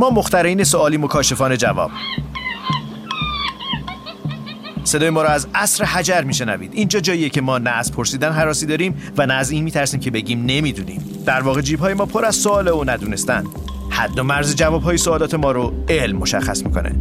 ما 0.00 0.10
مخترین 0.10 0.64
سوالی 0.64 0.96
مکاشفان 0.96 1.56
جواب. 1.56 1.90
صدای 4.84 5.10
ما 5.10 5.22
را 5.22 5.28
از 5.28 5.48
عصر 5.54 5.84
حجر 5.84 6.22
میشنوید. 6.22 6.70
اینجا 6.74 7.00
جاییه 7.00 7.28
که 7.28 7.40
ما 7.40 7.58
نه 7.58 7.70
از 7.70 7.92
پرسیدن 7.92 8.32
حراسی 8.32 8.66
داریم 8.66 9.02
و 9.18 9.26
نه 9.26 9.34
از 9.34 9.50
این 9.50 9.64
میترسیم 9.64 10.00
که 10.00 10.10
بگیم 10.10 10.44
نمی‌دونیم. 10.46 11.22
در 11.26 11.40
واقع 11.40 11.60
جیب 11.60 11.80
های 11.80 11.94
ما 11.94 12.06
پر 12.06 12.24
از 12.24 12.36
سوال 12.36 12.68
و 12.68 12.84
ندونستن. 12.86 13.44
حد 13.90 14.18
و 14.18 14.22
مرز 14.22 14.56
جواب 14.56 14.82
های 14.82 14.98
سوالات 14.98 15.34
ما 15.34 15.52
رو 15.52 15.84
علم 15.88 16.18
مشخص 16.18 16.62
می‌کنه. 16.62 16.92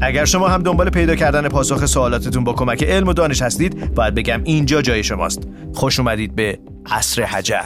اگر 0.00 0.24
شما 0.24 0.48
هم 0.48 0.62
دنبال 0.62 0.90
پیدا 0.90 1.14
کردن 1.14 1.48
پاسخ 1.48 1.86
سوالاتتون 1.86 2.44
با 2.44 2.52
کمک 2.52 2.82
علم 2.82 3.08
و 3.08 3.12
دانش 3.12 3.42
هستید 3.42 3.94
باید 3.94 4.14
بگم 4.14 4.40
اینجا 4.44 4.82
جای 4.82 5.04
شماست. 5.04 5.48
خوش 5.74 6.00
اومدید 6.00 6.34
به 6.34 6.58
عصر 6.86 7.22
حجر. 7.22 7.62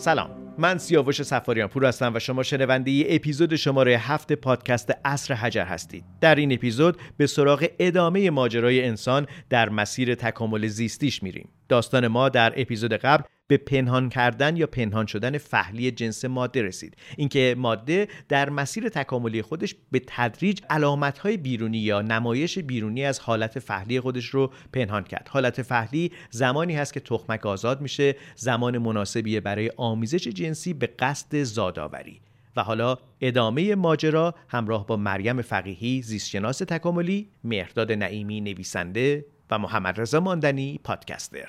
سلام. 0.00 0.30
من 0.58 0.78
سیاوش 0.78 1.22
سفاریان 1.22 1.68
پور 1.68 1.84
هستم 1.84 2.14
و 2.14 2.18
شما 2.18 2.42
شنونده 2.42 2.90
ای 2.90 3.14
اپیزود 3.14 3.56
شماره 3.56 3.98
هفت 3.98 4.32
پادکست 4.32 4.92
اصر 5.04 5.34
حجر 5.34 5.64
هستید. 5.64 6.04
در 6.20 6.34
این 6.34 6.52
اپیزود 6.52 6.96
به 7.16 7.26
سراغ 7.26 7.66
ادامه 7.78 8.30
ماجرای 8.30 8.84
انسان 8.84 9.26
در 9.50 9.68
مسیر 9.68 10.14
تکامل 10.14 10.66
زیستیش 10.66 11.22
میریم. 11.22 11.48
داستان 11.68 12.06
ما 12.06 12.28
در 12.28 12.52
اپیزود 12.56 12.92
قبل 12.92 13.24
به 13.50 13.56
پنهان 13.56 14.08
کردن 14.08 14.56
یا 14.56 14.66
پنهان 14.66 15.06
شدن 15.06 15.38
فهلی 15.38 15.90
جنس 15.90 16.24
ماده 16.24 16.62
رسید. 16.62 16.96
اینکه 17.16 17.54
ماده 17.58 18.08
در 18.28 18.50
مسیر 18.50 18.88
تکاملی 18.88 19.42
خودش 19.42 19.74
به 19.90 20.02
تدریج 20.06 20.60
علامتهای 20.70 21.36
بیرونی 21.36 21.78
یا 21.78 22.02
نمایش 22.02 22.58
بیرونی 22.58 23.04
از 23.04 23.20
حالت 23.20 23.58
فهلی 23.58 24.00
خودش 24.00 24.24
رو 24.24 24.50
پنهان 24.72 25.04
کرد. 25.04 25.28
حالت 25.30 25.62
فهلی 25.62 26.12
زمانی 26.30 26.76
هست 26.76 26.92
که 26.92 27.00
تخمک 27.00 27.46
آزاد 27.46 27.80
میشه 27.80 28.16
زمان 28.36 28.78
مناسبیه 28.78 29.40
برای 29.40 29.70
آمیزش 29.76 30.28
جنسی 30.28 30.74
به 30.74 30.86
قصد 30.86 31.42
زادآوری. 31.42 32.20
و 32.56 32.62
حالا 32.62 32.96
ادامه 33.20 33.74
ماجرا 33.74 34.34
همراه 34.48 34.86
با 34.86 34.96
مریم 34.96 35.42
فقیهی 35.42 36.02
زیستشناس 36.02 36.58
تکاملی 36.58 37.28
مهرداد 37.44 37.92
نعیمی 37.92 38.40
نویسنده 38.40 39.24
و 39.50 39.58
محمد 39.58 40.00
رضا 40.00 40.20
ماندنی 40.20 40.80
پادکستر. 40.84 41.48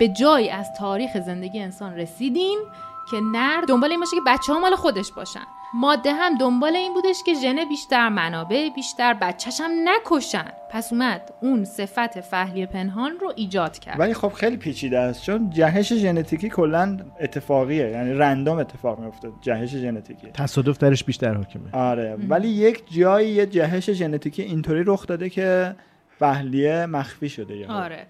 به 0.00 0.08
جای 0.08 0.50
از 0.50 0.72
تاریخ 0.78 1.10
زندگی 1.26 1.60
انسان 1.60 1.96
رسیدیم 1.96 2.58
که 3.10 3.16
نر 3.32 3.60
دنبال 3.68 3.90
این 3.90 4.00
باشه 4.00 4.16
که 4.16 4.22
بچه 4.26 4.52
ها 4.52 4.58
مال 4.58 4.74
خودش 4.74 5.12
باشن. 5.12 5.40
ماده 5.74 6.12
هم 6.12 6.38
دنبال 6.38 6.76
این 6.76 6.94
بودش 6.94 7.22
که 7.26 7.34
ژن 7.34 7.68
بیشتر 7.68 8.08
منابع 8.08 8.68
بیشتر 8.74 9.14
بچهش 9.14 9.60
هم 9.60 9.70
نکشن. 9.84 10.52
پس 10.70 10.92
اومد 10.92 11.32
اون 11.42 11.64
صفت 11.64 12.20
فهلی 12.20 12.66
پنهان 12.66 13.12
رو 13.20 13.32
ایجاد 13.36 13.78
کرد. 13.78 14.00
ولی 14.00 14.14
خب 14.14 14.28
خیلی 14.28 14.56
پیچیده 14.56 14.98
است 14.98 15.22
چون 15.22 15.50
جهش 15.50 15.92
ژنتیکی 15.92 16.48
کلا 16.48 16.98
اتفاقیه 17.20 17.90
یعنی 17.90 18.12
رندوم 18.12 18.58
اتفاق 18.58 19.00
میفته 19.00 19.28
جهش 19.40 19.68
ژنتیکی. 19.68 20.30
تصادف 20.34 20.78
درش 20.78 21.04
بیشتر 21.04 21.34
حاکمه. 21.34 21.72
آره 21.72 22.16
ولی 22.28 22.48
یک 22.48 22.92
جایی 22.92 23.28
یه 23.28 23.46
جهش 23.46 23.90
ژنتیکی 23.90 24.42
اینطوری 24.42 24.84
رخ 24.86 25.06
داده 25.06 25.30
که 25.30 25.74
فهلیه 26.18 26.86
مخفی 26.86 27.28
شده 27.28 27.56
یه 27.56 27.72
آره. 27.72 28.06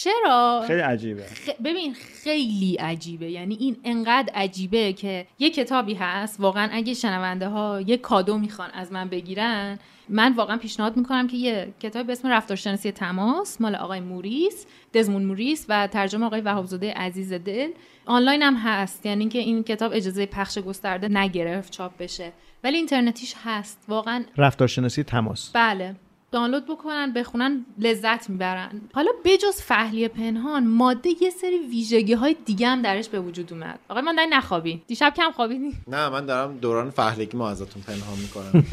چرا؟ 0.00 0.64
خیلی 0.66 0.80
عجیبه. 0.80 1.26
ببین 1.64 1.94
خیلی 1.94 2.74
عجیبه. 2.74 3.30
یعنی 3.30 3.56
این 3.60 3.76
انقدر 3.84 4.32
عجیبه 4.34 4.92
که 4.92 5.26
یه 5.38 5.50
کتابی 5.50 5.94
هست. 5.94 6.40
واقعا 6.40 6.68
اگه 6.72 6.94
شنونده 6.94 7.48
ها 7.48 7.80
یه 7.80 7.96
کادو 7.96 8.38
می‌خوان 8.38 8.70
از 8.70 8.92
من 8.92 9.08
بگیرن 9.08 9.78
من 10.08 10.32
واقعا 10.32 10.56
پیشنهاد 10.56 10.96
می‌کنم 10.96 11.26
که 11.26 11.36
یه 11.36 11.74
کتاب 11.80 12.06
به 12.06 12.12
اسم 12.12 12.28
رفتارشناسی 12.28 12.92
تماس 12.92 13.60
مال 13.60 13.74
آقای 13.74 14.00
موریس 14.00 14.66
دزمون 14.94 15.24
موریس 15.24 15.66
و 15.68 15.86
ترجمه 15.86 16.26
آقای 16.26 16.40
وهابزاده 16.40 16.92
عزیز 16.92 17.32
دل. 17.32 17.70
آنلاین 18.06 18.42
هم 18.42 18.54
هست. 18.54 19.06
یعنی 19.06 19.28
که 19.28 19.38
این 19.38 19.62
کتاب 19.62 19.92
اجازه 19.94 20.26
پخش 20.26 20.58
گسترده 20.58 21.08
نگرفت 21.08 21.72
چاپ 21.72 21.92
بشه. 21.98 22.32
ولی 22.64 22.76
اینترنتیش 22.76 23.34
هست. 23.44 23.84
واقعا 23.88 24.24
رفتارشناسی 24.36 25.02
تماس. 25.02 25.50
بله. 25.54 25.94
دانلود 26.32 26.66
بکنن 26.66 27.12
بخونن 27.12 27.64
لذت 27.78 28.30
می‌برن. 28.30 28.80
حالا 28.94 29.10
بجز 29.24 29.62
فهلی 29.62 30.08
پنهان 30.08 30.66
ماده 30.66 31.10
یه 31.20 31.30
سری 31.30 31.58
ویژگی 31.58 32.14
های 32.14 32.36
دیگه 32.44 32.68
هم 32.68 32.82
درش 32.82 33.08
به 33.08 33.20
وجود 33.20 33.52
اومد. 33.52 33.78
آقای 33.88 34.02
من 34.02 34.14
داری 34.16 34.28
نخوابی؟ 34.28 34.82
دیشب 34.86 35.12
کم 35.16 35.30
خوابیدی 35.30 35.72
نه 35.88 36.08
من 36.08 36.26
دارم 36.26 36.58
دوران 36.58 36.90
فهلگی 36.90 37.36
ما 37.36 37.50
ازتون 37.50 37.82
پنهان 37.82 38.18
می‌کنم. 38.18 38.64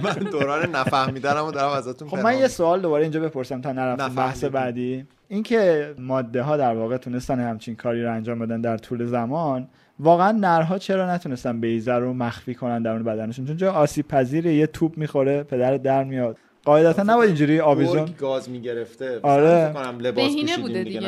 من 0.04 0.30
دوران 0.30 0.76
نفهمیدنمو 0.76 1.50
دارم 1.50 1.70
ازتون 1.70 2.08
خب 2.08 2.18
من 2.18 2.38
یه 2.38 2.48
سوال 2.48 2.80
دوباره 2.80 3.02
اینجا 3.02 3.20
بپرسم 3.20 3.60
تا 3.60 3.72
نرفتم 3.72 4.14
بحث 4.14 4.44
بعدی. 4.44 5.06
اینکه 5.28 5.94
ماده 5.98 6.42
ها 6.42 6.56
در 6.56 6.74
واقع 6.74 6.96
تونستن 6.96 7.40
همچین 7.40 7.76
کاری 7.76 8.02
رو 8.02 8.12
انجام 8.12 8.38
بدن 8.38 8.60
در 8.60 8.76
طول 8.76 9.04
زمان 9.04 9.68
واقعا 10.00 10.32
نرها 10.32 10.78
چرا 10.78 11.14
نتونستن 11.14 11.60
بیزه 11.60 11.92
رو 11.92 12.12
مخفی 12.12 12.54
کنن 12.54 12.82
درون 12.82 13.02
بدنشون؟ 13.02 13.46
چون 13.46 13.56
جا 13.56 13.72
آسیب 13.72 14.08
پذیر 14.08 14.46
یه 14.46 14.66
توپ 14.66 14.98
می‌خوره 14.98 15.42
پدر 15.42 15.76
در 15.76 16.04
میاد. 16.04 16.38
قاعدتا 16.66 17.02
نباید 17.02 17.28
اینجوری 17.28 17.60
آویزون 17.60 18.08
گاز 18.18 18.50
می‌گرفته. 18.50 19.20
آره. 19.22 19.74
بهینه 20.12 20.58
بوده 20.58 20.84
دیگه. 20.84 21.00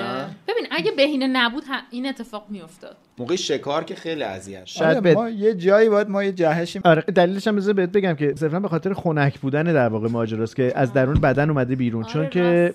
ببین 0.49 0.67
اگه 0.71 0.91
بهینه 0.97 1.27
نبود 1.27 1.65
این 1.91 2.07
اتفاق 2.07 2.47
میافتاد. 2.51 2.97
موقع 3.19 3.37
شکار 3.37 3.85
که 3.85 3.95
خیلی 3.95 4.23
اذیت 4.23 4.63
شاید 4.65 4.97
آره 4.97 5.15
ما 5.15 5.29
یه 5.29 5.55
جایی 5.55 5.89
باید 5.89 6.09
ما 6.09 6.25
یه 6.25 6.33
جهشیم 6.33 6.83
آره 6.85 7.03
دلیلش 7.03 7.49
هم 7.49 7.57
بذار 7.57 7.75
بهت 7.75 7.93
بگم 7.93 8.15
که 8.15 8.35
صرفا 8.37 8.61
به 8.61 8.69
خاطر 8.69 8.95
خنک 8.95 9.41
بودن 9.41 9.63
در 9.63 9.89
واقع 9.89 10.09
ماجراست 10.09 10.57
که 10.57 10.73
از 10.75 10.93
درون 10.93 11.21
بدن 11.21 11.51
اومده 11.51 11.77
بیرون. 11.77 12.05
آره 12.05 12.13
چون 12.13 12.29
که 12.31 12.75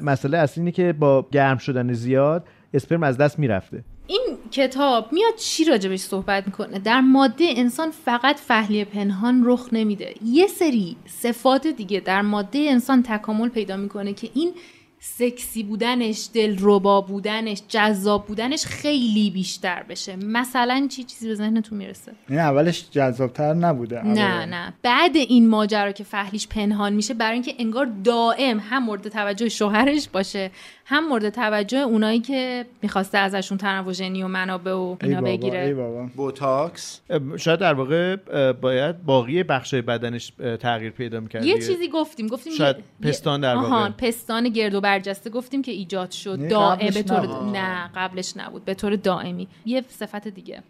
مسئله 0.00 0.38
اصلی 0.38 0.60
اینه 0.60 0.72
که 0.72 0.92
با 0.92 1.26
گرم 1.32 1.58
شدن 1.58 1.92
زیاد 1.92 2.44
اسپرم 2.74 3.02
از 3.02 3.16
دست 3.18 3.38
می‌رفته. 3.38 3.84
این 4.06 4.38
کتاب 4.50 5.12
میاد 5.12 5.36
چی 5.36 5.64
راجبش 5.64 6.00
صحبت 6.00 6.46
می‌کنه؟ 6.46 6.78
در 6.78 7.00
ماده 7.00 7.44
انسان 7.56 7.90
فقط 7.90 8.36
فهلی 8.36 8.84
پنهان 8.84 9.42
رخ 9.44 9.68
نمیده. 9.72 10.14
یه 10.24 10.46
سری 10.46 10.96
صفات 11.06 11.66
دیگه 11.66 12.00
در 12.00 12.22
ماده 12.22 12.58
انسان 12.58 13.02
تکامل 13.02 13.48
پیدا 13.48 13.76
می‌کنه 13.76 14.12
که 14.12 14.30
این 14.34 14.52
سکسی 15.00 15.62
بودنش 15.62 16.28
دلربا 16.34 17.00
بودنش 17.00 17.62
جذاب 17.68 18.26
بودنش 18.26 18.66
خیلی 18.66 19.30
بیشتر 19.30 19.82
بشه. 19.82 20.16
مثلا 20.16 20.86
چی 20.90 21.04
چیزی 21.04 21.28
به 21.28 21.34
ذهنتون 21.34 21.78
می‌رسه؟ 21.78 22.12
نه 22.30 22.40
اولش 22.40 22.90
جذابتر 22.90 23.54
نبوده 23.54 24.06
نه 24.06 24.46
نه. 24.46 24.74
بعد 24.82 25.16
این 25.16 25.48
ماجرا 25.48 25.92
که 25.92 26.04
فهلیش 26.04 26.48
پنهان 26.48 26.92
میشه 26.92 27.14
برای 27.14 27.32
اینکه 27.32 27.54
انگار 27.58 27.90
دائم 28.04 28.58
هم 28.58 28.84
مورد 28.84 29.08
توجه 29.08 29.48
شوهرش 29.48 30.08
باشه. 30.08 30.50
هم 30.88 31.08
مورد 31.08 31.30
توجه 31.30 31.78
اونایی 31.78 32.20
که 32.20 32.66
می‌خواسته 32.82 33.18
ازشون 33.18 33.58
تنوع 33.58 33.92
ژنی 33.92 34.22
و 34.22 34.28
منابع 34.28 34.72
و 34.72 34.96
اینا 35.02 35.20
بگیره. 35.20 35.60
ای 35.60 35.74
بابا. 35.74 36.06
بوتاکس؟ 36.16 37.00
شاید 37.36 37.60
در 37.60 37.74
واقع 37.74 38.16
باید 38.52 39.04
باقی 39.04 39.42
بخش 39.42 39.74
بدنش 39.74 40.32
تغییر 40.60 40.92
پیدا 40.92 41.20
می‌کرد 41.20 41.44
یه 41.44 41.54
چیزی 41.54 41.88
گفتیم 41.88 42.26
گفتیم 42.26 42.52
شاید 42.52 42.76
پستان 43.02 43.40
در 43.40 43.54
واقع. 43.54 43.66
آهان 43.66 43.92
پستان 43.92 44.48
گرد 44.48 44.74
و 44.74 44.80
برجسته 44.80 45.30
گفتیم 45.30 45.62
که 45.62 45.72
ایجاد 45.72 46.10
شد 46.10 46.48
دائم 46.48 46.90
به 46.94 47.02
طور 47.02 47.44
نه 47.44 47.90
قبلش 47.96 48.36
نبود 48.36 48.64
به 48.64 48.74
طور 48.74 48.96
دائمی. 48.96 49.48
یه 49.66 49.84
صفت 49.88 50.28
دیگه. 50.28 50.62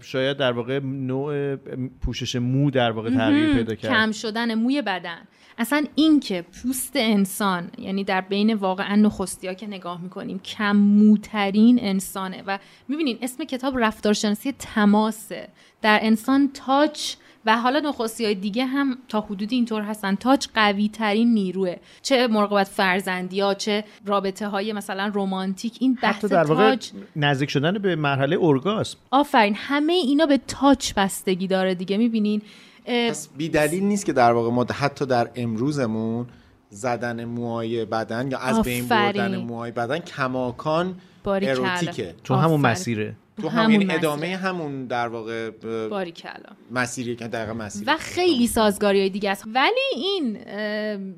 شاید 0.00 0.36
در 0.36 0.52
واقع 0.52 0.78
نوع 0.84 1.56
پوشش 2.00 2.36
مو 2.36 2.70
در 2.70 2.90
واقع 2.90 3.10
تغییر 3.10 3.54
پیدا 3.54 3.74
کرد. 3.74 3.90
کم 3.90 4.12
شدن 4.12 4.54
موی 4.54 4.82
بدن. 4.82 5.18
اصلا 5.58 5.84
این 5.94 6.20
که 6.20 6.42
پوست 6.42 6.92
انسان 6.94 7.70
یعنی 7.78 8.04
در 8.04 8.20
بین 8.20 8.54
واقعا 8.54 8.96
نخستی 8.96 9.46
ها 9.46 9.54
که 9.54 9.66
نگاه 9.66 10.02
می‌کنیم 10.02 10.38
کم 10.38 10.76
موترین 10.76 11.78
انسانه. 11.82 12.42
و 12.46 12.58
می‌بینین 12.88 13.18
اسم 13.22 13.44
کتاب 13.44 13.78
رفتارشناسی 13.78 14.52
تماسه. 14.52 15.48
در 15.82 15.98
انسان 16.02 16.50
تاچ 16.54 17.14
و 17.46 17.56
حالا 17.56 17.80
نخستی 17.80 18.24
های 18.24 18.34
دیگه 18.34 18.64
هم 18.64 18.98
تا 19.08 19.20
حدودی 19.20 19.56
اینطور 19.56 19.82
هستن. 19.82 20.14
تاچ 20.14 20.46
قوی 20.54 20.88
ترین 20.88 21.34
نیروه. 21.34 21.76
چه 22.02 22.26
مراقبت 22.26 22.68
فرزندی 22.68 23.40
ها 23.40 23.54
چه 23.54 23.84
رابطه 24.06 24.48
های 24.48 24.72
مثلا 24.72 25.10
رومانتیک 25.14 25.76
این 25.80 25.98
بحث 26.02 26.24
در 26.24 26.44
واقع 26.44 26.70
تاچ 26.70 26.90
نزدیک 27.16 27.50
شدن 27.50 27.78
به 27.78 27.96
مرحله 27.96 28.36
اورگاسم. 28.36 28.98
آفرین. 29.10 29.54
همه 29.56 29.92
اینا 29.92 30.26
به 30.26 30.40
تاچ 30.48 30.92
بستگی 30.94 31.46
داره 31.46 31.74
دیگه. 31.74 31.96
می‌بینین؟ 31.96 32.42
پس 32.86 33.28
بی 33.36 33.48
دلیل 33.48 33.84
نیست 33.84 34.06
که 34.06 34.12
در 34.12 34.32
واقع 34.32 34.50
ما 34.50 34.66
حتی 34.74 35.06
در 35.06 35.30
امروزمون 35.36 36.26
زدن 36.70 37.24
موهای 37.24 37.84
بدن 37.84 38.30
یا 38.30 38.38
از 38.38 38.62
بین 38.62 38.88
بردن 38.88 39.36
موهای 39.36 39.70
بدن 39.70 39.98
کماکان 39.98 40.94
اروتیکه. 41.26 42.14
چون 42.22 42.38
همون 42.38 42.60
مسیره. 42.60 43.14
تو 43.42 43.48
همین 43.48 43.90
ادامه 43.90 44.36
همون 44.36 44.86
در 44.86 45.08
واقع 45.08 45.50
باریکلا. 45.88 46.50
مسیری 46.70 47.16
که 47.16 47.28
دقیقا 47.28 47.52
مسیر. 47.52 47.84
و 47.86 47.96
خیلی 47.96 48.46
سازگاری 48.46 49.00
های 49.00 49.10
دیگه 49.10 49.30
است. 49.30 49.44
ولی 49.54 49.80
این 49.94 50.38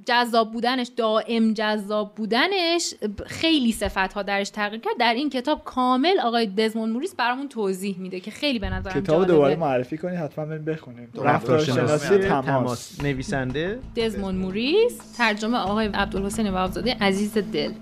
جذاب 0.06 0.52
بودنش 0.52 0.90
دائم 0.96 1.52
جذاب 1.52 2.14
بودنش 2.14 2.94
خیلی 3.26 3.72
صفت 3.72 4.12
ها 4.12 4.22
درش 4.22 4.50
تغییر 4.50 4.80
کرد. 4.80 4.94
در 4.98 5.14
این 5.14 5.30
کتاب 5.30 5.64
کامل 5.64 6.20
آقای 6.20 6.46
دزمون 6.46 6.90
موریس 6.90 7.14
برامون 7.14 7.48
توضیح 7.48 7.98
میده 7.98 8.20
که 8.20 8.30
خیلی 8.30 8.58
به 8.58 8.70
نظرم 8.70 9.02
کتاب 9.02 9.26
دوباره 9.26 9.56
معرفی 9.56 9.98
کنید 9.98 10.18
حتما 10.18 10.44
بریم 10.44 10.64
بخونیم. 10.64 11.08
رفتارشناسی 11.24 12.18
تماس. 12.18 13.00
نویسنده. 13.02 13.78
دزمون 13.96 14.34
موریس 14.34 15.16
ترجمه 15.18 15.58
آقای 15.58 15.86
عبدالحسین 15.86 16.50
وابزاده 16.50 16.96
عزیز 17.00 17.38
دل. 17.38 17.72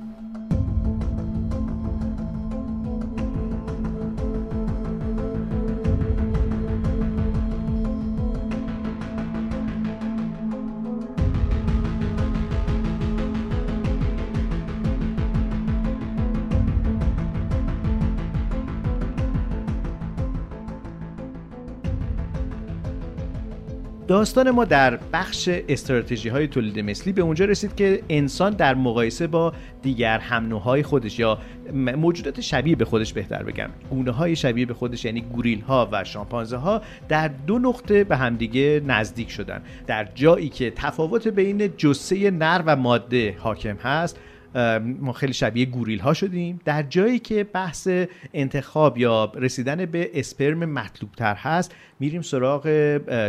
داستان 24.13 24.51
ما 24.51 24.65
در 24.65 24.99
بخش 25.13 25.49
استراتژی 25.69 26.29
های 26.29 26.47
تولید 26.47 26.79
مثلی 26.79 27.13
به 27.13 27.23
اونجا 27.23 27.45
رسید 27.45 27.75
که 27.75 28.03
انسان 28.09 28.53
در 28.53 28.75
مقایسه 28.75 29.27
با 29.27 29.53
دیگر 29.83 30.19
هم 30.19 30.59
خودش 30.83 31.19
یا 31.19 31.39
موجودات 31.73 32.41
شبیه 32.41 32.77
به 32.77 32.85
خودش 32.85 33.13
بهتر 33.13 33.43
بگم. 33.43 33.71
گونه 33.91 34.11
های 34.11 34.37
شبیه 34.37 34.67
به 34.67 34.75
خودش 34.75 35.05
یعنی 35.05 35.21
گوریل 35.21 35.61
ها 35.61 35.89
و 35.93 36.05
شامپانزه 36.05 36.57
ها 36.57 36.83
در 37.09 37.29
دو 37.29 37.59
نقطه 37.59 38.05
به 38.05 38.17
همدیگه 38.17 38.83
نزدیک 38.87 39.31
شدن. 39.31 39.63
در 39.87 40.09
جایی 40.15 40.49
که 40.49 40.71
تفاوت 40.71 41.29
بین 41.29 41.77
جسه 41.77 42.31
نر 42.31 42.63
و 42.67 42.77
ماده 42.77 43.37
حاکم 43.39 43.77
هست 43.77 44.19
ما 45.01 45.13
خیلی 45.13 45.33
شبیه 45.33 45.67
گوریل 45.67 45.99
ها 45.99 46.15
شدیم. 46.15 46.61
در 46.65 46.83
جایی 46.83 47.19
که 47.19 47.45
بحث 47.45 47.89
انتخاب 48.35 48.99
یا 48.99 49.33
رسیدن 49.35 49.87
به 49.87 50.11
اسپرم 50.15 50.65
مطلوب 50.65 51.13
تر 51.13 51.35
هست 51.35 51.75
میریم 52.01 52.23
سراغ 52.23 52.69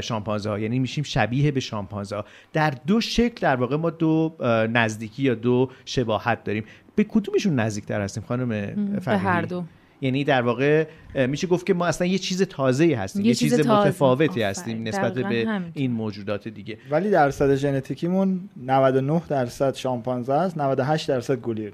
شامپانزه 0.01 0.49
ها 0.49 0.59
یعنی 0.59 0.79
میشیم 0.79 1.03
شبیه 1.03 1.51
به 1.51 1.59
شامپانزه 1.59 2.15
ها 2.15 2.25
در 2.53 2.73
دو 2.87 3.01
شکل 3.01 3.41
در 3.41 3.55
واقع 3.55 3.75
ما 3.75 3.89
دو 3.89 4.35
نزدیکی 4.73 5.23
یا 5.23 5.35
دو 5.35 5.69
شباهت 5.85 6.43
داریم. 6.43 6.63
به 6.95 7.03
کدومشون 7.03 7.55
نزدیک 7.59 7.85
تر 7.85 8.01
هستیم 8.01 8.23
خانم 8.27 8.49
به 9.05 9.17
هر 9.17 9.41
دو. 9.41 9.63
یعنی 10.03 10.23
در 10.23 10.41
واقع 10.41 10.85
میشه 11.27 11.47
گفت 11.47 11.65
که 11.65 11.73
ما 11.73 11.85
اصلا 11.85 12.07
یه 12.07 12.17
چیز 12.17 12.41
تازه 12.41 12.95
هستیم 12.95 13.21
یه, 13.21 13.27
یه 13.27 13.35
چیز, 13.35 13.55
چیز 13.55 13.67
متفاوتی 13.67 14.41
هستیم 14.41 14.83
نسبت 14.83 15.13
به 15.13 15.61
این 15.73 15.91
موجودات 15.91 16.47
دیگه. 16.47 16.77
ولی 16.91 17.09
درصد 17.09 17.55
ژنتیکیمون 17.55 18.49
99 18.57 19.21
درصد 19.29 19.75
شامپانزه 19.75 20.33
است 20.33 20.57
98 20.57 21.07
درصد 21.07 21.35
گولیر 21.35 21.71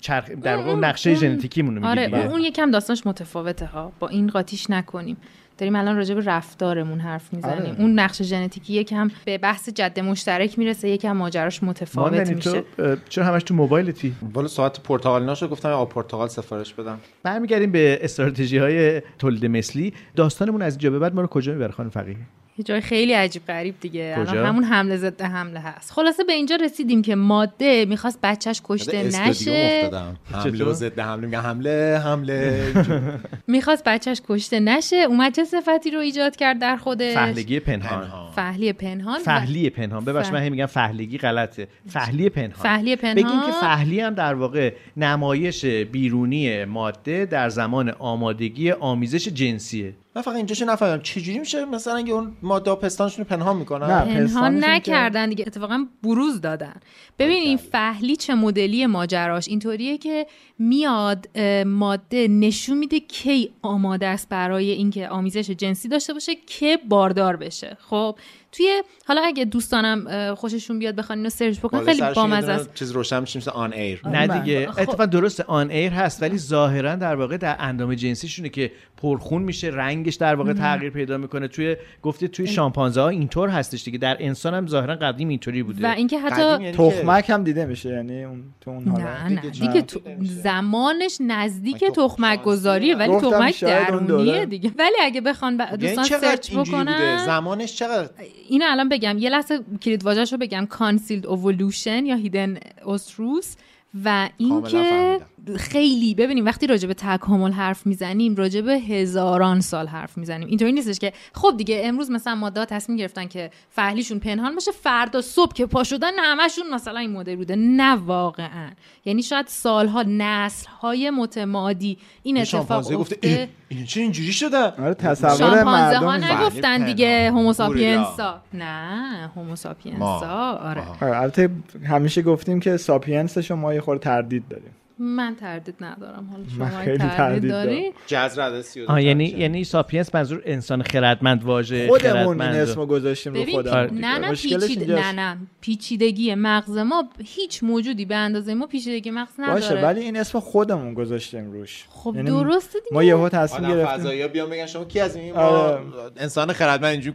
چرخ 0.00 0.30
در 0.30 0.56
واقع 0.56 0.74
نقشه 0.74 1.14
ژنتیکیمون 1.14 1.76
رو 1.76 1.86
آره 1.86 2.30
اون 2.30 2.40
یکم 2.40 2.70
داستانش 2.70 3.06
متفاوته 3.06 3.66
ها. 3.66 3.92
با 3.98 4.08
این 4.08 4.28
قاطیش 4.28 4.70
نکنیم. 4.70 5.16
داریم 5.58 5.76
الان 5.76 5.96
راجع 5.96 6.14
به 6.14 6.20
رفتارمون 6.24 7.00
حرف 7.00 7.34
می‌زنیم. 7.34 7.72
آره. 7.72 7.80
اون 7.80 7.98
نقش 7.98 8.22
ژنتیکی 8.22 8.72
یکم 8.72 9.10
به 9.24 9.38
بحث 9.38 9.68
جد 9.68 10.00
مشترک 10.00 10.58
می‌رسه 10.58 10.88
یکم 10.88 11.12
ماجراش 11.12 11.62
متفاوت 11.62 12.30
میشه. 12.30 12.64
چرا 13.08 13.24
همش 13.24 13.42
تو 13.42 13.54
موبایلتی 13.54 14.14
والا 14.34 14.48
ساعت 14.48 14.80
پرتغالیناشو 14.80 15.48
گفتم 15.48 15.68
آب 15.68 15.88
پرتغال 15.88 16.28
سفارش 16.28 16.74
بدم. 16.74 16.98
برمیگردیم 17.22 17.72
به 17.72 17.98
استراتژی 18.02 18.58
های 18.58 19.02
تولید 19.18 19.46
مثلی. 19.46 19.94
داستانمون 20.16 20.62
از 20.62 20.72
اینجا 20.72 20.90
به 20.90 20.98
بعد 20.98 21.14
ما 21.14 21.20
رو 21.20 21.26
کجا 21.26 21.52
می‌بره 21.52 21.72
خانم 21.72 21.90
فقیه؟ 21.90 22.16
یه 22.58 22.64
جای 22.64 22.80
خیلی 22.80 23.12
عجیب 23.12 23.46
غریب 23.46 23.74
دیگه. 23.80 24.14
الان 24.18 24.46
همون 24.46 24.64
حمله 24.64 24.96
ضد 24.96 25.22
حمله 25.22 25.60
هست. 25.60 25.92
خلاصه 25.92 26.24
به 26.24 26.32
اینجا 26.32 26.56
رسیدیم 26.56 27.02
که 27.02 27.14
ماده 27.14 27.84
می‌خواست 27.84 28.18
بچهش 28.22 28.60
کشته 28.64 29.02
نشه. 29.02 29.90
حمله 30.32 30.64
و 30.64 30.72
ضد 30.72 30.98
حمله. 30.98 31.26
میگه 31.26 31.40
حمله 31.40 32.00
حمله. 32.04 32.72
می‌خواست 33.46 33.84
بچهش 33.84 34.20
کشته 34.28 34.60
نشه. 34.60 34.96
اومد 34.96 35.34
چه 35.34 35.44
صفتی 35.44 35.90
رو 35.90 35.98
ایجاد 35.98 36.36
کرد 36.36 36.58
در 36.58 36.76
خودش؟ 36.76 37.14
فهلگی 37.14 37.60
پنهان. 37.60 38.08
فهلی 38.36 38.72
پنهان 38.72 39.18
فهلی 39.18 39.70
پنهان. 39.70 40.04
ببخش 40.04 40.28
من 40.28 40.48
میگم 40.48 40.66
فهلگی 40.66 41.18
غلطه. 41.18 41.68
فهلی 41.88 42.28
پنهان. 42.28 42.62
فهلی 42.62 42.96
پنهان 42.96 43.14
بگیم 43.14 43.40
که 43.46 43.52
فهلی 43.60 44.00
هم 44.00 44.14
در 44.14 44.34
واقع 44.34 44.72
نمایش 44.96 45.64
بیرونی 45.64 46.64
ماده 46.64 47.24
در 47.24 47.48
زمان 47.48 47.90
آمادگی 47.90 48.70
آمیزش 48.70 49.28
جنسیه. 49.28 49.92
من 50.16 50.22
فقط 50.22 50.36
اینجاشو 50.36 50.64
نفهمیدم. 50.64 51.02
چجوری 51.02 51.38
میشه 51.38 51.64
مثلا 51.64 51.96
اگه 51.96 52.12
اون 52.12 52.36
ماده 52.42 52.74
پستانشون 52.74 53.24
رو 53.24 53.36
پنهان 53.36 53.56
می‌کنن؟ 53.56 53.86
نه 53.86 54.04
پنهان 54.04 54.64
نکردن 54.64 55.28
دیگه. 55.28 55.44
اتفاقا 55.46 55.86
بروز 56.02 56.40
دادن. 56.40 56.74
ببین 57.18 57.36
این 57.36 57.56
فحلی 57.56 58.16
چه 58.16 58.34
مدلی 58.34 58.86
ماجراش. 58.86 59.48
اینطوریه 59.48 59.98
که 59.98 60.26
میاد 60.58 61.38
ماده 61.66 62.28
نشون 62.28 62.78
میده 62.78 63.00
کی 63.00 63.50
آماده 63.62 64.06
است 64.06 64.28
برای 64.28 64.70
اینکه 64.70 65.08
آمیزش 65.08 65.50
جنسی 65.50 65.88
داشته 65.88 66.12
باشه 66.12 66.32
که 66.46 66.78
باردار 66.88 67.36
بشه. 67.36 67.76
خب؟ 67.80 68.18
توی 68.52 68.82
حالا 69.06 69.22
اگه 69.24 69.44
دوستانم 69.44 70.34
خوششون 70.34 70.78
بیاد 70.78 70.96
بخوان 70.96 71.18
اینو 71.18 71.30
search 71.30 71.58
بکنن 71.58 71.84
خیلی 71.84 72.02
بامزه 72.14 72.52
است. 72.52 72.74
چیز 72.74 72.90
روشن 72.90 73.20
میشه 73.20 73.38
مثل 73.38 73.50
on 73.50 73.72
air 73.72 74.00
نه 74.08 74.40
دیگه. 74.40 74.66
خب. 74.66 74.80
اتفاقا 74.80 75.06
درست 75.06 75.40
on 75.40 75.70
air 75.70 75.92
هست 75.92 76.22
ولی 76.22 76.38
ظاهرا 76.38 76.94
در 76.94 77.14
واقع 77.14 77.36
در 77.36 77.56
اندام 77.58 77.94
جنسیشونه 77.94 78.48
که 78.48 78.72
پرخون 78.96 79.42
میشه 79.42 79.68
رنگش 79.68 80.14
در 80.14 80.34
واقع 80.34 80.52
تغییر 80.52 80.90
پیدا 80.90 81.18
می‌کنه. 81.18 81.48
توی 81.48 81.76
گفته 82.02 82.28
توی 82.28 82.46
شامپانزه 82.46 83.00
ها 83.00 83.08
اینطور 83.08 83.48
هستش 83.48 83.84
دیگه. 83.84 83.98
در 83.98 84.16
انسان 84.20 84.54
هم 84.54 84.66
ظاهرا 84.66 84.94
قدیم 84.94 85.28
اینطوری 85.28 85.62
بوده. 85.62 85.88
و 85.88 85.92
اینکه 85.92 86.18
حتی 86.18 86.42
یعنی 86.42 86.72
تخمک 86.72 87.30
هم 87.30 87.44
دیده 87.44 87.66
میشه 87.66 87.88
یعنی 87.88 88.24
اون 88.24 88.44
تو 88.60 88.70
اون 88.70 88.88
حالا. 88.88 89.04
نه 89.04 89.28
نه. 89.28 89.40
دیگه 89.40 89.82
تو 89.82 90.00
زمانش 90.22 91.18
نزدیک 91.20 91.84
تخمک 91.84 92.42
گذاریه 92.42 92.96
ولی 92.96 93.16
تخمک 93.16 93.64
درونیه 93.64 94.46
دیگه. 94.46 94.72
ولی 94.78 94.96
اگه 95.02 95.20
بخوان 95.20 95.58
یعنی 95.58 95.76
دوستان 95.76 96.04
search 96.04 96.56
بکنن 96.56 97.26
زمانش 97.26 97.74
چقدر؟ 97.76 98.08
اینو 98.48 98.64
الان 98.68 98.88
بگم. 98.88 99.18
یه 99.18 99.30
لحظه 99.30 99.60
کلید 99.82 100.04
واژه‌شو 100.04 100.36
بگم. 100.36 100.66
concealed 100.66 101.26
ovulation 101.26 102.06
یا 102.06 102.16
hidden 102.16 102.58
estrus 102.84 103.56
و 104.04 104.28
اینکه 104.36 105.20
خیلی 105.56 106.14
ببینیم 106.14 106.44
وقتی 106.44 106.66
راجع 106.66 106.88
به 106.88 106.94
تکامل 106.94 107.52
حرف 107.52 107.86
می‌زنیم 107.86 108.36
راجع 108.36 108.60
به 108.60 108.72
هزاران 108.72 109.60
سال 109.60 109.86
حرف 109.86 110.18
می‌زنیم. 110.18 110.48
اینطوری 110.48 110.72
نیستش 110.72 110.98
که 110.98 111.12
خب 111.34 111.54
دیگه 111.56 111.80
امروز 111.84 112.10
مثلا 112.10 112.34
ماده 112.34 112.64
تصمیم 112.64 112.98
گرفتن 112.98 113.26
که 113.26 113.50
فحلیشون 113.70 114.18
پنهان 114.18 114.54
باشه 114.54 114.70
فردا 114.70 115.20
صبح 115.20 115.52
که 115.52 115.66
پا 115.66 115.84
شدن 115.84 116.10
همشون 116.18 116.64
مثلا 116.74 117.00
این 117.00 117.12
مدل 117.12 117.36
بوده. 117.36 117.56
نه 117.56 117.94
واقعا. 117.94 118.70
یعنی 119.04 119.22
شاید 119.22 119.46
سالها 119.46 120.04
نسل 120.08 120.68
های 120.80 121.10
متمادی 121.10 121.98
این 122.22 122.38
اتفاق 122.38 122.92
افتاده 122.92 123.48
این 123.68 123.84
چه 123.84 124.00
اینجوری 124.00 124.32
شده؟ 124.32 124.58
آره 124.58 124.94
تصور 124.94 125.64
مردم 125.64 126.04
ها 126.04 126.16
نگفتن 126.16 126.84
دیگه 126.84 127.30
هوموساپینسا 127.30 128.42
نه 128.54 129.30
هوموساپینسا 129.36 130.58
آره. 130.62 131.02
البته 131.02 131.50
همیشه 131.84 132.22
گفتیم 132.22 132.60
که 132.60 132.76
ساپینسش 132.76 133.50
ما 133.50 133.74
یه 133.78 133.82
خورده 133.82 134.00
تردید 134.04 134.48
داریم. 134.48 134.70
من 135.00 135.36
تردید 135.40 135.74
ندارم. 135.80 136.28
حالا 136.32 136.70
شما 136.70 137.08
تردید 137.08 137.50
داری؟ 137.50 137.92
جذر 138.06 138.62
یعنی 138.98 139.24
یعنی 139.24 139.64
ساپینس 139.64 140.14
منظور 140.14 140.42
انسان 140.44 140.82
خردمند 140.82 141.44
واژه 141.44 141.88
خودمون 141.88 142.40
این 142.40 142.60
اسمو 142.60 142.86
گذاشتیم 142.86 143.34
رو 143.34 143.44
خودمون. 143.44 143.98
نه 144.04 144.18
نه 144.18 144.30
پیچید 144.32 144.92
نه 144.92 145.12
نه. 145.12 145.36
پیچیدگی 145.60 146.34
مغز 146.34 146.78
ما 146.78 147.04
هیچ 147.24 147.62
موجودی 147.62 148.04
به 148.04 148.16
اندازه 148.16 148.54
ما 148.54 148.66
پیچیدگی 148.66 149.10
مغز 149.10 149.32
نداره. 149.38 149.60
باشه 149.60 149.74
ولی 149.74 150.00
این 150.00 150.16
اسم 150.16 150.40
خودمون 150.40 150.94
گذاشتیم 150.94 151.52
روش. 151.52 151.84
خب 151.90 152.12
یعنی 152.16 152.30
درسته 152.30 152.78
دیگه. 152.78 152.94
ما 152.94 153.02
یهو 153.02 153.28
تصمیم 153.28 153.70
گرفتیم. 153.70 153.98
فضایی 153.98 154.28
بیان 154.28 154.50
بگن 154.50 154.66
شما 154.66 154.84
کی 154.84 155.00
از 155.00 155.16
این؟ 155.16 155.34
آره. 155.34 155.80
انسان 156.16 156.52
خردمند 156.52 156.92
اینجوری 156.92 157.14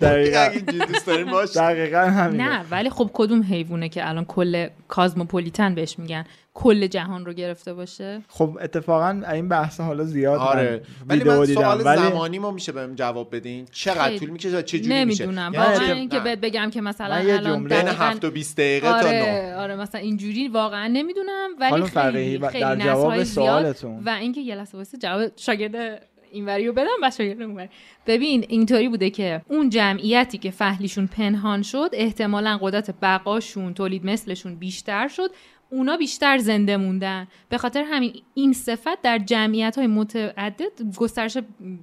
دقیقاً. 0.00 0.48
دوست 0.88 1.06
داریم 1.06 1.30
باشه 1.30 1.60
دقیقاً 1.60 1.98
همین 1.98 2.40
نه 2.40 2.64
ولی 2.70 2.90
خب 2.90 3.10
کدوم 3.12 3.42
حیوانه 3.42 3.88
که 3.88 4.08
الان 4.08 4.24
کل 4.24 4.68
کازموپولیتن 4.94 5.74
بهش 5.74 5.98
میگن 5.98 6.24
کل 6.54 6.86
جهان 6.86 7.26
رو 7.26 7.32
گرفته 7.32 7.74
باشه. 7.74 8.22
خب 8.28 8.58
اتفاقا 8.60 9.22
این 9.32 9.48
بحث 9.48 9.80
حالا 9.80 10.04
زیاد 10.04 10.40
آره. 10.40 10.82
ولی 11.08 11.24
من 11.24 11.44
سوال 11.44 11.82
ولی... 11.84 12.02
زمانی 12.02 12.38
ما 12.38 12.50
میشه 12.50 12.72
بهم 12.72 12.94
جواب 12.94 13.36
بدین؟ 13.36 13.66
چقدر 13.72 14.18
طول 14.18 14.30
می‌کشه؟ 14.30 14.62
چه 14.62 14.78
جوری 14.78 15.04
میشه؟ 15.04 15.26
نمی‌دونم. 15.26 15.54
یعنی 15.54 15.66
واقعا 15.66 15.92
اینکه 15.92 16.20
بهت 16.20 16.40
بگم 16.40 16.70
که 16.70 16.80
مثلا 16.80 17.14
الان 17.14 17.64
بین 17.64 17.88
7 17.88 18.24
و 18.24 18.30
20 18.30 18.56
دقیقه 18.56 18.88
آره، 18.88 19.02
تا 19.02 19.10
نه. 19.10 19.54
آره 19.54 19.76
مثلا 19.76 20.00
اینجوری 20.00 20.48
واقعا 20.48 20.86
نمی‌دونم 20.86 21.50
ولی 21.60 21.82
خیلی 21.82 22.48
خیلی 22.48 22.64
در 22.64 22.76
جواب 22.76 23.24
سوالتون. 23.24 24.02
و 24.06 24.08
اینکه 24.08 24.40
یه 24.40 24.54
لحظه 24.54 24.78
واسه 24.78 24.98
جواب 24.98 25.30
شاگرد 25.36 26.02
اینوری 26.34 26.66
رو 26.66 26.72
بدم 26.72 27.00
بس 27.02 27.16
شاگرد 27.16 27.70
ببین 28.06 28.44
اینطوری 28.48 28.88
بوده 28.88 29.10
که 29.10 29.42
اون 29.48 29.68
جمعیتی 29.68 30.38
که 30.38 30.50
فهلیشون 30.50 31.06
پنهان 31.06 31.62
شد 31.62 31.90
احتمالا 31.92 32.58
قدرت 32.62 32.94
بقاشون 33.02 33.74
تولید 33.74 34.06
مثلشون 34.06 34.54
بیشتر 34.54 35.08
شد 35.08 35.30
اونا 35.70 35.96
بیشتر 35.96 36.38
زنده 36.38 36.76
موندن. 36.76 37.28
به 37.48 37.58
خاطر 37.58 37.84
همین 37.86 38.12
این 38.34 38.52
صفت 38.52 39.02
در 39.02 39.18
جمعیت 39.18 39.78
های 39.78 39.86
متعدد 39.86 40.96
گسترش 40.96 41.38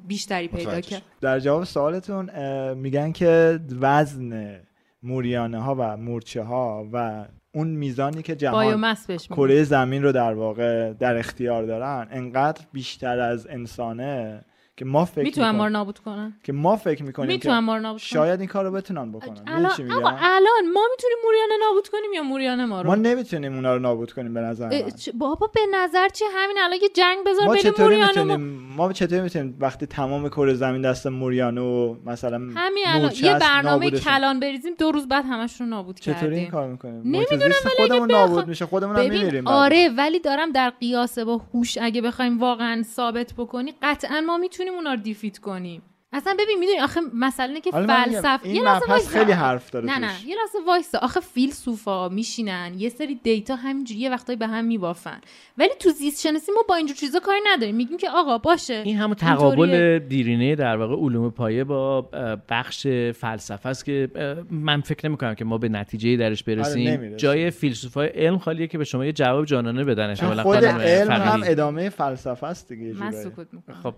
بیشتری 0.07 0.47
پیدا 0.47 0.81
کرد. 0.81 1.01
در 1.21 1.39
جواب 1.39 1.63
سوالتون 1.63 2.29
میگن 2.73 3.11
که 3.11 3.59
وزن 3.81 4.59
موریانه 5.03 5.61
ها 5.61 5.75
و 5.79 5.97
مورچه 5.97 6.43
ها 6.43 6.89
و 6.93 7.25
اون 7.53 7.67
میزانی 7.67 8.21
که 8.21 8.35
جهان 8.35 8.95
کره 9.29 9.63
زمین 9.63 10.03
رو 10.03 10.11
در 10.11 10.33
واقع 10.33 10.93
در 10.93 11.17
اختیار 11.17 11.63
دارن 11.63 12.07
انقدر 12.11 12.61
بیشتر 12.73 13.19
از 13.19 13.47
انسانه 13.47 14.41
که 14.77 14.85
ما 14.85 15.05
فکر 15.05 15.23
می‌تونن 15.23 15.49
ما 15.49 15.65
رو 15.65 15.71
نابود 15.71 15.99
کنن. 15.99 16.37
که 16.43 16.53
ما 16.53 16.75
فکر 16.75 17.03
می‌کنیم 17.03 17.27
می‌تونن 17.27 17.59
ما 17.59 17.75
رو 17.75 17.81
نابود 17.81 18.01
شاید 18.01 18.39
این 18.39 18.49
کار 18.49 18.65
رو 18.65 18.71
بتونن 18.71 19.11
بکنن. 19.11 19.43
الان 19.47 19.71
الان 19.91 20.71
ما 20.73 20.81
می‌تونیم 20.91 21.17
موریانه 21.25 21.53
نابود 21.65 21.87
کنیم 21.87 22.13
یا 22.15 22.23
موریانه 22.23 22.65
ما 22.65 22.81
رو؟ 22.81 22.87
ما 22.87 22.95
نمی‌تونیم 22.95 23.55
اونا 23.55 23.75
رو 23.75 23.81
نابود 23.81 24.11
کنیم 24.11 24.33
به 24.33 24.39
نظر 24.39 24.69
من. 24.69 24.91
بابا 25.13 25.47
به 25.47 25.61
نظر 25.73 26.09
چی؟ 26.09 26.25
همین 26.35 26.57
الان 26.59 26.77
یه 26.81 26.89
جنگ 26.89 27.17
بذار 27.25 27.45
ما 27.45 27.53
بین 27.53 27.71
موریانه 27.79 28.23
ما... 28.23 28.37
ما 28.77 28.93
چطوری 28.93 29.21
می‌تونیم 29.21 29.57
وقتی 29.59 29.85
تمام 29.85 30.29
کره 30.29 30.53
زمین 30.53 30.81
دست 30.81 31.07
موریانه 31.07 31.61
و 31.61 31.95
مثلا 32.05 32.37
همین 32.37 32.83
الان 32.87 33.11
یه 33.21 33.39
برنامه 33.39 33.91
کلان 33.91 34.39
بریزیم 34.39 34.73
دو 34.79 34.91
روز 34.91 35.07
بعد 35.07 35.25
همش 35.25 35.61
رو 35.61 35.67
نابود 35.67 35.99
کردیم 35.99 36.19
چطوری 36.21 36.39
این 36.39 36.51
کار 36.51 36.67
می‌کنیم؟ 36.67 37.01
نمی‌دونم 37.05 37.51
خودمون 37.77 38.11
نابود 38.11 38.47
میشه 38.47 38.65
خودمون 38.65 38.95
هم 38.95 39.01
میمیریم 39.09 39.47
آره 39.47 39.89
ولی 39.97 40.19
دارم 40.19 40.51
در 40.51 40.69
قیاس 40.69 41.19
با 41.19 41.41
هوش 41.53 41.77
اگه 41.81 42.01
بخوایم 42.01 42.39
واقعا 42.39 42.83
ثابت 42.83 43.33
بکنی 43.37 43.73
قطعا 43.81 44.21
ما 44.21 44.37
می‌تونیم 44.37 44.60
اونا 44.69 44.93
رو 44.93 45.01
دیفیت 45.01 45.37
کنیم. 45.37 45.81
اصلا 46.13 46.33
ببین 46.39 46.59
می‌دونی 46.59 46.79
آخه 46.79 47.01
مسئله 47.13 47.61
که 47.61 47.71
فلسفه 47.71 48.47
یه 48.47 48.63
لحظه 48.63 49.09
خیلی 49.09 49.31
حرف 49.31 49.69
داره 49.69 49.85
نه 49.85 49.99
نه 49.99 50.27
یه 50.27 50.35
لحظه 50.35 50.57
وایسا. 50.67 50.97
آخه 50.97 51.19
فیلسوفا 51.19 52.09
میشینن 52.09 52.73
یه 52.77 52.89
سری 52.89 53.19
دیتا 53.23 53.55
همینجوری 53.55 53.99
یه 53.99 54.09
وقتایی 54.09 54.37
به 54.37 54.47
هم 54.47 54.65
میبافن. 54.65 55.21
ولی 55.57 55.69
تو 55.79 55.89
زیست 55.89 56.21
شناسی 56.21 56.51
ما 56.51 56.63
با 56.69 56.75
اینجور 56.75 56.95
چیزا 56.95 57.19
کاری 57.19 57.39
نداریم. 57.53 57.75
میگیم 57.75 57.97
که 57.97 58.09
آقا 58.09 58.37
باشه. 58.37 58.73
این 58.85 58.97
همون 58.97 59.15
تقابل 59.15 59.99
دیرینه 59.99 60.55
در 60.55 60.77
واقع 60.77 60.95
علوم 60.95 61.31
پایه 61.31 61.63
با 61.63 62.01
بخش 62.49 62.87
فلسفه 63.15 63.69
است 63.69 63.85
که 63.85 64.09
من 64.51 64.81
فکر 64.81 65.07
نمی 65.07 65.17
کنم 65.17 65.35
که 65.35 65.45
ما 65.45 65.57
به 65.57 65.69
نتیجه 65.69 66.17
درش 66.17 66.43
آره، 66.47 66.55
برسیم. 66.55 67.17
جای 67.17 67.51
فیلسوفای 67.51 68.07
علم 68.07 68.37
خالیه 68.37 68.67
که 68.67 68.77
به 68.77 68.83
شما 68.83 69.05
یه 69.05 69.13
جواب 69.13 69.45
جانانه 69.45 69.83
بدن 69.83 70.15
خود 70.15 70.65
علم 70.65 71.11
هم 71.11 71.41
ادامه 71.45 71.89
فلسفه 71.89 72.47
است 72.47 72.69
دیگه 72.69 72.93
من 72.93 73.11
سکوت 73.11 73.47
می‌کنم. 73.51 73.75
خب 73.83 73.91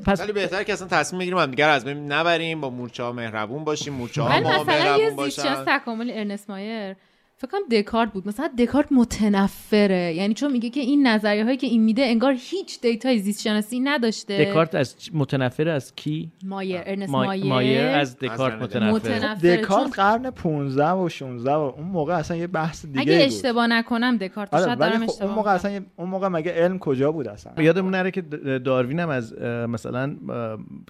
پس 0.00 0.20
ولی 0.20 0.32
بهتره 0.32 0.64
که 0.64 0.72
اصلا 0.72 0.88
تصمیم 0.88 1.20
بگیریم 1.20 1.47
هم 1.48 1.54
دیگر 1.54 1.68
از 1.70 1.84
بین 1.84 2.12
نبریم 2.12 2.60
با 2.60 2.70
مورچه 2.70 3.02
ها 3.02 3.12
مهربون 3.12 3.64
باشیم 3.64 3.94
مورچه 3.94 4.22
ها 4.22 4.40
ما 4.40 4.64
مهربون 4.64 5.16
باشن. 5.16 5.64
تکامل 5.66 6.10
ارنست 6.10 6.50
مایر 6.50 6.96
فکر 7.40 7.50
کنم 7.50 7.60
دکارت 7.70 8.12
بود. 8.12 8.28
مثلا 8.28 8.50
دکارت 8.58 8.86
متنفره. 8.90 10.14
یعنی 10.14 10.34
چون 10.34 10.52
میگه 10.52 10.70
که 10.70 10.80
این 10.80 11.06
نظریه 11.06 11.44
هایی 11.44 11.56
که 11.56 11.66
این 11.66 11.82
میده 11.82 12.02
انگار 12.02 12.34
هیچ 12.38 12.80
data 12.80 13.10
ی 13.10 13.18
زیست 13.18 13.42
شناسی 13.42 13.80
نداشته. 13.80 14.44
دکارت 14.44 14.74
از 14.74 14.96
متنفر 15.12 15.68
از 15.68 15.94
کی؟ 15.94 16.32
مایر 16.44 16.80
ارنست 16.86 17.10
مایر, 17.10 17.44
مایر 17.44 17.86
از 17.86 18.16
دکارت 18.18 18.62
متنفر, 18.62 18.90
متنفر. 18.90 19.56
دکارت 19.56 19.94
قرن 19.94 20.30
15 20.30 20.90
و 20.90 21.08
16 21.08 21.52
و 21.52 21.54
اون 21.54 21.86
موقع 21.86 22.14
اصلا 22.14 22.36
یه 22.36 22.46
بحث 22.46 22.86
دیگه 22.86 23.00
اگه 23.00 23.24
اشتباه 23.24 23.66
نکنم 23.66 24.16
دکارت 24.16 24.54
آره 24.54 24.64
شاید 24.64 24.78
دارم 24.78 25.06
خب 25.06 25.22
اون 25.22 25.34
موقع 25.34 25.50
اصلا 25.50 25.80
اون 25.96 26.08
موقع 26.08 26.28
مگه 26.28 26.52
علم 26.52 26.78
کجا 26.78 27.12
بود 27.12 27.28
اصلا؟ 27.28 27.62
یادمون 27.62 27.94
نره 27.94 28.10
که 28.10 28.20
داروین 28.64 29.00
هم 29.00 29.08
از 29.08 29.38
مثلا 29.68 30.16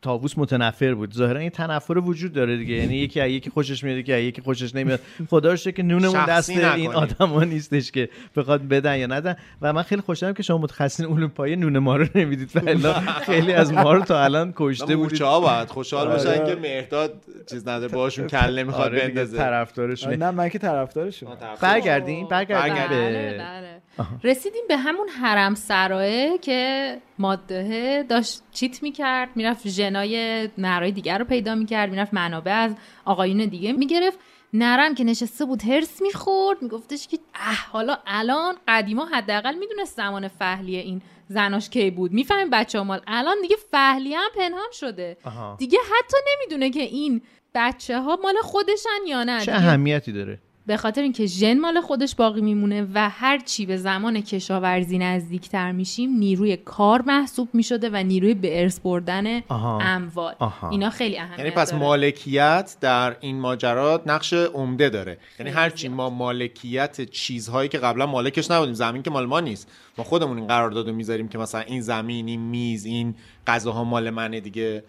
تاووس 0.03 0.39
متنفر 0.39 0.95
بود. 0.95 1.15
ظاهرا 1.15 1.41
این 1.41 1.51
تنفر 1.51 1.99
وجود 1.99 2.33
داره 2.33 2.57
دیگه. 2.57 2.75
یعنی 2.75 2.97
یکی 2.97 3.29
یکی 3.29 3.51
خوشش 3.51 3.85
میاد 3.85 3.99
یکی 3.99 4.21
یکی 4.21 4.43
خوشش 4.43 4.75
نمیاد. 4.75 5.01
خدا 5.31 5.57
که 5.57 5.83
نونمون 5.83 6.25
دست 6.39 6.51
این 6.51 6.95
آدما 6.95 7.45
نیستش 7.45 7.93
که 7.93 8.09
بخواد 8.37 8.69
بدن 8.69 8.99
یا 8.99 9.07
ندن. 9.07 9.37
و 9.63 9.73
من 9.73 9.83
خیلی 9.83 10.03
خوشحالم 10.03 10.35
که 10.35 10.43
شما 10.43 10.59
متخصصین 10.59 11.07
علوم 11.07 11.29
پایه 11.29 11.57
نون 11.57 11.79
ما 11.79 11.97
رو 11.97 12.07
نمی‌دید. 12.15 12.51
و 12.85 12.93
خیلی 13.27 13.53
از 13.53 13.73
ما 13.73 13.93
رو 13.93 14.01
تا 14.01 14.25
الان 14.25 14.53
کشته 14.57 14.97
بودید. 14.97 15.23
ها 15.23 15.41
باید 15.41 15.69
خوشحال 15.69 16.09
باشن 16.09 16.29
آره. 16.29 16.55
که 16.55 16.61
مهداد 16.61 17.15
چیز 17.51 17.69
نداره 17.69 17.93
باشون 17.93 18.27
کله 18.27 18.65
می‌خواد 18.65 18.87
آره 18.87 19.09
بندازه. 19.09 19.37
طرفدارشون. 19.37 20.15
نه 20.15 20.31
من 20.31 20.49
که 20.49 20.59
طرفدارشون 20.59 21.29
برگردین 21.61 22.29
برگردین 22.29 22.75
بله 22.75 23.39
بله. 23.39 23.79
رسیدیم 24.25 24.63
به 24.69 24.77
همون 24.77 25.09
حرم 25.09 25.55
سرایه 25.55 26.39
که 26.39 26.97
ماده 27.19 28.05
داشت 28.09 28.43
چیت 28.53 28.83
می‌کرد 28.83 29.29
می‌رفت 29.35 29.69
ژنای 29.69 30.49
نرای 30.59 30.93
دیگر 30.93 31.19
رو 31.19 31.25
پیدا 31.25 31.55
می‌کرد 31.55 31.91
می‌رفت 31.91 32.15
منابع 32.15 32.53
از 32.53 32.75
آقایون 33.05 33.47
دیگه 33.47 33.73
می‌گرفت. 33.73 34.19
نرم 34.53 34.95
که 34.95 35.05
نشسته 35.05 35.45
بود 35.45 35.63
هرس 35.63 36.03
می‌خورد. 36.03 36.63
میگفتش 36.63 37.09
که 37.09 37.19
اه 37.35 37.67
حالا 37.71 37.99
الان 38.07 38.57
قدیما 38.69 39.05
حداقل 39.05 39.55
می‌دونست 39.55 39.97
زمان 39.97 40.29
فهلیه 40.29 40.81
این 40.81 41.03
زناش 41.29 41.71
کی 41.71 41.91
بود. 41.91 42.13
می‌فهمیم 42.13 42.51
بچه 42.51 42.81
مال 42.81 43.01
الان 43.07 43.37
دیگه 43.43 43.57
فهلیه 43.71 44.19
هم 44.19 44.31
پنهان 44.37 44.69
شده. 44.73 45.17
دیگه 45.59 45.79
حتی 45.79 46.17
نمی‌دونه 46.33 46.71
که 46.71 46.83
این 46.83 47.23
بچه 47.55 48.01
ها 48.01 48.19
مال 48.23 48.35
خودشن 48.43 49.07
یا 49.07 49.25
نه. 49.25 49.41
چه 49.41 49.53
اهمیتی 49.53 50.13
داره؟ 50.13 50.39
به 50.69 50.77
خاطر 50.77 51.03
اینکه 51.03 51.27
ژن 51.27 51.59
مال 51.59 51.81
خودش 51.81 52.15
باقی 52.15 52.41
میمونه 52.41 52.87
و 52.95 53.09
هر 53.09 53.39
چی 53.39 53.67
به 53.67 53.77
زمان 53.77 54.21
کشاورزی 54.21 54.99
نزدیکتر 54.99 55.73
میشیم 55.73 56.11
نیروی 56.11 56.57
کار 56.57 57.03
محسوب 57.03 57.49
می‌شده 57.53 57.91
و 57.93 57.97
نیروی 57.97 58.35
به 58.35 58.63
ارث 58.63 58.81
بردن 58.81 59.43
اموال. 59.51 60.35
اینا 60.71 60.91
خیلی 60.91 61.19
اهمیت 61.19 61.39
یعنی 61.39 61.51
پس 61.51 61.75
مالکیت 61.75 62.77
در 62.81 63.17
این 63.21 63.41
ماجرات 63.41 64.03
نقش 64.07 64.33
عمده 64.33 64.89
داره. 64.89 65.19
یعنی 65.39 65.51
هر 65.51 65.71
چی 65.71 65.89
ما 65.89 66.11
مالکیت 66.11 67.11
چیزهایی 67.11 67.69
که 67.69 67.79
قبلا 67.79 68.07
مالکش 68.07 68.51
نبودیم 68.51 68.75
زمین 68.75 69.03
که 69.03 69.11
مال 69.11 69.27
ما 69.27 69.41
نیست. 69.41 69.71
ما 69.99 70.05
خودمون 70.05 70.39
این 70.39 70.47
قراردادو 70.47 70.93
می‌ذاریم 70.93 71.29
که 71.29 71.39
مثلا 71.39 71.61
این 71.61 71.81
زمین 71.81 72.29
این 72.29 72.41
میز 72.41 72.85
این 72.85 73.15
غذاها 73.47 73.85
مال 73.85 74.11
منه 74.11 74.41
دیگه. 74.41 74.85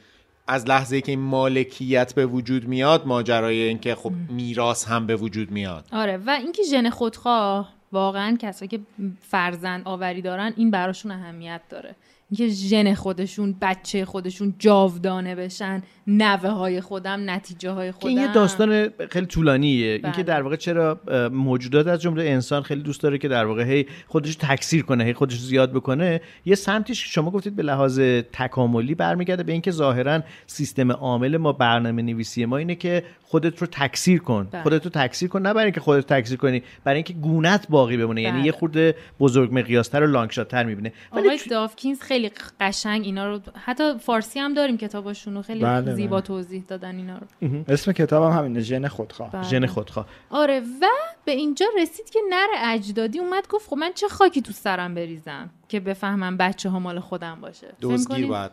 از 0.50 0.65
لحظه 0.65 1.01
که 1.01 1.12
این 1.12 1.20
مالکیت 1.20 2.13
به 2.13 2.25
وجود 2.25 2.68
میاد 2.68 3.08
ماجرای 3.08 3.62
اینکه 3.62 3.96
خب 3.96 4.12
میراث 4.29 4.88
هم 4.88 5.08
به 5.08 5.15
وجود 5.15 5.51
میاد. 5.51 5.86
آره 5.91 6.18
و 6.18 6.29
اینکه 6.29 6.63
ژن 6.63 6.89
خودخواه 6.89 7.74
واقعا 7.91 8.38
کسایی 8.39 8.70
که 8.70 8.79
فرزند 9.22 9.82
آوری 9.86 10.22
دارن 10.22 10.53
این 10.56 10.72
براشون 10.72 11.12
اهمیت 11.12 11.62
داره. 11.70 11.96
اینکه 12.32 12.48
ژن 12.48 12.94
خودشون 12.94 13.56
بچه 13.62 14.06
خودشون 14.06 14.56
جاودانه 14.60 15.36
بشن 15.36 15.84
نوه 16.10 16.50
های 16.50 16.82
خودم 16.82 17.30
نتیجه 17.30 17.72
های 17.72 17.92
خودم 17.92 18.08
این 18.08 18.18
یه 18.18 18.34
داستان 18.34 18.89
خیلی 19.12 19.25
طولانیه 19.25 19.98
بله. 19.98 20.06
اینکه 20.06 20.24
در 20.24 20.42
واقع 20.42 20.56
چرا 20.56 21.00
موجودات 21.32 21.88
از 21.88 22.01
جمله 22.01 22.24
انسان 22.24 22.62
خیلی 22.62 22.82
دوست 22.82 23.01
داره 23.01 23.18
که 23.18 23.28
در 23.28 23.46
واقع 23.46 23.63
هی 23.63 23.86
خودش 24.08 24.36
تکثیر 24.36 24.84
کنه 24.84 25.04
هی 25.04 25.13
خودش 25.13 25.39
زیاد 25.39 25.72
بکنه 25.72 26.22
یه 26.46 26.56
سمتیش 26.56 27.13
شما 27.13 27.32
گفتید 27.32 27.56
به 27.56 27.63
لحاظ 27.63 28.00
تکاملی 28.34 28.96
برمیگرده 28.96 29.44
به 29.44 29.51
اینکه 29.51 29.72
ظاهرا 29.72 30.22
سیستم 30.48 30.92
عامل 30.92 31.38
ما 31.38 31.54
برنامه 31.54 32.01
نویسی 32.01 32.46
ما 32.46 32.58
اینه 32.58 32.75
که 32.75 33.04
خودت 33.30 33.62
رو 33.62 33.68
تکثیر 33.68 34.20
کن 34.20 34.48
بله. 34.51 34.63
خودت 34.63 34.84
رو 34.84 34.92
تکثیر 34.94 35.30
کن 35.30 35.42
نه 35.42 35.54
برای 35.54 35.66
اینکه 35.66 35.80
خودت 35.80 36.08
تکثیر 36.13 36.38
کنی 36.38 36.63
برای 36.84 36.96
اینکه 36.96 37.13
گونت 37.13 37.68
باقی 37.70 37.98
بمونه 37.98 38.22
یعنی 38.22 38.38
بله. 38.38 38.46
یه 38.46 38.51
خورده 38.51 38.96
بزرگ 39.20 39.50
مقیاستر 39.60 40.04
و 40.04 40.08
لانگ 40.08 40.32
شات‌تر 40.32 40.63
می‌بینه 40.63 40.94
آقای 41.12 41.39
دافکینز 41.50 42.01
خیلی 42.01 42.32
قشنگ 42.60 43.06
اینا 43.06 43.28
رو 43.28 43.39
حتی 43.66 43.84
فارسی 44.00 44.39
هم 44.39 44.54
داریم 44.54 44.78
کتاباشون 44.78 45.34
رو 45.34 45.42
خیلی 45.42 45.60
بله، 45.60 45.96
زیبا 46.01 46.15
بله. 46.15 46.25
توضیح 46.25 46.63
دادن 46.68 46.96
اینا 46.96 47.18
رو. 47.18 47.63
اسم 47.68 47.91
کتابم 47.91 48.38
همینه 48.38 48.60
ژن 48.60 48.88
خودخواه. 48.88 49.32
بله. 49.32 49.44
ژن 49.44 49.65
خودخواه. 49.65 50.06
آره 50.29 50.60
و 50.60 50.86
به 51.25 51.32
اینجا 51.32 51.65
رسید 51.82 52.10
که 52.10 52.20
نر 52.29 52.48
اجدادی 52.74 53.20
اومد 53.20 53.48
گفت 53.48 53.70
خب 53.70 53.77
من 53.77 53.91
چه 53.96 54.08
خاکی 54.08 54.41
تو 54.41 54.53
سرم 54.53 54.96
بریزم 54.96 55.50
که 55.70 55.79
بفهمم 55.79 56.38
بچه 56.38 56.70
ها 56.70 56.79
مال 56.79 57.00
خودم 57.00 57.41
باشه. 57.41 57.68
دزگیر 57.82 58.15
کنین؟ 58.15 58.27
باید. 58.29 58.51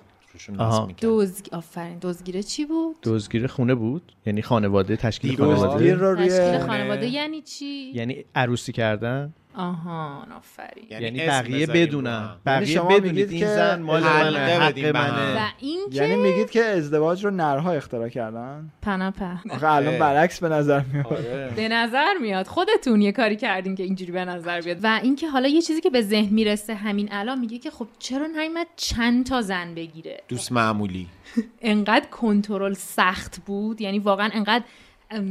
دزگ 1.02 1.46
آفرین. 1.52 1.98
دزگیره 2.02 2.42
چی 2.42 2.64
بود؟ 2.64 2.96
دزگیر 3.02 3.46
خونه 3.46 3.74
بود 3.74 4.12
یعنی 4.26 4.42
خانواده 4.42 4.96
تشکیل 4.96 5.36
خانواده. 5.36 5.94
رو 5.94 6.14
روی 6.14 6.28
تشکیل 6.28 6.58
خانواده 6.66 7.06
یعنی 7.06 7.42
چی؟ 7.42 7.92
یعنی 7.94 8.24
عروسی 8.34 8.72
کردن. 8.72 9.32
آهان 9.56 10.32
آفرین. 10.32 10.86
یعنی 10.90 11.20
اسم 11.20 11.42
بقیه 11.42 11.66
هم. 11.66 12.36
بقیه 12.46 12.74
شما 12.74 12.88
بدونید 12.88 13.12
میگید 13.12 13.30
این 13.30 13.40
که 13.40 13.46
زن 13.46 13.82
مال 13.82 14.02
منه. 14.02 14.38
حق. 14.38 14.78
منه. 14.78 15.36
و 15.36 15.48
این 15.58 15.80
که 15.90 16.02
یعنی 16.02 16.16
میگید 16.16 16.50
که 16.50 16.64
ازدواج 16.64 17.24
رو 17.24 17.30
نرها 17.30 17.72
اختراع 17.72 18.08
کردن؟ 18.08 18.70
پناپه 18.82 19.40
آخه 19.50 19.66
الان 19.66 19.94
اه. 19.94 20.00
برعکس 20.00 20.40
به 20.40 20.48
نظر 20.48 20.82
میاد. 20.92 21.06
آره. 21.06 21.52
به 21.56 21.68
نظر 21.68 22.14
میاد. 22.22 22.46
خودتون 22.46 23.00
یه 23.00 23.12
کاری 23.12 23.36
کردین 23.36 23.74
که 23.74 23.82
اینجوری 23.82 24.12
به 24.12 24.24
نظر 24.24 24.60
بیاد. 24.60 24.78
و 24.82 25.00
اینکه 25.02 25.28
حالا 25.28 25.48
یه 25.48 25.62
چیزی 25.62 25.80
که 25.80 25.90
به 25.90 26.02
ذهن 26.02 26.34
می‌رسه 26.34 26.74
همین 26.74 27.08
الان 27.12 27.38
میگه 27.38 27.58
که 27.58 27.70
خب 27.70 27.86
چرا 27.98 28.26
نیومد 28.26 28.66
چند 28.76 29.26
تا 29.26 29.42
زن 29.42 29.74
بگیره؟ 29.74 30.22
دوست 30.28 30.52
معمولی. 30.52 31.06
انقدر 31.60 32.06
کنترل 32.06 32.74
سخت 32.74 33.40
بود. 33.46 33.80
یعنی 33.80 33.98
واقعا 33.98 34.30
انقدر 34.32 34.64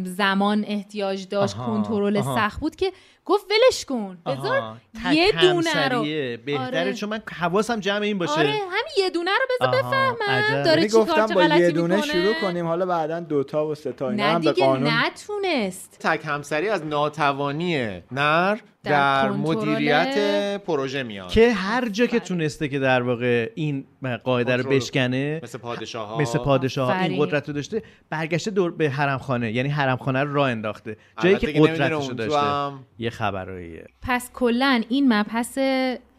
زمان 0.03 0.65
احتیاج 0.67 1.27
داشت 1.27 1.55
آها، 1.55 1.65
کنترل 1.65 2.17
آها. 2.17 2.35
سخت 2.35 2.59
بود 2.59 2.75
که 2.75 2.91
گفت 3.25 3.45
ولش 3.51 3.85
کن. 3.85 4.17
بذار 4.25 4.77
یه 5.11 5.31
دونه. 5.31 5.89
رو. 5.89 6.01
بهتره 6.45 6.79
آره. 6.79 6.93
چون 6.93 7.09
من 7.09 7.21
حواسم 7.39 7.79
جمع 7.79 8.01
این 8.01 8.17
باشه. 8.17 8.31
آره 8.31 8.49
همین 8.49 8.93
یه 8.97 9.09
دونه 9.09 9.31
رو 9.31 9.67
بذار 9.67 9.83
بفهمم. 9.83 10.63
داره 10.63 10.81
یعنی 10.81 10.89
چی 10.89 11.05
کار 11.05 11.27
با 11.33 11.43
یه 11.43 11.71
دونه 11.71 11.95
می‌کنه. 11.95 12.11
شروع 12.11 12.33
کنیم. 12.41 12.65
حالا 12.65 12.85
بعدا 12.85 13.19
دوتا 13.19 13.67
و 13.67 13.75
سه 13.75 13.91
تا 13.91 14.09
اینا 14.09 14.27
نه 14.27 14.33
هم 14.33 14.41
به 14.41 14.51
قانون 14.51 14.91
نتونست. 14.93 15.97
تک 15.99 16.21
همسری 16.25 16.69
از 16.69 16.85
ناتوانی 16.85 18.01
نر 18.11 18.57
در 18.83 19.23
در, 19.23 19.29
مدیریت 19.29 20.61
پروژه 20.63 21.03
میاد. 21.03 21.29
که 21.29 21.53
هر 21.53 21.89
جا 21.89 22.05
که 22.05 22.19
تونسته 22.19 22.67
که 22.67 22.79
در 22.79 23.01
واقع 23.01 23.51
این 23.55 23.85
قاعده 24.23 24.55
رو. 24.55 24.69
بشکنه 24.69 25.39
مثل 25.43 25.57
پادشاه 25.57 26.07
ها 26.07 26.17
مثل 26.17 26.39
پادشاه 26.39 26.89
این 26.89 26.97
آفرین. 26.99 27.25
قدرت 27.25 27.47
رو 27.47 27.53
داشته. 27.53 27.83
برگشته 28.09 28.51
دور 28.51 28.71
به 28.71 28.89
حرم 28.89 29.17
خانه 29.17 29.51
یعنی 29.51 29.69
حرم 29.69 29.97
خانه 29.97 30.23
رو 30.23 30.33
راه 30.33 30.49
انداخته. 30.49 30.97
جایی 31.23 31.37
که 31.37 31.47
قدرتش 31.47 32.07
رو 32.07 32.13
داشته. 32.13 32.71
یه 32.99 33.09
خبراییه. 33.15 33.87
پس 34.01 34.31
کلا 34.33 34.81
این 34.89 35.13
مبحث 35.13 35.59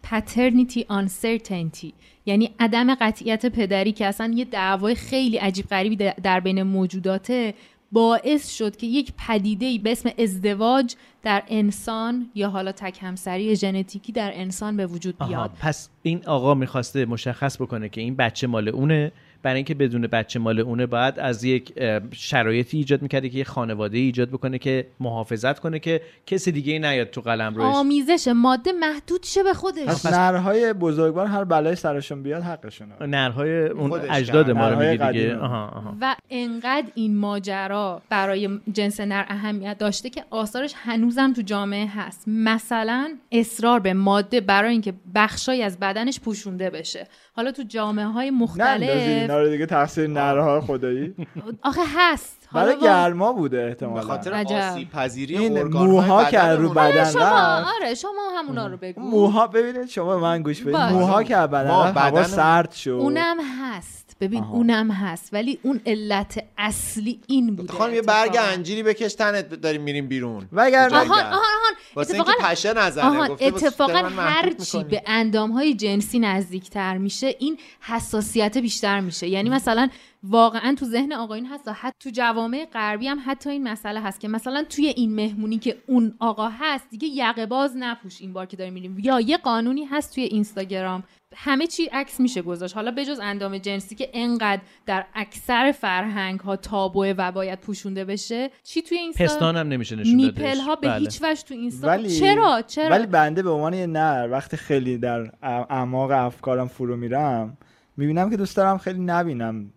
paternity 0.06 0.80
uncertainty 0.90 1.92
یعنی 2.26 2.54
عدم 2.60 2.94
قطعیت 2.94 3.46
پدری 3.46 3.92
که 3.92 4.06
اصلا 4.06 4.32
یه 4.36 4.44
دعوای 4.44 4.94
خیلی 4.94 5.36
عجیب 5.36 5.66
غریبی 5.66 5.96
در 6.22 6.40
بین 6.40 6.62
موجوداته 6.62 7.54
باعث 7.92 8.56
شد 8.56 8.76
که 8.76 8.86
یک 8.86 9.12
پدیده 9.28 9.78
به 9.78 9.92
اسم 9.92 10.10
ازدواج 10.18 10.94
در 11.22 11.42
انسان 11.48 12.30
یا 12.34 12.50
حالا 12.50 12.72
تک 12.72 12.98
همسری 13.02 13.56
ژنتیکی 13.56 14.12
در 14.12 14.30
انسان 14.34 14.76
به 14.76 14.86
وجود 14.86 15.14
آها 15.18 15.28
بیاد 15.28 15.50
پس 15.60 15.90
این 16.02 16.26
آقا 16.26 16.54
می‌خواسته 16.54 17.04
مشخص 17.04 17.60
بکنه 17.60 17.88
که 17.88 18.00
این 18.00 18.16
بچه 18.16 18.46
مال 18.46 18.68
اونه. 18.68 19.12
برای 19.42 19.56
اینکه 19.56 19.74
بدون 19.74 20.06
بچه 20.06 20.38
مال 20.38 20.60
اونه 20.60 20.86
باید 20.86 21.18
از 21.18 21.44
یک 21.44 21.72
شرایطی 22.12 22.78
ایجاد 22.78 23.02
می‌کرده 23.02 23.28
که 23.28 23.38
یه 23.38 23.44
خانواده 23.44 23.98
ایجاد 23.98 24.28
بکنه 24.28 24.58
که 24.58 24.86
محافظت 25.00 25.58
کنه 25.58 25.78
که 25.78 26.00
کسی 26.26 26.52
دیگه 26.52 26.72
ای 26.72 26.78
نیاد 26.78 27.10
تو 27.10 27.20
قلم 27.20 27.54
روش 27.54 27.64
آمیزش 27.64 28.28
ماده 28.28 28.72
محدود 28.72 29.22
شه 29.22 29.42
به 29.42 29.54
خودش. 29.54 29.86
پس 29.86 30.06
نرهای 30.06 30.72
بزرگوار 30.72 31.26
هر 31.26 31.44
بلای 31.44 31.76
سرشون 31.76 32.22
بیاد 32.22 32.42
حقشونه 32.42 33.06
نرهای 33.06 33.66
اون 33.66 33.92
اجداد. 34.10 34.50
ما 34.50 34.68
رو 34.68 34.78
میگی 34.78 35.06
دیگه. 35.06 35.36
آها 35.36 35.66
آها. 35.66 35.96
و 36.00 36.16
انقدر 36.30 36.86
این 36.94 37.16
ماجرا 37.16 38.02
برای 38.08 38.60
جنس 38.72 39.00
نر 39.00 39.24
اهمیت 39.28 39.78
داشته 39.78 40.10
که 40.10 40.24
آثارش 40.30 40.72
هنوزم 40.76 41.32
تو 41.32 41.42
جامعه 41.42 41.86
هست. 41.86 42.24
مثلا 42.26 43.08
اصرار 43.32 43.80
به 43.80 43.94
ماده 43.94 44.40
برای 44.40 44.72
اینکه 44.72 44.94
بخشایی 45.14 45.62
از 45.62 45.78
بدنش 45.78 46.20
پوشونده 46.20 46.70
بشه. 46.70 47.06
حالا 47.32 47.52
تو 47.52 47.62
جامعه 47.62 48.06
های 48.06 48.30
مختلف. 48.30 49.25
اینا 49.30 49.42
رو 49.42 49.48
دیگه 49.48 49.66
تقصیر 49.66 50.06
نرها 50.10 50.60
خدایی. 50.60 51.14
آخه 51.62 51.80
هست. 51.96 52.48
حالا 52.52 52.66
برای 52.66 52.80
گرما 52.80 53.32
بوده 53.32 53.56
به 53.56 53.68
احتمالا. 53.68 54.00
خاطر 54.06 54.32
عجب. 54.32 54.56
آسیب 54.56 54.90
پذیری 54.90 55.38
این 55.38 55.62
موها 55.62 56.24
که. 56.24 56.42
رو 56.42 56.68
بدن 56.70 56.80
آره 57.00 57.04
شما 57.12 57.64
آره 57.80 57.94
شما 57.94 58.10
همونا 58.38 58.66
رو 58.66 58.76
بگو. 58.76 59.00
موها 59.00 59.46
ببینید 59.46 59.86
شما 59.88 60.14
به 60.16 60.22
من 60.22 60.42
گوش 60.42 60.60
بدید. 60.62 60.76
موها 60.76 61.22
که 61.22 61.36
بدن 61.36 61.66
هوا 61.70 61.92
بدن- 61.92 62.22
سرد 62.22 62.72
شد. 62.72 62.90
اونم 62.90 63.36
هست. 63.62 64.05
ببین 64.20 64.42
آها. 64.42 64.52
اونم 64.52 64.90
هست 64.90 65.34
ولی 65.34 65.58
اون 65.62 65.80
علت 65.86 66.44
اصلی 66.58 67.20
این 67.26 67.56
بوده 67.56 67.72
خانم 67.72 67.94
یه 67.94 68.02
برگ. 68.02 68.36
انجیری 68.40 68.82
بکش 68.82 69.14
تنت 69.14 69.54
داریم 69.54 69.82
میریم 69.82 70.08
بیرون 70.08 70.48
وگر 70.52 70.88
آها. 70.88 71.00
آهان 71.00 71.18
آهان 71.18 71.32
آهان 71.32 71.74
واسه 71.96 72.14
اینکه 72.14 72.30
اتفاقاً 72.30 72.48
پشه 72.50 72.72
نزنه 72.72 73.30
اتفاقا 73.30 73.98
هر 74.16 74.52
چی؟ 74.52 74.84
به 74.84 75.02
اندام 75.06 75.50
های 75.50 75.74
جنسی 75.74 76.18
نزدیکتر 76.18 76.98
میشه 76.98 77.34
این 77.38 77.58
حساسیت 77.80 78.58
بیشتر 78.58 79.00
میشه 79.00 79.28
یعنی 79.28 79.50
مثلا 79.50 79.88
واقعا 80.22 80.74
تو 80.78 80.84
ذهن 80.86 81.12
آقایون 81.12 81.46
هست 81.46 81.68
و 81.68 81.72
حتی 81.72 81.96
تو 82.00 82.10
جوامع 82.10 82.66
غربی 82.72 83.08
هم 83.08 83.22
حتی 83.26 83.50
این 83.50 83.68
مسئله 83.68 84.00
هست 84.00 84.20
که 84.20 84.28
مثلا 84.28 84.64
توی 84.64 84.86
این 84.86 85.14
مهمونی 85.14 85.58
که 85.58 85.76
اون 85.86 86.14
آقا 86.20 86.48
هست 86.48 86.90
دیگه 86.90 87.08
یقه 87.08 87.46
باز 87.46 87.76
نپوش 87.76 88.20
این 88.20 88.32
بار 88.32 88.46
که 88.46 88.56
داریم 88.56 88.72
میریم 88.72 88.98
یا 88.98 89.20
یه 89.20 89.36
قانونی 89.36 89.84
هست 89.84 90.14
توی 90.14 90.24
اینستاگرام 90.24 91.04
همه 91.34 91.66
چی 91.66 91.84
عکس 91.92 92.20
میشه 92.20 92.42
گذاشت. 92.42 92.74
حالا 92.74 92.90
بجز 92.90 93.20
اندام 93.22 93.58
جنسی 93.58 93.94
که 93.94 94.08
انقدر 94.14 94.62
در 94.86 95.04
اکثر 95.14 95.72
فرهنگ 95.72 96.40
ها 96.40 96.56
تابوه 96.56 97.14
و 97.18 97.32
باید 97.32 97.60
پوشونده 97.60 98.04
بشه 98.04 98.50
چی 98.62 98.82
توی 98.82 98.98
اینستا؟ 98.98 99.24
پستان 99.24 99.56
هم 99.56 99.68
نمیشه 99.68 99.96
نشون 99.96 100.16
دادش. 100.16 100.38
نیپل 100.38 100.58
ها 100.60 100.76
به 100.76 100.88
بله. 100.88 100.98
هیچ 100.98 101.18
وجه 101.22 101.42
تو 101.42 101.54
اینستا 101.54 101.86
ولی 101.88 102.08
چرا؟ 102.10 102.62
چرا؟ 102.66 102.90
ولی 102.90 103.06
بنده 103.06 103.42
به 103.42 103.50
عنوان 103.50 103.74
یه 103.74 103.86
نر 103.86 104.28
وقتی 104.30 104.56
خیلی 104.56 104.98
در 104.98 105.30
اعماق 105.42 106.10
افکارم 106.10 106.68
فرو 106.68 106.96
میرم 106.96 107.58
می‌بینم 107.96 108.30
که 108.30 108.36
دوست 108.36 108.56
دارم 108.56 108.78
خیلی 108.78 109.00
نبینم 109.00 109.72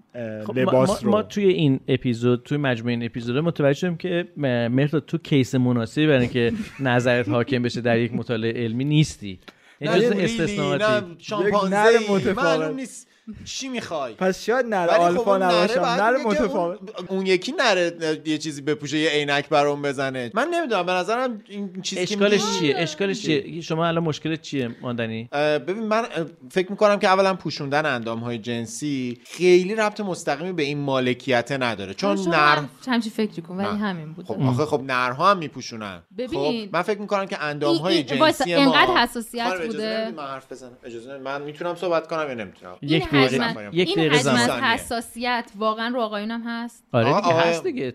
خب 0.46 0.58
ما, 0.58 0.62
لباس 0.62 0.90
ما, 0.90 0.98
رو. 1.02 1.12
ما 1.12 1.22
توی 1.24 1.46
این 1.46 1.80
اپیزود 1.88 2.44
توی 2.44 2.58
مجموعه 2.58 2.94
این 2.94 3.04
اپیزود 3.04 3.38
متوجه 3.38 3.74
شدیم 3.80 3.98
که 3.98 4.28
م- 4.38 4.68
مهرداد 4.68 5.06
تو 5.06 5.18
کیس 5.18 5.56
مناسبی 5.56 6.08
برای 6.08 6.20
اینکه 6.20 6.54
نظرت 6.80 7.30
حاکم 7.30 7.62
بشه 7.64 7.82
در 7.82 8.00
یک 8.00 8.14
مطالعه 8.14 8.64
علمی 8.64 8.84
نیستی. 8.86 9.40
یعنی 9.82 10.02
جز 10.02 10.12
استثناءاتی. 10.12 11.18
نه 11.32 11.70
نر 11.70 12.00
متفاوت. 12.10 12.38
معلوم 12.38 12.76
نیست. 12.76 13.09
چی 13.46 13.70
می‌خوای؟ 13.70 14.14
پس 14.14 14.44
شاید 14.44 14.66
نر 14.66 14.88
ولی 14.88 15.00
خب 15.00 15.30
آلفا 15.30 15.38
نره 15.38 15.56
نباشم 15.56 15.82
باید 15.82 16.00
نر 16.00 16.14
بگه 16.14 16.24
که 16.24 16.30
متفاوت. 16.30 16.80
اون, 16.80 17.08
اون 17.08 17.26
یکی 17.26 17.52
نره 17.52 18.20
یه 18.26 18.38
چیزی 18.38 18.62
بپوشه 18.62 18.98
یه 18.98 19.10
عینک 19.10 19.50
برام 19.50 19.82
بزنه. 19.82 20.32
من 20.34 20.48
نمی‌دونم 20.54 20.86
به 20.86 20.92
نظرم 20.92 21.42
این 21.50 21.82
چیزی 21.82 22.06
که 22.06 22.14
اشکالش 22.14 22.60
چیه؟ 22.60 22.78
اشکالش 22.78 23.22
چیه؟ 23.22 23.62
شما 23.62 23.88
الان 23.88 24.04
مشکلت 24.04 24.42
چیه 24.42 24.76
ماندنی؟ 24.82 25.30
ببین 25.34 25.84
من 25.84 26.06
فکر 26.52 26.72
می‌کنم 26.72 27.00
که 27.00 27.08
اولا 27.08 27.34
پوشوندن 27.34 27.86
اندام 27.86 28.20
های 28.20 28.38
جنسی 28.38 29.22
خیلی 29.26 29.76
ربط 29.76 30.00
مستقیمی 30.00 30.52
به 30.52 30.64
این 30.64 30.78
مالکیت 30.78 31.52
نداره. 31.52 31.94
چون 31.94 32.20
نر 32.28 32.60
همچین 32.88 33.12
فکری 33.12 33.42
کن 33.42 33.56
ولی. 33.56 33.68
همین 33.68 34.14
بود. 34.14 34.26
خب 34.26 34.42
آخه 34.42 34.66
خب 34.66 34.82
نرها 34.84 35.32
هم 35.32 35.38
میپوشونن. 35.38 36.02
ببین. 36.18 36.68
خب 36.68 36.76
من 36.76 36.82
فکر 36.82 37.00
می‌کنم 37.00 37.26
که 37.26 37.44
اندام 37.44 37.78
های 37.78 38.04
جنسی 38.04 38.56
ما 38.56 38.62
انقدر 38.62 38.94
حساسیت 38.94 39.46
اجازه 39.46 39.68
بوده. 39.68 40.12
من 40.18 40.24
حرف 40.24 40.52
بزنم. 40.52 40.78
اجازه؟ 40.84 41.18
من 41.18 41.42
می‌تونم 41.42 41.76
صحبت 41.76 42.08
کنم 42.08 42.28
یا 42.28 42.34
نمی‌تونم؟ 42.34 42.76
یک 42.82 43.14
حجم 43.26 43.70
یک 43.74 43.88
این 43.88 43.98
دقیقه 43.98 44.18
حجم 44.18 44.30
از. 44.36 44.50
حساسیت 44.50 45.52
واقعا 45.56 45.88
رو 45.88 46.02
آقایونم 46.02 46.44
هست؟ 46.46 46.84
آره 46.94 47.22
دیگه 47.22 47.34
هست 47.34 47.64
دیگه. 47.64 47.94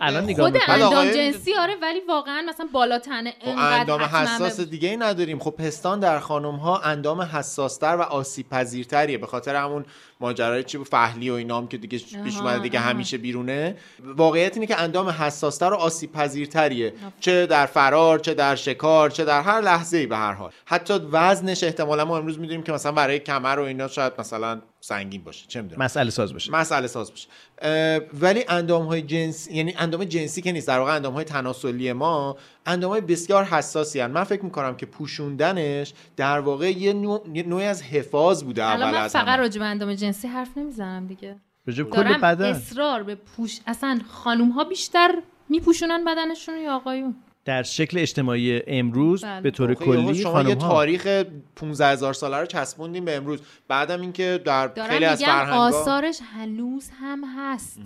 الان 0.00 0.24
نگاه 0.24 0.50
خود 0.50 0.60
اندام 0.68 0.92
آقایون- 0.92 1.14
جنسی 1.14 1.54
آره 1.54 1.74
ولی 1.82 2.00
واقعا 2.08 2.42
مثلا 2.48 2.66
بالاتنه 2.72 3.30
خب 3.40 3.48
انقدر 3.48 3.80
اندام 3.80 4.00
حساس 4.02 4.60
دیگه 4.60 4.88
ای 4.88 4.96
نداریم. 4.96 5.38
خب 5.38 5.50
پستان 5.50 6.00
در 6.00 6.18
خانم 6.18 6.56
ها 6.56 6.78
اندام 6.80 7.20
حساستر 7.20 7.96
و 7.96 8.02
آسیب 8.02 8.48
پذیرتریه 8.48 9.18
به 9.18 9.26
خاطر 9.26 9.56
همون 9.56 9.84
ماجرای 10.20 10.64
چی 10.64 10.78
بود؟ 10.78 10.88
فهلی 10.88 11.30
و 11.30 11.34
اینام 11.34 11.68
که 11.68 11.76
دیگه 11.76 12.00
پیش 12.24 12.38
اومده 12.38 12.58
دیگه. 12.58 12.78
همیشه 12.78 13.18
بیرونه. 13.18 13.76
واقعیت 14.16 14.54
اینه 14.54 14.66
که 14.66 14.80
اندام 14.80 15.08
حساستر 15.08 15.72
و 15.72 15.74
آسیب 15.74 16.12
پذیرتریه 16.12 16.92
چه 17.20 17.46
در 17.46 17.66
فرار 17.66 18.18
چه 18.18 18.34
در 18.34 18.54
شکار 18.54 19.10
چه 19.10 19.24
در 19.24 19.42
هر 19.42 19.60
لحظه 19.60 19.96
ای 19.98 20.06
به 20.06 20.16
هر 20.16 20.32
حال. 20.32 20.50
حتی 20.64 20.94
وزنش 21.12 21.64
احتمالا 21.64 22.04
ما 22.04 22.18
امروز 22.18 22.38
می‌دونیم 22.38 22.62
که 22.62 22.72
مثلا 22.72 22.92
برای 22.92 23.18
کمر 23.18 23.58
و 23.58 23.62
اینا 23.62 23.88
شاید 23.88 24.12
مثلا 24.18 24.60
سنگین 24.80 25.24
باشه 25.24 25.46
چه 25.48 25.62
می‌دونم. 25.62 25.82
مسئله 25.82 26.10
ساز 26.10 26.32
باشه. 26.32 26.52
مسئله 26.52 26.86
ساز 26.86 27.12
بشه 27.12 27.28
اه، 27.62 28.00
ولی 28.20 28.44
اندام 28.48 28.86
های 28.86 29.02
جنسی 29.02 29.54
یعنی 29.54 29.74
اندام 29.78 30.04
جنسی 30.04 30.42
که 30.42 30.52
نیست 30.52 30.68
در 30.68 30.78
واقع 30.78 30.94
اندام 30.94 31.14
های 31.14 31.24
تناسلی 31.24 31.92
ما 31.92 32.36
اندام 32.66 32.90
های 32.90 33.00
بسیار 33.00 33.44
حساسی 33.44 34.00
هن. 34.00 34.10
من 34.10 34.24
فکر 34.24 34.44
می‌کنم 34.44 34.76
که 34.76 34.86
پوشوندنش 34.86 35.92
در 36.16 36.40
واقع 36.40 36.70
یه, 36.70 36.92
نوع، 36.92 37.26
یه 37.34 37.42
نوعی 37.42 37.64
از 37.64 37.82
حفاظ 37.82 38.42
بوده 38.42 38.64
الان 38.64 38.82
اول 38.82 38.98
من 38.98 39.04
از 39.04 39.12
فقط 39.12 39.38
راجع 39.38 39.58
به 39.58 39.64
اندام 39.64 39.94
جنسی 39.94 40.28
حرف 40.28 40.58
نمی‌زنم 40.58 41.06
دیگه. 41.06 41.36
کل 41.66 42.18
بدن. 42.18 42.50
اصرار 42.50 43.02
به 43.02 43.14
پوش 43.14 43.60
اصلا 43.66 44.00
خانوم 44.10 44.50
ها 44.50 44.64
بیشتر 44.64 45.22
میپوشونن 45.48 46.04
بدنشون 46.04 46.56
یا 46.56 46.76
آقایون؟ 46.76 47.14
در 47.44 47.62
شکل 47.62 47.98
اجتماعی 47.98 48.62
امروز 48.66 49.24
بله. 49.24 49.40
به 49.40 49.50
طور 49.50 49.74
کلی 49.74 50.14
شما 50.14 50.42
یه 50.42 50.54
تاریخ 50.54 51.24
15 51.56 51.86
هزار 51.86 52.12
ساله 52.12 52.36
رو 52.36 52.46
چسبوندیم 52.46 53.04
به 53.04 53.16
امروز. 53.16 53.40
بعدم 53.68 54.00
اینکه 54.00 54.40
در 54.44 54.70
خیلی 54.88 55.04
از 55.04 55.24
فرهنگا 55.24 55.56
آثارش 55.56 56.20
هنوز 56.34 56.90
هم 57.00 57.24
هست. 57.36 57.80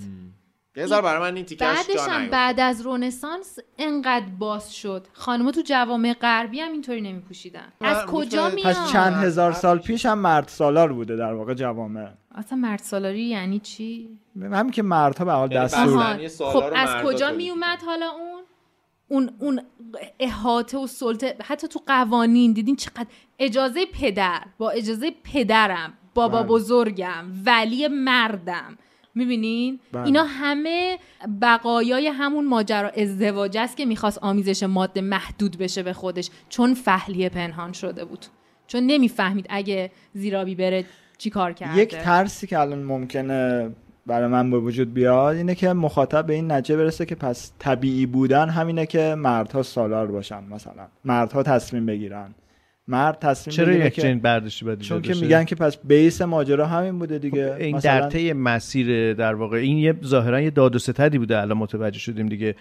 یه 0.77 0.87
برای 0.87 1.31
من 1.31 1.37
این 1.37 1.45
تیکش 1.45 1.63
بعدش 1.63 2.09
هم 2.09 2.29
بعد 2.29 2.61
از 2.61 2.81
رونسانس 2.81 3.59
انقدر 3.79 4.27
باز 4.39 4.75
شد. 4.77 5.07
خانم‌ها 5.13 5.51
تو 5.51 5.61
جوامع 5.61 6.13
غربی 6.13 6.61
هم 6.61 6.73
اینطوری 6.73 7.01
نمیپوشیدن. 7.01 7.73
از 7.81 8.07
کجا 8.07 8.51
میاد؟ 8.51 8.67
پس 8.67 8.93
چند 8.93 9.25
هزار 9.25 9.53
سال 9.53 9.79
پیش 9.79 10.07
هم 10.07 10.19
مرد 10.19 10.49
سالار 10.49 10.93
بوده 10.93 11.17
در 11.17 11.33
واقع 11.33 11.55
جوامع. 11.55 12.09
اصلا 12.35 12.59
مرد 12.59 12.79
سالاری 12.79 13.25
یعنی 13.25 13.59
چی؟ 13.59 14.19
همین 14.43 14.71
که 14.71 14.83
مردها 14.83 15.25
به 15.25 15.33
حال 15.33 15.49
دستور 15.49 16.29
خب 16.39 16.65
از 16.75 17.05
کجا 17.05 17.31
میومد 17.31 17.83
حالا 17.87 18.11
اون؟ 18.11 18.43
اون 19.09 19.31
اون 19.39 19.61
احاطه 20.21 20.79
و 20.79 20.87
سلطه. 20.87 21.37
حتی 21.43 21.69
تو 21.69 21.81
قوانین 21.87 22.53
دیدین 22.53 22.77
چقدر 22.77 23.07
اجازه 23.39 23.87
پدر 23.87 24.43
با 24.59 24.71
اجازه 24.71 25.13
پدرم 25.33 25.93
بابا 26.15 26.39
بله. 26.39 26.49
بزرگم 26.49 27.25
ولی 27.47 27.89
مردم. 27.89 28.79
می‌بینین؟ 29.15 29.81
بله. 29.93 30.05
اینا 30.05 30.25
همه 30.25 30.99
بقایای 31.43 32.07
همون 32.07 32.45
ماجرا. 32.47 32.89
ازدواج 32.89 33.57
است 33.57 33.77
که 33.77 33.85
می‌خواست 33.85 34.19
آمیزش 34.19 34.63
ماده 34.63 35.01
محدود 35.01 35.59
بشه 35.59 35.83
به 35.83 35.93
خودش. 35.93 36.31
چون 36.49 36.75
فهلیه 36.75 37.29
پنهان 37.29 37.73
شده 37.73 38.05
بود. 38.05 38.27
چون 38.67 38.83
نمی‌فهمید 38.83 39.47
اگه 39.51 39.91
زیرابی 40.15 40.55
بره 40.55 40.85
چی 41.19 41.31
کار 41.31 41.53
کرده. 41.53 41.79
یک 41.79 41.97
ترسی 41.97 42.47
که 42.47 42.59
الان 42.59 42.83
ممکنه 42.83 43.71
برای 44.07 44.29
من 44.29 44.51
به 44.51 44.59
وجود 44.59 44.95
بیاد 44.95 45.37
اینه 45.37 45.55
که 45.55 45.73
مخاطب 45.73 46.27
به 46.27 46.35
این 46.35 46.53
نتیجه 46.53 46.77
برسه 46.77 47.07
که 47.07 47.15
پس 47.15 47.53
طبیعی 47.59 48.07
بودن 48.07 48.49
همینه 48.49 48.87
که 48.87 49.15
مردها 49.19 49.63
سالار 49.63 50.07
باشن 50.07 50.45
مثلا. 50.51 50.87
مردها 51.05 51.43
تصمیم 51.43 51.87
بگیرن. 51.87 52.35
مرد 52.89 53.19
تصمیم 53.19 53.57
چرا 53.57 53.73
یک 53.73 53.95
چنین 53.95 54.21
برداشتی 54.21 54.65
باید 54.65 54.81
چون 54.81 55.03
که 55.03 55.15
میگن 55.15 55.45
که 55.45 55.55
پس 55.55 55.77
بیس 55.85 56.23
ماجرا 56.23 56.67
همین 56.67 56.99
بوده 56.99 57.19
دیگه. 57.19 57.53
خب 57.53 57.61
این 57.61 57.77
مثلا... 57.77 58.01
در 58.01 58.09
طی 58.09 58.33
مسیر 58.33 59.15
در 59.15 59.35
واقع 59.35 59.57
این 59.57 59.79
یه 59.79 59.95
ظاهرا 60.05 60.41
یه 60.41 60.51
داد 60.51 60.77
و 60.77 60.79
ستدی 60.79 61.19
بوده 61.19 61.41
الان 61.41 61.59
متوجه 61.59 61.99
شدیم 61.99 62.27
دیگه 62.27 62.55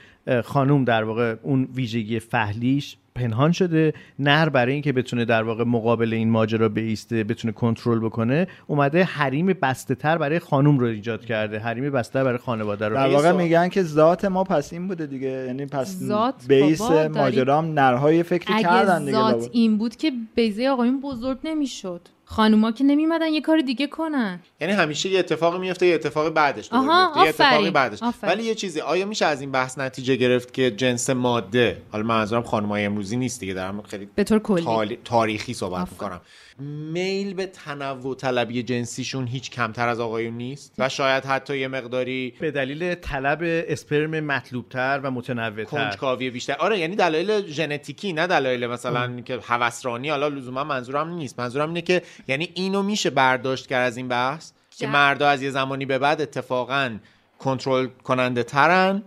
خانوم 0.43 0.83
در 0.83 1.03
واقع 1.03 1.35
اون 1.43 1.67
ویژگی 1.75 2.19
فهلیش 2.19 2.97
پنهان 3.15 3.51
شده 3.51 3.93
نر 4.19 4.49
برای 4.49 4.73
اینکه 4.73 4.91
بتونه 4.91 5.25
در 5.25 5.43
واقع 5.43 5.63
مقابل 5.63 6.13
این 6.13 6.29
ماجرا 6.29 6.69
بیسته 6.69 7.23
بتونه 7.23 7.53
کنترل 7.53 7.99
بکنه 7.99 8.47
اومده 8.67 9.03
حریم 9.03 9.45
بسته 9.45 9.95
تر 9.95 10.17
برای 10.17 10.39
خانوم 10.39 10.79
رو 10.79 10.87
ایجاد 10.87 11.25
کرده. 11.25 11.59
حریم 11.59 11.89
بسته 11.89 12.23
برای 12.23 12.37
خانواده 12.37 12.87
رو. 12.87 12.95
در 12.95 13.07
واقع 13.07 13.31
میگن 13.31 13.69
که 13.69 13.83
ذات 13.83 14.25
ما 14.25 14.43
پس 14.43 14.73
این 14.73 14.87
بوده 14.87 15.05
دیگه. 15.05 15.27
یعنی 15.27 15.65
پس 15.65 15.99
بیس 16.47 16.81
ماجرا 16.81 17.61
نرهای 17.61 18.23
فکری 18.23 18.63
کردن 18.63 19.05
دیگه 19.05 19.17
ذات 19.17 19.49
این 19.51 19.77
بود 19.77 19.95
که 19.95 20.11
بیزه 20.35 20.67
آقایون 20.67 21.01
بزرگ 21.01 21.37
نمی‌شد. 21.43 22.01
خانوما 22.25 22.71
که 22.71 22.83
نمیمدن 22.83 23.27
یه 23.27 23.41
کار 23.41 23.61
دیگه 23.61 23.87
کنن. 23.87 24.39
یعنی 24.61 24.73
همیشه 24.73 25.09
یه 25.09 25.19
اتفاقی 25.19 25.57
میفته 25.57 25.85
یه 25.85 25.95
اتفاق 25.95 26.29
بعدش 26.29 26.69
آها 26.71 27.23
یه 27.23 27.29
اتفاقی 27.29 27.71
بعدش. 27.71 27.99
ولی 28.23 28.43
یه 28.43 28.55
چیزی 28.55 28.81
آیا 28.81 29.05
میشه 29.05 29.25
از 29.25 29.41
این 29.41 29.51
بحث 29.51 29.77
نتیجه 29.77 30.15
گرفت 30.15 30.53
که 30.53 30.71
جنس 30.71 31.09
ماده 31.09 31.81
حالا 31.91 32.03
منظورم 32.03 32.43
خانمای 32.43 32.85
امروزی 32.85 33.17
نیست 33.17 33.39
دیگه 33.39 33.53
دارم 33.53 33.81
خیلی 33.81 34.09
به 34.15 34.23
طور 34.23 34.39
کلی. 34.39 34.99
تاریخی 35.05 35.53
صحبت 35.53 35.91
می‌کنم. 35.91 36.21
میل 36.59 37.33
به 37.33 37.45
تنوع 37.45 38.15
طلبی 38.15 38.63
جنسیشون 38.63 39.27
هیچ 39.27 39.51
کمتر 39.51 39.87
از 39.87 39.99
آقایون 39.99 40.33
نیست؟ 40.33 40.73
و 40.77 40.89
شاید 40.89 41.25
حتی 41.25 41.57
یه 41.57 41.67
مقداری 41.67 42.33
به 42.39 42.51
دلیل 42.51 42.95
طلب 42.95 43.39
اسپرم 43.43 44.19
مطلوبتر 44.19 44.99
و 45.03 45.11
متنوعتر. 45.11 45.63
کنجکاوی 45.63 46.29
بیشتر. 46.29 46.53
آره 46.53 46.79
یعنی 46.79 46.95
دلایل 46.95 47.47
ژنتیکی 47.47 48.13
نه 48.13 48.27
دلایل 48.27 48.67
مثلا 48.67 49.21
که 49.21 49.39
هوسرانی 49.43 50.09
حالا 50.09 50.27
لزوما 50.27 50.63
منظورم 50.63 51.09
نیست. 51.09 51.39
منظورم 51.39 51.67
اینه 51.67 51.81
که 51.81 52.01
یعنی 52.27 52.49
اینو 52.53 52.83
میشه 52.83 53.09
برداشت 53.09 53.67
کرد 53.67 53.87
از 53.87 53.97
این 53.97 54.07
بحث 54.07 54.51
که 54.77 54.87
مردا 54.87 55.29
از 55.29 55.41
یه 55.41 55.49
زمانی 55.49 55.85
به 55.85 55.99
بعد 55.99 56.21
اتفاقا 56.21 56.97
کنترل 57.39 57.87
کننده 57.87 58.43
ترن. 58.43 59.03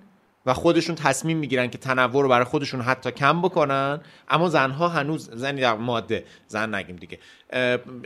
و 0.46 0.54
خودشون 0.54 0.94
تصمیم 0.94 1.38
می‌گیرن 1.38 1.70
که 1.70 1.78
تنوع 1.78 2.22
رو 2.22 2.28
برای 2.28 2.44
خودشون 2.44 2.80
حتی 2.80 3.11
کم 3.11 3.42
بکنن. 3.42 4.00
اما 4.28 4.48
زنها 4.48 4.88
هنوز 4.88 5.30
زنی 5.30 5.61
در 5.61 5.76
ماده 5.76 6.24
زن 6.46 6.74
نگیم 6.74 6.96
دیگه. 6.96 7.18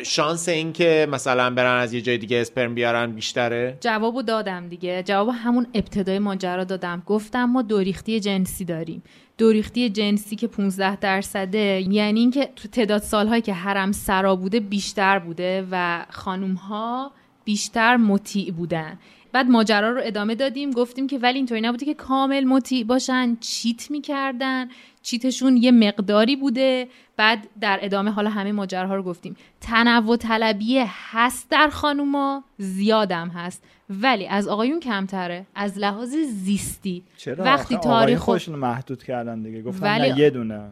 شانس 0.02 0.48
این 0.48 0.72
که 0.72 1.08
مثلا 1.10 1.50
برن 1.50 1.80
از 1.80 1.92
یه 1.92 2.00
جای 2.00 2.18
دیگه 2.18 2.40
اسپرم 2.40 2.74
بیارن 2.74 3.12
بیشتره؟ 3.12 3.78
جوابو 3.80 4.22
دادم 4.22 4.68
دیگه. 4.68 5.02
جواب 5.02 5.28
همون 5.34 5.66
ابتدای 5.74 6.18
ماجرا 6.18 6.64
دادم. 6.64 7.02
گفتم 7.06 7.44
ما 7.44 7.62
دوریختی 7.62 8.20
جنسی 8.20 8.64
داریم. 8.64 9.02
دوریختی 9.38 9.90
جنسی 9.90 10.36
که 10.36 10.46
15 10.46 10.96
درصده 10.96 11.84
یعنی 11.90 12.20
اینکه 12.20 12.48
تعداد 12.72 13.02
سالهایی 13.02 13.42
که 13.42 13.54
حرم 13.54 13.92
سرا 13.92 14.36
بوده 14.36 14.60
بیشتر 14.60 15.18
بوده 15.18 15.66
و 15.70 16.06
خانوم 16.10 16.54
ها 16.54 17.12
بیشتر 17.44 17.96
مطیع 17.96 18.52
بودن. 18.52 18.98
بعد 19.32 19.46
ماجرا 19.46 19.90
رو 19.90 20.00
ادامه 20.04 20.34
دادیم 20.34 20.70
گفتیم 20.70 21.06
که 21.06 21.18
ولی 21.18 21.36
اینطوری 21.36 21.60
نبوده 21.60 21.86
که 21.86 21.94
کامل 21.94 22.44
مطیع 22.44 22.84
باشن 22.84 23.36
چیت 23.40 23.90
می‌کردن 23.90 24.68
چیتشون 25.02 25.56
یه 25.56 25.70
مقداری 25.70 26.36
بوده. 26.36 26.88
بعد 27.16 27.46
در 27.60 27.78
ادامه 27.82 28.10
حالا 28.10 28.30
همه 28.30 28.52
ماجراها 28.52 28.94
رو 28.94 29.02
گفتیم. 29.02 29.36
تنوع 29.60 30.16
طلبی 30.16 30.84
هست 30.86 31.50
در 31.50 31.68
خانوما 31.68 32.44
زیادم 32.58 33.28
هست. 33.28 33.64
ولی 33.90 34.26
از 34.26 34.48
آقایون 34.48 34.80
کمتره 34.80 35.46
از 35.54 35.78
لحاظ 35.78 36.16
زیستی. 36.16 37.02
چرا؟ 37.16 37.44
وقتی 37.44 37.76
تاریخ 37.76 38.18
خودشون 38.18 38.58
محدود 38.58 39.02
کردن 39.02 39.42
دیگه. 39.42 39.62
گفتن 39.62 39.86
ولی... 39.86 40.12
نه 40.12 40.18
یه 40.18 40.30
دونه. 40.30 40.70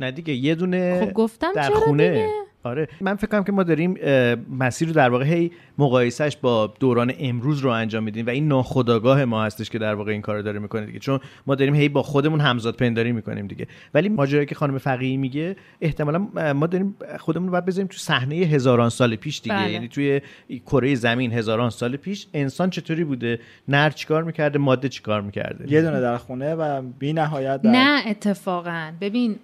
نه 0.00 0.10
دیگه 0.10 0.34
یه 0.34 0.54
دونه 0.54 1.06
خب 1.06 1.12
گفتم 1.12 1.52
در 1.54 1.68
چرا 1.68 1.80
خونه. 1.80 2.10
دیگه؟ 2.10 2.28
آره 2.64 2.88
من 3.00 3.14
فکر 3.14 3.26
کنم 3.26 3.44
که 3.44 3.52
ما 3.52 3.62
داریم 3.62 3.96
مسیر 4.58 4.88
رو 4.88 4.94
در 4.94 5.10
واقع 5.10 5.24
هی 5.24 5.50
مقایسهش 5.78 6.36
با 6.36 6.74
دوران 6.80 7.12
امروز 7.18 7.60
رو 7.60 7.70
انجام 7.70 8.02
میدیم 8.02 8.26
و 8.26 8.30
این 8.30 8.48
ناخودآگاه 8.48 9.24
ما 9.24 9.44
هستش 9.44 9.70
که 9.70 9.78
در 9.78 9.94
واقع 9.94 10.12
این 10.12 10.20
کار 10.20 10.36
رو 10.36 10.42
داره 10.42 10.58
می‌کنه 10.58 10.86
دیگه. 10.86 10.98
چون 10.98 11.20
ما 11.46 11.54
داریم 11.54 11.74
هی 11.74 11.88
با 11.88 12.02
خودمون 12.02 12.40
همزاد 12.40 12.76
پنداری 12.76 13.12
می‌کنیم 13.12 13.46
دیگه. 13.46 13.66
ولی 13.94 14.08
ماجرایی 14.08 14.46
که 14.46 14.54
خانم 14.54 14.78
فقیهی 14.78 15.16
میگه 15.16 15.56
احتمالا 15.80 16.18
ما 16.52 16.66
داریم 16.66 16.96
خودمون 17.18 17.46
رو 17.46 17.52
باید 17.52 17.64
بذاریم 17.64 17.86
تو 17.86 17.96
صحنه 17.98 18.34
هزاران 18.34 18.88
سال 18.88 19.16
پیش 19.16 19.40
دیگه. 19.40 19.56
بله. 19.56 19.72
یعنی 19.72 19.88
توی 19.88 20.20
کره 20.66 20.94
زمین 20.94 21.32
هزاران 21.32 21.70
سال 21.70 21.96
پیش 21.96 22.26
انسان 22.34 22.70
چطوری 22.70 23.04
بوده؟ 23.04 23.40
نر 23.68 23.90
چیکار 23.90 24.24
می‌کرده؟ 24.24 24.58
ماده 24.58 24.88
چیکار 24.88 25.20
می‌کرده؟ 25.20 25.72
یه 25.72 25.82
دونه 25.82 26.00
در 26.00 26.16
خونه 26.16 26.54
و 26.54 26.82
بی 26.98 27.12
نهایت 27.12 27.62
در... 27.62 27.70
نه 27.70 28.02
اتفاقا. 28.06 28.92
ببین 29.00 29.36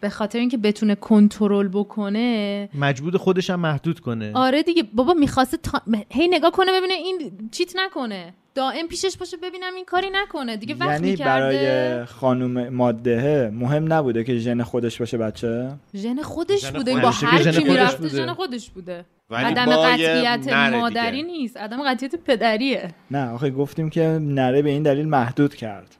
به 0.00 0.08
خاطر 0.08 0.38
اینکه 0.38 0.56
بتونه 0.56 0.94
کنترل 0.94 1.68
بکنه. 1.68 2.68
مجبور 2.74 3.16
خودش 3.16 3.50
هم 3.50 3.60
محدود 3.60 4.00
کنه. 4.00 4.32
آره 4.34 4.62
دیگه 4.62 4.82
بابا 4.94 5.14
می‌خواسته 5.14 5.56
تا... 5.56 5.82
هی 6.10 6.28
نگاه 6.28 6.50
کنه 6.50 6.72
ببینه 6.78 6.94
این 6.94 7.48
چیت 7.50 7.72
نکنه. 7.76 8.34
دائم 8.54 8.86
پیشش 8.86 9.16
باشه 9.16 9.36
ببینم 9.36 9.74
این 9.76 9.84
کاری 9.84 10.06
نکنه. 10.12 10.56
دیگه 10.56 10.74
وقت 10.74 10.90
یعنی 10.90 11.10
می‌کرده. 11.10 11.56
برای 11.56 12.04
خانم 12.04 12.68
ماده 12.68 13.50
مهم 13.54 13.92
نبوده 13.92 14.24
که 14.24 14.38
ژن 14.38 14.62
خودش 14.62 14.98
باشه 14.98 15.18
بچه؟ 15.18 15.70
ژن 15.94 16.22
خودش 16.22 16.70
بوده 16.70 17.00
با 17.00 17.10
هر 17.10 17.50
کی 17.52 17.64
می‌رفته 17.64 18.08
ژن 18.08 18.32
خودش 18.32 18.70
بوده. 18.70 19.04
عدم 19.30 19.76
قطعیت 19.76 20.52
مادری 20.52 21.22
نیست. 21.22 21.56
عدم 21.56 21.82
قطعیت 21.82 22.14
پدریه. 22.16 22.90
نه 23.10 23.30
آخه 23.30 23.50
گفتیم 23.50 23.90
که 23.90 24.18
نره 24.22 24.62
به 24.62 24.70
این 24.70 24.82
دلیل 24.82 25.08
محدود 25.08 25.54
کرد. 25.54 25.96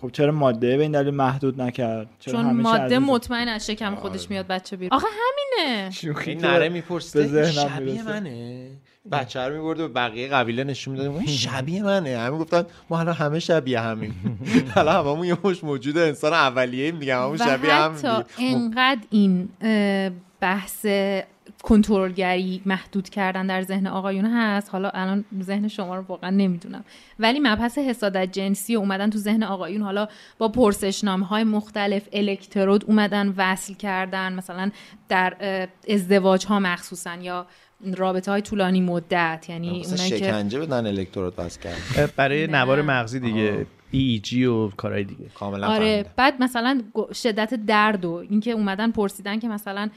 خب 0.00 0.10
چرا 0.10 0.32
ماده 0.32 0.76
به 0.76 0.82
این 0.82 0.92
دلیل 0.92 1.14
محدود 1.14 1.60
نکرد؟ 1.60 2.08
چرا 2.18 2.32
چون 2.32 2.52
ماده 2.52 2.98
مطمئن 2.98 3.48
از 3.48 3.66
شکم 3.66 3.94
خودش 3.94 4.20
آره. 4.20 4.30
میاد 4.30 4.46
بچه 4.46 4.76
بیرون. 4.76 4.96
آخه 4.96 5.06
همینه. 5.06 5.90
این 6.26 6.40
نره 6.40 6.68
می‌پرسه 6.68 7.50
شبیه 7.52 8.02
منه؟ 8.02 8.70
بچه 9.12 9.40
رو 9.40 9.54
میبرده 9.54 9.88
به 9.88 9.94
بقیه 9.94 10.28
قبیله 10.28 10.64
نشون 10.64 10.92
می‌داده 10.92 11.18
این 11.18 11.26
شبیه 11.26 11.82
منه. 11.82 12.18
همه 12.18 12.38
گفتن 12.38 12.64
ما 12.90 12.96
حالا 12.96 13.12
همه 13.12 13.38
شبیه 13.38 13.80
همین 13.80 14.14
حالا 14.74 14.92
هممون 15.00 15.26
یه 15.26 15.36
مش 15.44 15.64
موجود 15.64 15.98
انسان 15.98 16.32
اولیه 16.32 16.84
ایم 16.84 16.98
دیگه 16.98 17.16
هممون 17.16 17.36
شبیه 17.36 17.74
هم 17.74 17.94
انقدر 18.38 19.00
این 19.10 19.48
بحث 20.40 20.86
کنترلگری 21.62 22.62
محدود 22.66 23.08
کردن 23.08 23.46
در 23.46 23.62
ذهن 23.62 23.86
آقایون 23.86 24.24
هست؟ 24.24 24.70
حالا 24.70 24.90
الان 24.90 25.24
ذهن 25.42 25.68
شما 25.68 25.96
رو 25.96 26.04
واقعا 26.08 26.30
نمی‌دونم. 26.30 26.84
ولی 27.18 27.40
مبحث 27.40 27.78
حسادت 27.78 28.32
جنسی 28.32 28.74
اومدن 28.74 29.10
تو 29.10 29.18
ذهن 29.18 29.42
آقایون 29.42 29.82
حالا 29.82 30.08
با 30.38 30.48
پرسشنامه 30.48 31.26
های 31.26 31.44
مختلف 31.44 32.08
الکترود 32.12 32.84
اومدن 32.84 33.34
وصل 33.36 33.74
کردن 33.74 34.32
مثلا 34.32 34.70
در 35.08 35.36
ازدواج 35.88 36.46
ها 36.46 36.58
مخصوصا 36.58 37.14
یا 37.14 37.46
رابطه 37.96 38.30
های 38.30 38.42
طولانی 38.42 38.80
مدت 38.80 39.46
یعنی 39.48 39.68
اونایی 39.68 40.10
که 40.10 40.16
شکنجه 40.16 40.58
بدن 40.58 40.86
الکترود 40.86 41.34
وصل 41.38 41.60
کرد 41.60 42.12
برای 42.16 42.46
نوار 42.46 42.82
مغزی 42.82 43.20
دیگه 43.20 43.66
ای 43.90 44.18
جی 44.18 44.44
و 44.44 44.68
کارهای 44.68 45.04
دیگه. 45.04 45.24
کاملا 45.34 45.68
آره 45.68 46.04
بعد 46.16 46.42
مثلا 46.42 46.82
شدت 47.14 47.54
درد 47.54 48.04
و 48.04 48.12
اینکه 48.30 48.50
اومدن 48.50 48.90
پرسیدن 48.90 49.38
که 49.38 49.48
مثلا 49.48 49.90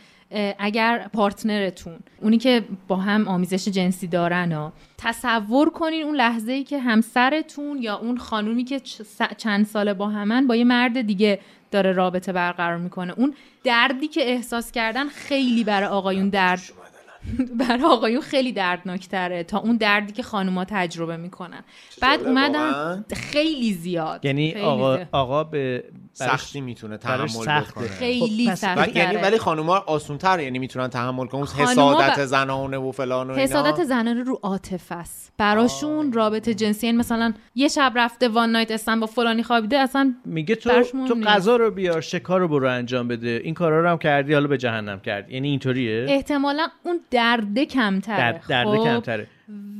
اگر 0.60 1.10
پارتنرتون 1.14 2.00
اونی 2.22 2.38
که 2.38 2.64
با 2.88 2.96
هم 2.96 3.28
آمیزش 3.28 3.68
جنسی 3.68 4.08
دارن 4.08 4.52
ها 4.52 4.74
تصور 4.98 5.70
کنین 5.70 6.04
اون 6.04 6.16
لحظه 6.16 6.52
ای 6.52 6.64
که 6.64 6.80
همسرتون 6.80 7.78
یا 7.82 7.96
اون 7.96 8.18
خانومی 8.18 8.64
که 8.64 8.82
چند 9.38 9.66
ساله 9.66 9.94
با 9.94 10.08
همن 10.10 10.48
با 10.48 10.56
یه 10.56 10.64
مرد 10.64 11.02
دیگه 11.02 11.40
داره 11.72 11.92
رابطه 11.92 12.34
برقرار 12.34 12.78
می‌کنه. 12.78 13.14
اون 13.18 13.34
دردی 13.64 14.08
که 14.08 14.22
احساس 14.22 14.72
کردن 14.72 15.08
خیلی 15.08 15.64
برای 15.64 15.88
آقایون 15.90 16.30
درد 16.30 16.62
برای 17.68 17.84
آقایون 17.84 18.22
خیلی 18.22 18.52
دردناکتره 18.52 19.44
تا 19.44 19.60
اون 19.60 19.78
دردی 19.78 20.14
که 20.14 20.24
خانوما 20.24 20.66
تجربه 20.66 21.18
می‌کنن. 21.18 21.64
بعد 22.02 22.24
اومدن 22.24 23.06
خیلی 23.14 23.74
زیاد. 23.74 24.26
یعنی 24.26 24.56
آقا, 24.56 25.00
آقا 25.12 25.44
به 25.44 25.84
سختی 26.14 26.62
می‌تونه 26.62 26.98
تحمل 26.98 27.62
بکنه. 27.62 27.88
خیلی 27.88 28.50
خب، 28.50 28.56
سخت 28.56 28.96
یعنی 28.96 29.18
ولی 29.18 29.38
خانوما 29.38 29.78
آسونتر 29.78 30.40
یعنی 30.40 30.60
می‌تونن 30.60 30.88
تحمل 30.88 31.26
کنن. 31.28 31.44
حسادت 31.44 32.20
ب... 32.20 32.26
زنانه 32.26 32.78
و 32.78 32.92
فلان 32.92 33.30
و 33.30 33.34
حسادت 33.34 33.84
زنانه 33.84 34.24
رو 34.24 34.40
عاطفه 34.44 34.96
است. 34.96 35.34
براشون 35.38 36.08
آه. 36.08 36.14
رابطه 36.14 36.54
جنسی 36.54 36.88
یعنی 36.88 36.98
مثلا 36.98 37.34
یه 37.56 37.68
شب 37.68 37.94
رفته 37.96 38.28
وان 38.28 38.52
نایت 38.52 38.72
استن 38.72 39.00
با 39.00 39.08
فلانی 39.08 39.44
خوابیده 39.44 39.78
اصلا 39.78 40.16
میگه 40.26 40.56
تو 40.56 40.84
تو 41.08 41.16
غذا 41.16 41.56
رو 41.56 41.72
بیار 41.72 42.02
شکار 42.02 42.40
رو 42.40 42.48
برو 42.48 42.70
انجام 42.70 43.08
بده. 43.08 43.42
این 43.44 43.54
کارا 43.54 43.82
رو 43.82 43.90
هم 43.90 43.98
کردی 43.98 44.34
حالا 44.34 44.48
به 44.48 44.58
جهنم 44.58 45.00
کرد 45.00 45.30
یعنی 45.30 45.48
اینطوریه؟ 45.50 46.06
احتمالا 46.10 46.68
اون 46.84 47.00
درده 47.12 47.66
کمتره. 47.66 48.18
درد 48.18 48.44
درده 48.50 48.78
خب. 48.78 48.84
کمتره. 48.84 49.28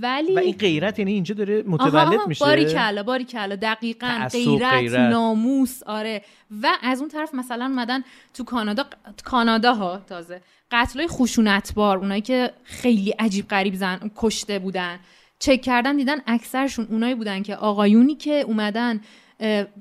ولی 0.02 0.36
و 0.36 0.40
این 0.40 0.56
غیرت 0.56 1.00
یعنی 1.00 1.12
اینجا 1.12 1.36
داره 1.36 1.64
متولد 1.68 2.20
میشه. 2.28 2.46
باری 2.46 2.66
کلا 2.66 3.04
باری 3.04 3.24
کلا 3.24 3.56
دقیقا 3.56 4.28
غیرت, 4.32 4.74
غیرت, 4.74 5.00
ناموس 5.00 5.84
آره. 5.84 6.22
و 6.62 6.68
از 6.82 7.00
اون 7.00 7.10
طرف 7.10 7.34
مثلا 7.34 7.66
اومدن 7.66 8.04
تو 8.34 8.44
کانادا 8.44 8.86
کانادا 9.24 9.74
ها 9.74 9.98
تازه. 9.98 10.42
قتلای 10.72 11.08
خشونتبار 11.08 11.98
اونایی 11.98 12.22
که 12.22 12.52
خیلی 12.64 13.12
عجیب 13.12 13.48
غریب 13.48 13.74
زن 13.76 14.12
کشته 14.16 14.60
بودن. 14.60 15.00
چک 15.40 15.62
کردن 15.62 15.98
دیدن 15.98 16.18
اکثرشون 16.28 16.88
اونایی 16.90 17.16
بودن 17.16 17.44
که 17.44 17.56
آقایونی 17.56 18.16
که 18.16 18.34
اومدن 18.34 19.02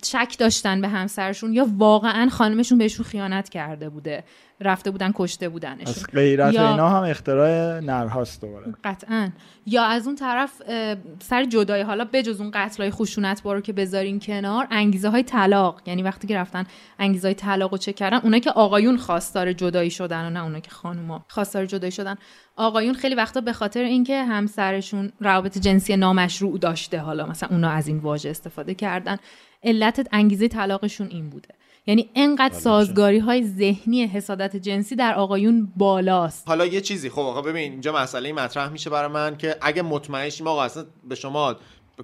شک 0.05 0.37
داشتن 0.39 0.81
به 0.81 0.89
همسرشون 0.89 1.53
یا 1.53 1.67
واقعا 1.77 2.29
خانمشون 2.29 2.79
بهشون 2.79 3.07
خیانت 3.07 3.49
کرده 3.49 3.89
بوده. 3.89 4.25
رفته 4.61 4.91
بودن 4.91 5.13
کشته 5.15 5.49
بودنشون. 5.49 5.87
از 5.87 6.07
غیرت 6.13 6.55
یا... 6.55 6.71
اینا 6.71 6.89
هم 6.89 7.03
اختراع 7.03 7.81
نرهاست 7.81 8.41
دوباره. 8.41 8.75
قطعا. 8.85 9.31
یا 9.67 9.85
از 9.85 10.07
اون 10.07 10.17
طرف 10.17 10.63
سر 11.19 11.45
جدای 11.45 11.83
حالا 11.83 12.09
بجز 12.13 12.41
اون 12.41 12.51
قتل 12.55 12.83
های 12.83 12.91
خشونت 12.91 13.43
بارو 13.43 13.61
که 13.61 13.73
بذارین 13.73 14.21
کنار 14.21 14.67
انگیزه 14.71 15.09
های 15.09 15.23
طلاق. 15.23 15.83
یعنی 15.87 16.03
وقتی 16.03 16.27
که 16.27 16.37
رفتن 16.37 16.65
انگیزه 16.99 17.29
های 17.29 17.35
طلاق 17.35 17.73
رو 17.73 17.79
چه 17.79 17.93
کردن 17.93 18.17
اونا 18.17 18.39
که 18.39 18.51
آقایون 18.51 18.97
خواستار 18.97 19.53
جدایی 19.53 19.91
شدن 19.91 20.27
و 20.27 20.31
نه 20.31 20.43
اونا 20.43 20.61
که 20.61 20.71
خانوما 20.71 21.25
خواستار 21.29 21.67
جدایی 21.67 21.93
شدن. 21.93 22.17
آقایون 22.57 22.95
خیلی 22.95 23.15
وقتا 23.15 23.41
به 23.41 23.53
خاطر 23.53 23.83
اینکه 23.83 24.25
همسرشون 24.25 25.13
روابط 25.21 25.59
جنسی 25.59 25.97
نامشروع 25.97 26.59
داشته 26.59 26.99
حالا 26.99 27.27
مثلا 27.27 27.49
اونا 27.53 27.71
از 27.71 27.89
این 27.89 27.99
واژه 27.99 28.31
استفاده 28.31 28.75
کردن 28.75 29.17
علت 29.63 30.09
انگیزه 30.13 30.49
طلاقشون 30.49 31.07
این 31.11 31.31
بوده. 31.31 31.55
یعنی 31.87 32.11
انقدر 32.15 32.55
سازگاری 32.55 33.19
های 33.19 33.47
ذهنی 33.47 34.07
حسادت 34.07 34.57
جنسی 34.57 34.97
در 34.97 35.15
آقایون 35.15 35.73
بالاست. 35.77 36.49
حالا 36.49 36.67
یه 36.67 36.81
چیزی 36.81 37.11
خب 37.11 37.21
آقا 37.21 37.43
ببین 37.43 37.73
اینجا 37.73 37.93
مسئله 37.93 38.33
مطرح 38.33 38.69
میشه 38.69 38.91
برای 38.91 39.11
من 39.11 39.37
که 39.37 39.57
اگه 39.63 39.83
مطمئن 39.83 40.29
شیم 40.29 40.47
آقا 40.47 40.63
اصلا 40.63 40.85
به 41.09 41.15
شما 41.15 41.57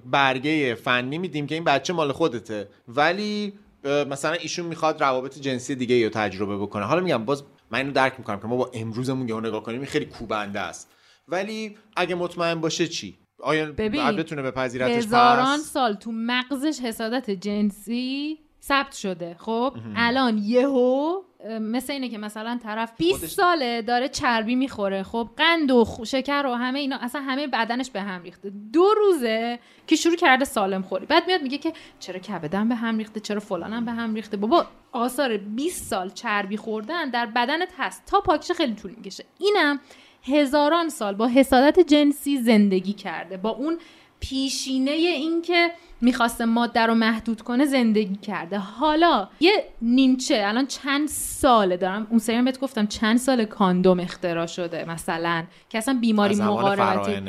برگه 0.06 0.74
فنی 0.74 1.18
میدیم 1.18 1.46
که 1.46 1.54
این 1.54 1.64
بچه 1.64 1.92
مال 1.92 2.12
خودته 2.12 2.68
ولی 2.88 3.52
مثلا 3.84 4.32
ایشون 4.32 4.66
می‌خواد 4.66 5.00
روابط 5.00 5.38
جنسی 5.38 5.74
دیگه 5.74 6.04
رو 6.04 6.10
تجربه 6.10 6.58
بکنه. 6.58 6.84
حالا 6.84 7.00
میگم 7.00 7.24
باز 7.24 7.42
من 7.70 7.78
اینو 7.78 7.92
درک 7.92 8.14
می‌کنم 8.18 8.40
که 8.40 8.46
ما 8.46 8.56
با 8.56 8.70
امروزمون 8.74 9.28
یهو 9.28 9.40
نگاه 9.40 9.62
کنیم 9.62 9.84
خیلی 9.84 10.04
کوبنده 10.04 10.60
است. 10.60 10.90
ولی 11.28 11.76
اگه 11.96 12.14
مطمئن 12.14 12.60
باشه 12.60 12.88
چی؟ 12.88 13.18
آیا 13.42 13.72
بعد 13.72 14.16
بتونه 14.16 14.42
بپذیرتش؟ 14.42 14.96
هزاران 14.96 15.58
سال 15.58 15.94
تو 15.94 16.12
مغزش 16.12 16.80
حسادت 16.80 17.30
جنسی 17.30 18.38
ثبت 18.68 18.92
شده. 18.92 19.36
خب 19.38 19.74
الان 19.96 20.38
یهو 20.38 21.22
مثل 21.60 21.92
اینه 21.92 22.08
که 22.08 22.18
مثلا 22.18 22.60
طرف 22.62 22.92
20 22.96 23.26
ساله 23.26 23.82
داره 23.82 24.08
چربی 24.08 24.54
می‌خوره. 24.54 25.02
خب 25.02 25.28
قند 25.36 25.70
و 25.70 25.86
شکر 26.06 26.46
و 26.46 26.54
همه 26.54 26.78
اینا 26.78 26.96
اصلا 27.00 27.20
همه 27.20 27.46
بدنش 27.46 27.90
به 27.90 28.00
هم 28.00 28.22
ریخته. 28.22 28.52
دو 28.72 28.94
روزه 28.96 29.58
که 29.86 29.96
شروع 29.96 30.16
کرده 30.16 30.44
سالم 30.44 30.82
خوری. 30.82 31.06
بعد 31.06 31.26
میاد 31.26 31.42
میگه 31.42 31.58
که 31.58 31.72
چرا 32.00 32.18
کبدم 32.18 32.68
به 32.68 32.74
هم 32.74 32.98
ریخته؟ 32.98 33.20
چرا 33.20 33.40
فلانم 33.40 33.84
به 33.84 33.92
هم 33.92 34.14
ریخته؟ 34.14 34.36
بابا 34.36 34.66
آثار 34.92 35.36
20 35.36 35.84
سال 35.84 36.10
چربی 36.10 36.56
خوردن 36.56 37.10
در 37.10 37.26
بدنت 37.26 37.68
هست. 37.78 38.02
تا 38.06 38.20
پاکشه 38.20 38.54
خیلی 38.54 38.74
طول 38.74 38.90
می‌کشه. 38.90 39.24
اینم 39.38 39.80
هزاران 40.22 40.88
سال 40.88 41.14
با 41.14 41.26
حسادت 41.26 41.80
جنسی 41.80 42.38
زندگی 42.38 42.92
کرده. 42.92 43.36
با 43.36 43.50
اون 43.50 43.78
پیشینه 44.20 44.90
این 44.90 45.42
که 45.42 45.70
می‌خواسته 46.00 46.44
ماده 46.44 46.80
رو 46.80 46.94
محدود 46.94 47.42
کنه 47.42 47.64
زندگی 47.64 48.16
کرده. 48.16 48.58
حالا 48.58 49.28
یه 49.40 49.52
نیمچه 49.82 50.42
الان 50.44 50.66
چند 50.66 51.08
ساله 51.08 51.76
دارم؟ 51.76 52.06
اون 52.10 52.18
سری 52.18 52.42
بهت 52.42 52.60
گفتم 52.60 52.86
چند 52.86 53.18
سال 53.18 53.44
کاندوم 53.44 54.00
اختراع 54.00 54.46
شده 54.46 54.84
مثلا 54.88 55.44
که 55.68 55.78
اصلا 55.78 55.98
بیماری 56.00 56.34
مقاربتی 56.34 57.22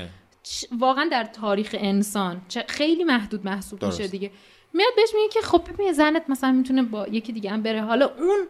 واقعا 0.80 1.08
در 1.12 1.24
تاریخ 1.24 1.76
انسان. 1.80 2.42
خیلی 2.68 3.04
محدود 3.04 3.46
محسوب 3.46 3.86
میشه 3.86 4.08
دیگه. 4.08 4.32
میاد 4.74 4.90
بهش 4.96 5.10
میگه 5.16 5.30
که 5.34 5.42
خب 5.42 5.62
ببین 5.74 5.92
زنت 5.92 6.24
مثلا 6.30 6.52
می‌تونه 6.52 6.84
با 6.84 7.08
یکی 7.08 7.34
دیگه 7.34 7.52
هم 7.52 7.64
بره. 7.64 7.82
حالا 7.82 8.06
اون 8.06 8.48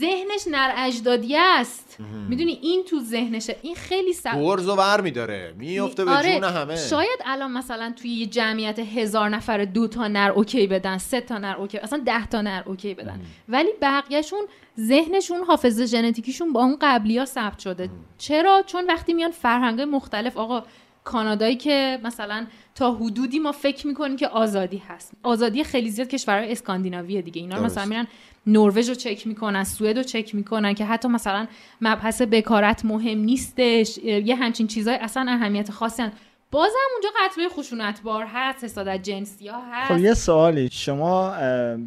ذهنش 0.00 0.46
نر 0.50 0.72
اجدادی 0.76 1.36
است 1.36 1.96
می‌دونی 2.28 2.58
این 2.62 2.84
تو 2.84 3.00
ذهنشه 3.00 3.56
این 3.62 3.74
خیلی 3.74 4.12
سخت 4.12 4.36
و 4.36 4.76
بر 4.76 5.00
میداره. 5.00 5.54
میفته 5.58 6.04
به 6.04 6.10
آره. 6.10 6.34
جون 6.34 6.44
همه. 6.44 6.76
شاید 6.76 7.18
الان 7.24 7.52
مثلا 7.52 7.92
توی 7.96 8.10
یه 8.10 8.26
جمعیت 8.26 8.78
هزار 8.78 9.28
نفر 9.28 9.64
دو 9.64 9.88
تا 9.88 10.08
نر 10.08 10.30
OK 10.30 10.66
بدن 10.66 10.98
سه 10.98 11.20
تا 11.20 11.38
نر 11.38 11.56
OK 11.56 11.78
اصلا 11.78 12.02
ده 12.06 12.26
تا 12.26 12.40
نر 12.40 12.62
OK 12.66 12.94
بدن. 12.94 13.20
ولی 13.48 13.68
بقیهشون 13.82 14.44
ذهنشون 14.80 15.44
حافظه 15.44 15.86
ژنتیکیشون 15.86 16.52
با 16.52 16.60
اون 16.60 16.76
قبلی 16.80 17.18
ها 17.18 17.24
ثبت 17.24 17.58
شده. 17.58 17.90
چرا؟ 18.18 18.62
چون 18.66 18.86
وقتی 18.86 19.14
میان 19.14 19.30
فرهنگ 19.30 19.80
مختلف 19.80 20.36
آقا 20.36 20.62
کانادایی 21.04 21.56
که 21.56 21.98
مثلا 22.04 22.46
تا 22.74 22.94
حدودی 22.94 23.38
ما 23.38 23.52
فکر 23.52 23.86
می‌کنیم 23.86 24.16
که 24.16 24.28
آزادی 24.28 24.82
هست. 24.88 25.12
آزادی 25.22 25.64
خیلی 25.64 25.90
زیاد 25.90 26.08
کشورهای 26.08 26.52
اسکاندیناوی 26.52 27.22
دیگه. 27.22 27.42
اینا 27.42 27.60
مثلا 27.60 27.84
میرن 27.84 28.06
نروژ 28.48 28.88
رو 28.88 28.94
چک 28.94 29.26
می‌کنن 29.26 29.64
سوئد 29.64 29.96
رو 29.96 30.02
چک 30.02 30.34
می‌کنن 30.34 30.74
که 30.74 30.84
حتی 30.84 31.08
مثلا 31.08 31.46
مبحث 31.80 32.22
بکارت 32.22 32.84
مهم 32.84 33.18
نیستش. 33.18 33.98
یه 33.98 34.36
همچین 34.36 34.66
چیزای 34.66 34.94
اصلا 34.94 35.26
اهمیت 35.28 35.70
خاصی 35.70 36.02
هست. 36.02 36.12
بازم 36.50 36.74
اونجا 36.92 37.08
قتل 37.24 37.48
خشونتبار 37.48 38.26
هست 38.28 38.64
حسادت 38.64 39.02
جنسی 39.02 39.48
ها 39.48 39.62
هست. 39.72 39.92
خب 39.92 39.98
یه 39.98 40.14
سوالی. 40.14 40.68
شما 40.72 41.30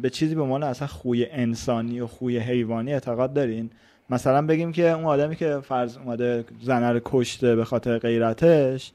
به 0.02 0.10
چیزی 0.10 0.34
به 0.34 0.42
عنوان 0.42 0.62
اصلا 0.62 0.88
خوی 0.88 1.26
انسانی 1.30 2.00
و 2.00 2.06
خوی 2.06 2.38
حیوانی 2.38 2.92
اعتقاد 2.92 3.34
دارین؟ 3.34 3.70
مثلا 4.10 4.46
بگیم 4.46 4.72
که 4.72 4.90
اون 4.90 5.04
آدمی 5.04 5.36
که 5.36 5.60
فرض 5.68 5.96
اومده 5.96 6.44
زنه 6.62 6.92
رو 6.92 7.00
کشته 7.04 7.56
به 7.56 7.64
خاطر 7.64 7.98
غیرتش 7.98 8.92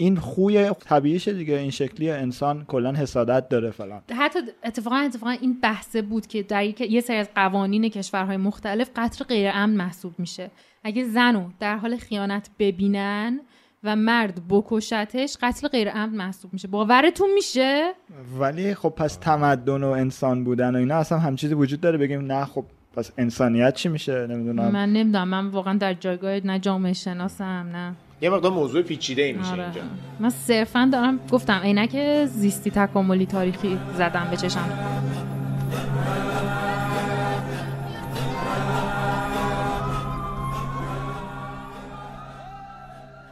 این 0.00 0.16
خوی 0.16 0.70
طبیعیشه 0.70 1.32
دیگه 1.32 1.54
این 1.54 1.70
شکلی 1.70 2.10
انسان 2.10 2.64
کلا 2.64 2.92
حسادت 2.92 3.48
داره 3.48 3.70
فلان. 3.70 4.02
حتی 4.18 4.38
اتفاقا 4.64 4.96
اتفاقا 4.96 5.30
این 5.30 5.60
بحثه 5.62 6.02
بود 6.02 6.26
که 6.26 6.42
در 6.42 6.64
یه 6.90 7.00
سری 7.00 7.16
از 7.16 7.28
قوانین 7.34 7.88
کشورهای 7.88 8.36
مختلف 8.36 8.90
قتل 8.96 9.24
غیر 9.24 9.50
امن 9.54 9.74
محسوب 9.74 10.14
میشه. 10.18 10.50
اگه 10.84 11.04
زنو 11.04 11.44
در 11.60 11.76
حال 11.76 11.96
خیانت 11.96 12.50
ببینن 12.58 13.40
و 13.84 13.96
مرد 13.96 14.42
بکشتش 14.48 15.36
قتل 15.42 15.68
غیر 15.68 15.88
امن 15.94 16.14
محسوب 16.14 16.52
میشه. 16.52 16.68
باورتون 16.68 17.28
میشه؟ 17.34 17.92
ولی 18.38 18.74
خب 18.74 18.88
پس 18.88 19.16
تمدن 19.16 19.84
و 19.84 19.88
انسان 19.88 20.44
بودن 20.44 20.74
و 20.74 20.78
اینا 20.78 20.94
اصلا 20.96 21.18
هم 21.18 21.36
چیزی 21.36 21.54
وجود 21.54 21.80
داره؟ 21.80 21.98
بگیم 21.98 22.32
نه 22.32 22.44
خب 22.44 22.64
پس 22.96 23.10
انسانیت 23.18 23.74
چی 23.74 23.88
میشه؟ 23.88 24.26
نمی‌دونم. 24.26 24.68
من 24.70 24.92
نمی‌دونم. 24.92 25.28
من 25.28 25.46
واقعا 25.46 25.78
در 25.78 25.94
جایگاه 25.94 26.46
نه 26.46 26.58
جامعه 26.58 26.92
شناسم 26.92 27.70
نه. 27.72 27.94
یه 28.20 28.30
مقدار 28.30 28.52
موضوع 28.52 28.82
پیچیده 28.82 29.22
ای 29.22 29.32
میشه 29.32 29.52
آره. 29.52 29.62
اینجا. 29.62 29.80
من 30.20 30.30
صرفا 30.30 30.88
دارم 30.92 31.20
گفتم 31.32 31.60
عینک 31.64 32.24
زیستی 32.24 32.70
تکاملی 32.70 33.26
تاریخی 33.26 33.78
زدم 33.98 34.28
به 34.30 34.36
چشم. 34.36 34.68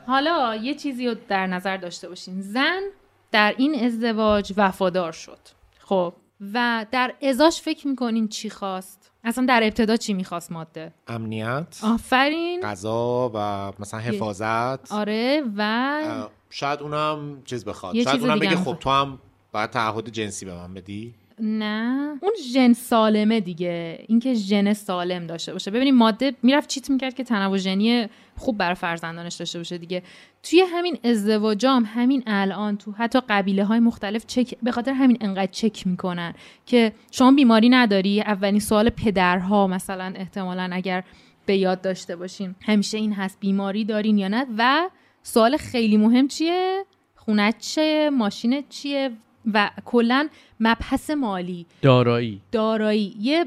حالا 0.07 0.57
یه 0.57 0.75
چیزی 0.75 1.09
رو 1.09 1.15
در 1.29 1.47
نظر 1.47 1.77
داشته 1.77 2.09
باشین. 2.09 2.41
زن 2.41 2.81
در 3.33 3.55
این 3.59 3.85
ازدواج 3.85 4.53
وفادار 4.57 5.13
شد. 5.13 5.39
خب 5.79 6.15
و 6.41 6.87
در 6.91 7.15
ازاش 7.23 7.61
فکر 7.61 7.89
می‌کنین 7.89 8.29
چی 8.29 8.51
خواست؟ 8.51 9.11
اصلا 9.25 9.47
در 9.47 9.63
ابتدا 9.63 9.97
چی 9.97 10.15
می‌خواست 10.15 10.53
ماده؟ 10.53 10.93
امنیت 11.09 11.81
آفرین. 11.83 12.61
غذا 12.61 13.31
و 13.35 13.73
مثلا 13.79 14.01
حفاظت. 14.01 14.93
آره 14.93 15.43
و 15.57 16.29
شاید 16.51 16.81
اونم 16.81 17.43
چیز 17.45 17.65
بخواد. 17.65 17.95
شاید 18.03 18.21
اونم 18.21 18.39
بگه 18.39 18.57
خب 18.57 18.77
تو 18.81 18.91
هم 18.91 19.19
باید 19.53 19.71
تعهد 19.71 20.09
جنسی 20.09 20.47
به 20.47 20.55
من 20.55 20.75
بدی. 20.75 21.15
نه. 21.41 22.19
اون 22.23 22.33
ژن 22.53 22.73
سالمه 22.73 23.41
دیگه. 23.41 24.05
اینکه 24.09 24.35
ژن 24.35 24.73
سالم 24.73 25.27
داشته 25.27 25.53
باشه. 25.53 25.71
ببینیم 25.71 25.95
ماده 25.95 26.33
می‌رفت 26.43 26.69
چیت 26.69 26.91
می‌کرد 26.91 27.15
که 27.15 27.25
تنوع 27.25 27.57
ژنی 27.57 28.07
خوب 28.37 28.59
برای 28.59 28.75
فرزندانش 28.75 29.35
داشته 29.35 29.59
باشه 29.59 29.79
دیگه. 29.79 30.03
توی 30.43 30.61
همین 30.61 30.99
ازدواجام 31.05 31.85
همین 31.95 32.23
الان 32.27 32.77
تو 32.77 32.93
حتی 32.93 33.21
قبیله 33.29 33.65
های 33.65 33.79
مختلف 33.79 34.27
چک 34.27 34.55
به 34.63 34.73
خاطر 34.73 34.93
همین 34.93 35.19
انقدر 35.21 35.53
چک 35.53 35.87
می‌کنن 35.87 36.35
که 36.67 36.93
شما 37.11 37.33
بیماری 37.33 37.69
نداری. 37.69 38.21
اولین 38.21 38.61
سوال 38.61 38.91
پدرها 38.91 39.67
مثلا 39.67 40.13
احتمالا 40.17 40.71
اگر 40.73 41.05
به 41.47 41.57
یاد 41.57 41.81
داشته 41.81 42.17
باشین. 42.17 42.55
همیشه 42.63 42.99
این 42.99 43.13
هست 43.13 43.41
بیماری 43.41 43.85
دارین 43.85 44.19
یا 44.19 44.29
نه؟ 44.29 44.47
و 44.59 44.91
سوال 45.23 45.57
خیلی 45.57 45.97
مهم 45.97 46.29
چیه؟ 46.29 46.85
خونت 47.15 47.59
چیه؟ 47.59 48.11
ماشینت 48.11 48.69
چیه؟ 48.69 49.11
و 49.55 49.71
کلا 49.85 50.29
مبحث 50.61 51.11
مالی. 51.11 51.67
دارایی. 51.83 52.41
دارایی. 52.53 53.17
یه 53.21 53.45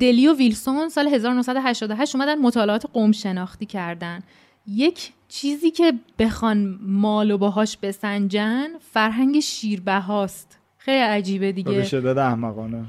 دلیو 0.00 0.34
ویلسون 0.34 0.88
سال 0.88 1.08
1988 1.08 2.14
اومدن 2.14 2.38
مطالعات 2.38 2.86
قوم 2.92 3.12
شناختی 3.12 3.66
کردن. 3.66 4.20
یک 4.66 5.12
چیزی 5.28 5.70
که 5.70 5.92
بخوان 6.18 6.78
مال 6.82 7.30
و 7.30 7.38
باهاش 7.38 7.76
بسنجن 7.76 8.68
فرهنگ 8.92 9.40
شیربهاست. 9.40 10.58
خیلی 10.78 10.98
عجیبه 10.98 11.52
دیگه. 11.52 11.72
به 11.72 11.84
شدت 11.84 12.16
احمقانه. 12.16 12.84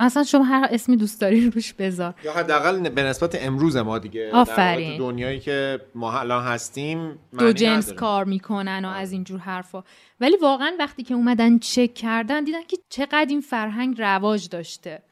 اصلا 0.00 0.24
شما 0.24 0.44
هر 0.44 0.68
اسمی 0.70 0.96
دوست 0.96 1.20
داری 1.20 1.50
روش 1.50 1.72
بذار. 1.72 2.14
یا 2.24 2.32
حداقل 2.32 2.88
به 2.88 3.02
نسبت 3.02 3.38
امروز 3.42 3.76
ما 3.76 3.98
دیگه. 3.98 4.30
آفرین. 4.32 4.98
دنیایی 4.98 5.40
که 5.40 5.80
ما 5.94 6.18
الان 6.18 6.44
هستیم 6.44 7.18
دو 7.38 7.52
جنس 7.52 7.92
کار 7.92 8.24
می‌کنن 8.24 8.84
و 8.84 8.88
از 8.88 9.12
اینجور 9.12 9.40
حرفا. 9.40 9.84
ولی 10.20 10.36
واقعا 10.36 10.72
وقتی 10.78 11.02
که 11.02 11.14
اومدن 11.14 11.58
چک 11.58 11.94
کردن 11.94 12.44
دیدن 12.44 12.62
که 12.68 12.76
چقدر 12.88 13.26
این 13.28 13.40
فرهنگ 13.40 14.00
رواج 14.00 14.48
داشته. 14.48 15.02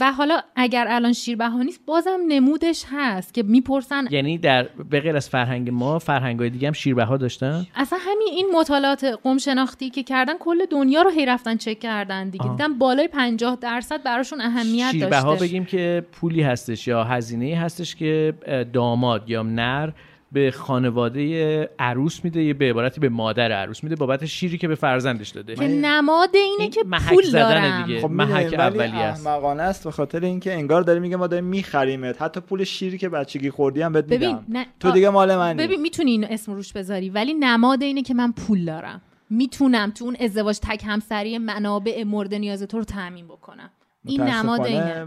و 0.00 0.12
حالا 0.12 0.40
اگر 0.56 0.86
الان 0.88 1.12
شیربها 1.12 1.62
نیست 1.62 1.80
بازم 1.86 2.18
نمودش 2.28 2.84
هست 2.90 3.34
که 3.34 3.42
می‌پرسن 3.42 4.04
یعنی 4.10 4.38
در 4.38 4.62
به 4.90 5.00
غیر 5.00 5.16
از 5.16 5.28
فرهنگ 5.28 5.70
ما 5.70 5.98
فرهنگ 5.98 6.38
های 6.40 6.50
دیگه 6.50 6.66
هم 6.66 6.72
شیربها 6.72 7.16
داشتن؟ 7.16 7.66
اصلا 7.74 7.98
همین 8.02 8.28
این 8.30 8.46
مطالعات 8.54 9.04
قوم 9.04 9.38
شناختی 9.38 9.90
که 9.90 10.02
کردن 10.02 10.34
کل 10.38 10.66
دنیا 10.70 11.02
رو 11.02 11.10
هی 11.10 11.26
رفتن 11.26 11.56
چک 11.56 11.80
کردن 11.80 12.30
دیگه. 12.30 12.48
دیدن 12.48 12.78
بالای 12.78 13.08
50 13.08 13.58
درصد 13.60 14.02
براشون 14.02 14.40
اهمیت 14.40 14.84
داشته. 14.84 14.98
شیربها 14.98 15.34
بگیم 15.34 15.64
که 15.64 16.06
پولی 16.12 16.42
هستش 16.42 16.88
یا 16.88 17.04
هزینه 17.04 17.56
هستش 17.56 17.96
که 17.96 18.34
داماد 18.72 19.30
یا 19.30 19.42
نر 19.42 19.90
به 20.32 20.50
خانواده 20.50 21.70
عروس 21.78 22.24
میده 22.24 22.42
یه 22.42 22.54
به 22.54 22.70
عبارتی 22.70 23.00
به 23.00 23.08
مادر 23.08 23.52
عروس 23.52 23.84
میده 23.84 23.96
بابت 23.96 24.24
شیری 24.24 24.58
که 24.58 24.68
به 24.68 24.74
فرزندش 24.74 25.28
داده. 25.28 25.54
که 25.54 25.68
نماد 25.68 26.30
اینه 26.34 26.70
که 26.70 26.84
پول 27.08 27.30
دارم. 27.30 27.86
دیگه. 27.86 28.00
خب 28.00 28.10
محک 28.10 28.54
اولی 28.54 28.82
است. 28.82 29.26
احمقانه 29.26 29.62
است 29.62 29.84
به 29.84 29.90
خاطر 29.90 30.24
اینکه 30.24 30.54
انگار 30.54 30.82
داره 30.82 31.00
میگه 31.00 31.16
ما 31.16 31.26
داریم 31.26 31.44
میخریمت. 31.44 32.22
حتی 32.22 32.40
پول 32.40 32.64
شیری 32.64 32.98
که 32.98 33.08
بچگی 33.08 33.50
خوردی 33.50 33.82
هم 33.82 33.92
بهت 33.92 34.10
میدم. 34.10 34.44
تو 34.80 34.90
دیگه 34.90 35.10
مال 35.10 35.36
منی. 35.36 35.66
ببین 35.66 35.80
می‌تونی 35.80 36.10
اینو 36.10 36.26
اسم 36.30 36.52
روش 36.52 36.72
بذاری 36.72 37.10
ولی 37.10 37.34
نماد 37.34 37.82
اینه 37.82 38.02
که 38.02 38.14
من 38.14 38.32
پول 38.32 38.64
دارم. 38.64 39.00
می‌تونم 39.30 39.90
تو 39.90 40.04
اون 40.04 40.16
ازدواج 40.20 40.58
تک 40.58 40.82
همسری 40.86 41.38
منابع 41.38 42.04
مورد 42.04 42.34
نیاز 42.34 42.62
تو 42.62 42.78
رو 42.78 42.84
تامین 42.84 43.26
بکنم. 43.26 43.70
این 44.04 44.22
نماد 44.22 44.60
اینه. 44.60 45.06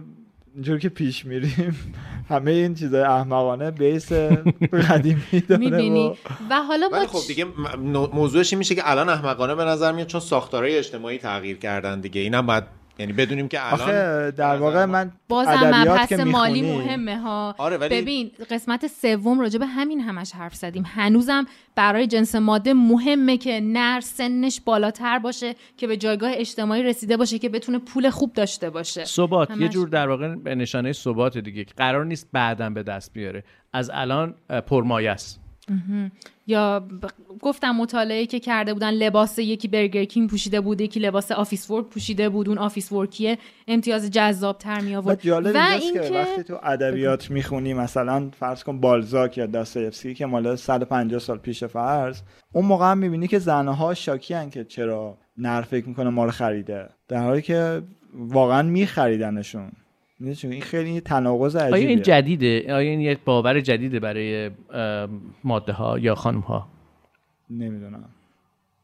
اینجور 0.56 0.80
که 0.80 0.90
پیش 0.90 1.26
میریم. 1.26 1.76
همه 2.32 2.52
این 2.52 2.76
چیزای 2.76 3.02
احمقانه 3.02 3.72
بیس 3.72 4.12
قدیمی 4.90 5.42
داره 5.50 5.60
می‌بینی؟ 5.60 6.18
و 6.50 6.62
حالا 6.62 6.88
ما 6.90 7.08
خب 7.08 7.28
دیگه 7.28 7.46
موضوعش 8.14 8.54
این 8.54 8.58
میشه 8.58 8.76
که 8.76 8.82
الان 8.86 9.10
احمقانه 9.10 9.56
به 9.56 9.64
نظر 9.64 9.92
میاد 9.92 10.08
چون 10.08 10.22
ساختارهای 10.22 10.78
اجتماعی 10.78 11.18
تغییر 11.18 11.58
کردن 11.58 12.02
دیگه 12.02 12.22
اینم 12.22 12.46
باید 12.46 12.81
یعنی 13.00 13.14
بدونیم 13.14 13.48
که 13.48 13.66
الان 13.66 13.82
آخه 13.82 14.32
در 14.32 14.56
واقع 14.56 14.86
من 14.86 15.12
بازم 15.30 15.72
مبحث 15.74 16.12
مالی 16.14 16.62
مهمه 16.62 17.20
ها. 17.20 17.56
آره 17.58 17.78
ولی... 17.78 18.02
ببین 18.02 18.32
قسمت 18.50 18.88
سوم 18.88 19.40
راجع 19.40 19.60
به 19.60 19.66
همین 19.66 20.00
همش 20.00 20.32
حرف 20.32 20.56
زدیم. 20.56 20.84
هنوزم 20.88 21.46
برای 21.76 22.08
جنس 22.08 22.36
ماده 22.36 22.74
مهمه 22.74 23.38
که 23.38 23.60
نر 23.64 24.00
سنش 24.00 24.62
بالاتر 24.62 25.20
باشه 25.20 25.56
که 25.78 25.88
به 25.88 25.98
جایگاه 25.98 26.32
اجتماعی 26.34 26.84
رسیده 26.84 27.18
باشه 27.18 27.40
که 27.40 27.50
بتونه 27.50 27.80
پول 27.80 28.10
خوب 28.10 28.34
داشته 28.34 28.70
باشه. 28.70 29.06
ثبات 29.06 29.58
یه 29.58 29.70
جور 29.70 29.88
در 29.88 30.10
واقع 30.10 30.28
نشانه 30.54 30.94
ثبات 30.94 31.38
دیگه 31.38 31.66
قرار 31.78 32.06
نیست 32.06 32.30
بعدا 32.34 32.70
به 32.70 32.84
دست 32.84 33.14
بیاره. 33.14 33.44
از 33.74 33.92
الان 33.94 34.36
پرمایه 34.68 35.12
است. 35.12 35.41
یا 36.48 36.88
گفتم 37.42 37.72
مطالعه 37.72 38.26
که 38.26 38.40
کرده 38.40 38.74
بودن 38.74 38.92
لباس 38.92 39.40
یکی 39.40 39.68
Burger 39.68 40.06
King 40.06 40.30
پوشیده 40.30 40.62
بود 40.62 40.82
یکی 40.82 41.00
لباس 41.00 41.32
office 41.32 41.72
work 41.72 41.86
پوشیده 41.86 42.30
بود 42.30 42.50
اون 42.50 42.58
office 42.58 42.92
work 42.92 43.22
یه 43.22 43.38
امتیاز 43.68 44.12
جذاب 44.12 44.58
تر 44.58 44.80
می 44.80 44.96
آورد 44.96 45.28
و 45.28 45.58
این 45.82 45.94
که 45.94 46.14
وقتی 46.14 46.44
تو 46.44 46.60
ادبیات 46.64 47.32
می‌خونی 47.32 47.74
مثلا 47.74 48.30
فرض 48.40 48.64
کن 48.64 48.80
بالزاک 48.80 49.38
یا 49.38 49.46
داستایفسکی 49.46 50.14
که 50.14 50.26
مال 50.26 50.56
150 50.56 51.20
سال 51.20 51.38
پیش 51.38 51.64
فرض 51.64 52.22
اون 52.54 52.66
موقع 52.66 52.92
هم 52.92 52.98
می‌بینی 52.98 53.28
که 53.28 53.40
ها 53.40 53.94
شاکی 53.94 54.50
که 54.50 54.64
چرا 54.64 55.18
نر 55.38 55.62
فکر 55.62 55.88
می‌کنه 55.88 56.10
ما 56.10 56.26
رو 56.26 56.32
خریده. 56.32 56.90
در 57.08 57.24
حالی 57.24 57.42
که 57.42 57.82
واقعا 58.14 58.62
میخریدنشون. 58.62 59.72
این 60.24 60.62
خیلی 60.62 61.02
تناقض 61.02 61.56
عجیبه 61.56 61.78
آیا 61.78 61.88
این 61.90 62.02
جدیده؟ 62.02 62.74
آیا 62.74 62.90
این 62.90 63.02
یه 63.02 63.18
باور 63.26 63.60
جدیده 63.60 64.00
برای 64.00 64.52
ماده 65.44 65.74
ها 65.74 66.00
یا 66.00 66.16
خانم 66.16 66.40
ها 66.40 66.68
نمی‌دونم. 67.50 68.10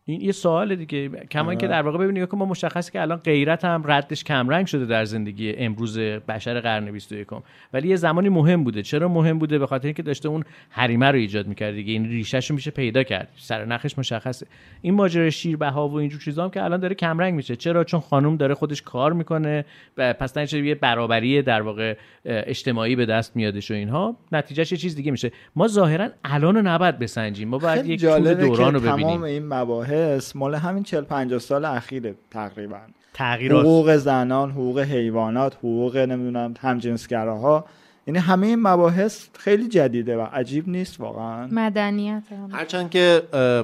این 0.10 0.22
یه 0.22 0.32
سوال 0.32 0.76
دیگه. 0.76 1.10
کما 1.10 1.56
که 1.56 1.68
در 1.68 1.82
واقع 1.82 1.98
ببینید 1.98 2.30
که 2.30 2.38
ما 2.38 2.46
مشخصه 2.46 2.92
که 2.92 3.02
الان 3.02 3.18
غیرت 3.18 3.66
هم 3.66 3.84
ردش 3.86 4.24
کمرنگ 4.24 4.68
شده 4.68 4.86
در 4.86 5.06
زندگی 5.06 5.54
امروز 5.54 6.00
بشر 6.00 6.60
قرن 6.60 6.92
21 6.92 7.28
ولی 7.74 7.88
یه 7.88 7.96
زمانی 7.96 8.30
مهم 8.30 8.64
بوده. 8.64 8.82
چرا 8.82 9.08
مهم 9.08 9.40
بوده؟ 9.40 9.60
به 9.60 9.68
خاطر 9.68 9.88
اینکه 9.88 10.04
داشته 10.04 10.30
اون 10.30 10.44
حریمه 10.70 11.06
رو 11.12 11.16
ایجاد 11.16 11.48
می‌کرد 11.48 11.74
دیگه. 11.74 11.94
این 11.94 12.06
ریشهش 12.06 12.50
رو 12.50 12.56
میشه 12.56 12.72
پیدا 12.72 13.04
کرد. 13.04 13.28
سر 13.38 13.66
نخش 13.66 13.98
مشخصه. 13.98 14.48
این 14.82 14.94
ماجرای 14.94 15.32
شیربها 15.32 15.90
و 15.90 15.96
اینجور 15.96 16.22
چیزا 16.22 16.44
هم 16.44 16.50
که 16.50 16.64
الان 16.64 16.80
داره 16.80 16.96
کمرنگ 16.96 17.34
میشه. 17.34 17.56
چرا؟ 17.56 17.84
چون 17.84 18.00
خانم 18.00 18.38
داره 18.38 18.54
خودش 18.54 18.82
کار 18.82 19.14
می‌کنه 19.14 19.66
پس 19.98 20.38
نه 20.38 20.54
یه 20.54 20.76
برابری 20.76 21.42
در 21.42 21.62
واقع 21.62 21.98
اجتماعی 22.26 22.96
به 22.96 23.06
دست 23.06 23.36
میادش 23.36 23.72
و 23.72 23.74
اینها. 23.74 24.16
نتیجهش 24.32 24.72
یه 24.72 24.78
چیز 24.78 24.96
دیگه 24.96 25.12
میشه. 25.12 25.32
ما 25.56 25.68
ظاهرا 25.68 26.10
الان 26.24 26.56
رو 26.56 26.62
نباید 26.62 27.00
بسنجیم. 27.00 27.48
ما 27.50 27.58
باید 27.58 27.86
یک 27.86 28.02
دوران 28.02 28.74
رو 28.74 28.80
ببینیم. 28.80 29.08
تمام 29.08 29.24
این 29.24 29.48
مباحث 29.48 29.97
مال 30.36 30.56
همین 30.56 30.84
40 30.84 31.04
50 31.04 31.40
سال 31.40 31.66
اخیره 31.66 32.16
تقریبا. 32.32 32.80
تغییرات 33.14 33.66
حقوق 33.66 33.96
زنان 33.96 34.52
حقوق 34.52 34.80
حیوانات 34.80 35.56
حقوق 35.56 35.98
نمی‌دونم 35.98 36.54
همجنسگراها. 36.60 37.66
یعنی 38.08 38.20
همه 38.20 38.48
این 38.48 38.62
مباحث 38.62 39.28
خیلی 39.34 39.68
جدیده 39.68 40.18
و 40.18 40.22
عجیب 40.22 40.70
نیست 40.70 41.00
واقعا. 41.00 41.48
مدنیت. 41.52 42.24
هرچند 42.52 42.90
که 42.90 43.22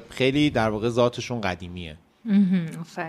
خیلی 0.09 0.49
در 0.49 0.69
واقع 0.69 0.89
ذاتشون 0.89 1.41
قدیمیه. 1.41 1.95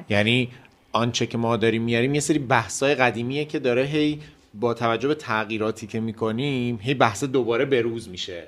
یعنی 0.09 0.49
آنچه 0.93 1.27
که 1.27 1.39
ما 1.39 1.57
داریم 1.57 1.83
میاریم 1.83 2.15
یه 2.15 2.21
سری 2.21 2.39
بحثای 2.39 2.95
قدیمیه 2.95 3.45
که 3.45 3.59
داره 3.59 3.83
هی 3.83 4.21
با 4.61 4.75
توجه 4.75 5.09
به 5.09 5.15
تغییراتی 5.15 5.87
که 5.87 6.01
می‌کنیم 6.01 6.79
هی 6.83 6.95
بحث 6.95 7.25
دوباره 7.25 7.65
بروز 7.65 8.09
میشه. 8.09 8.47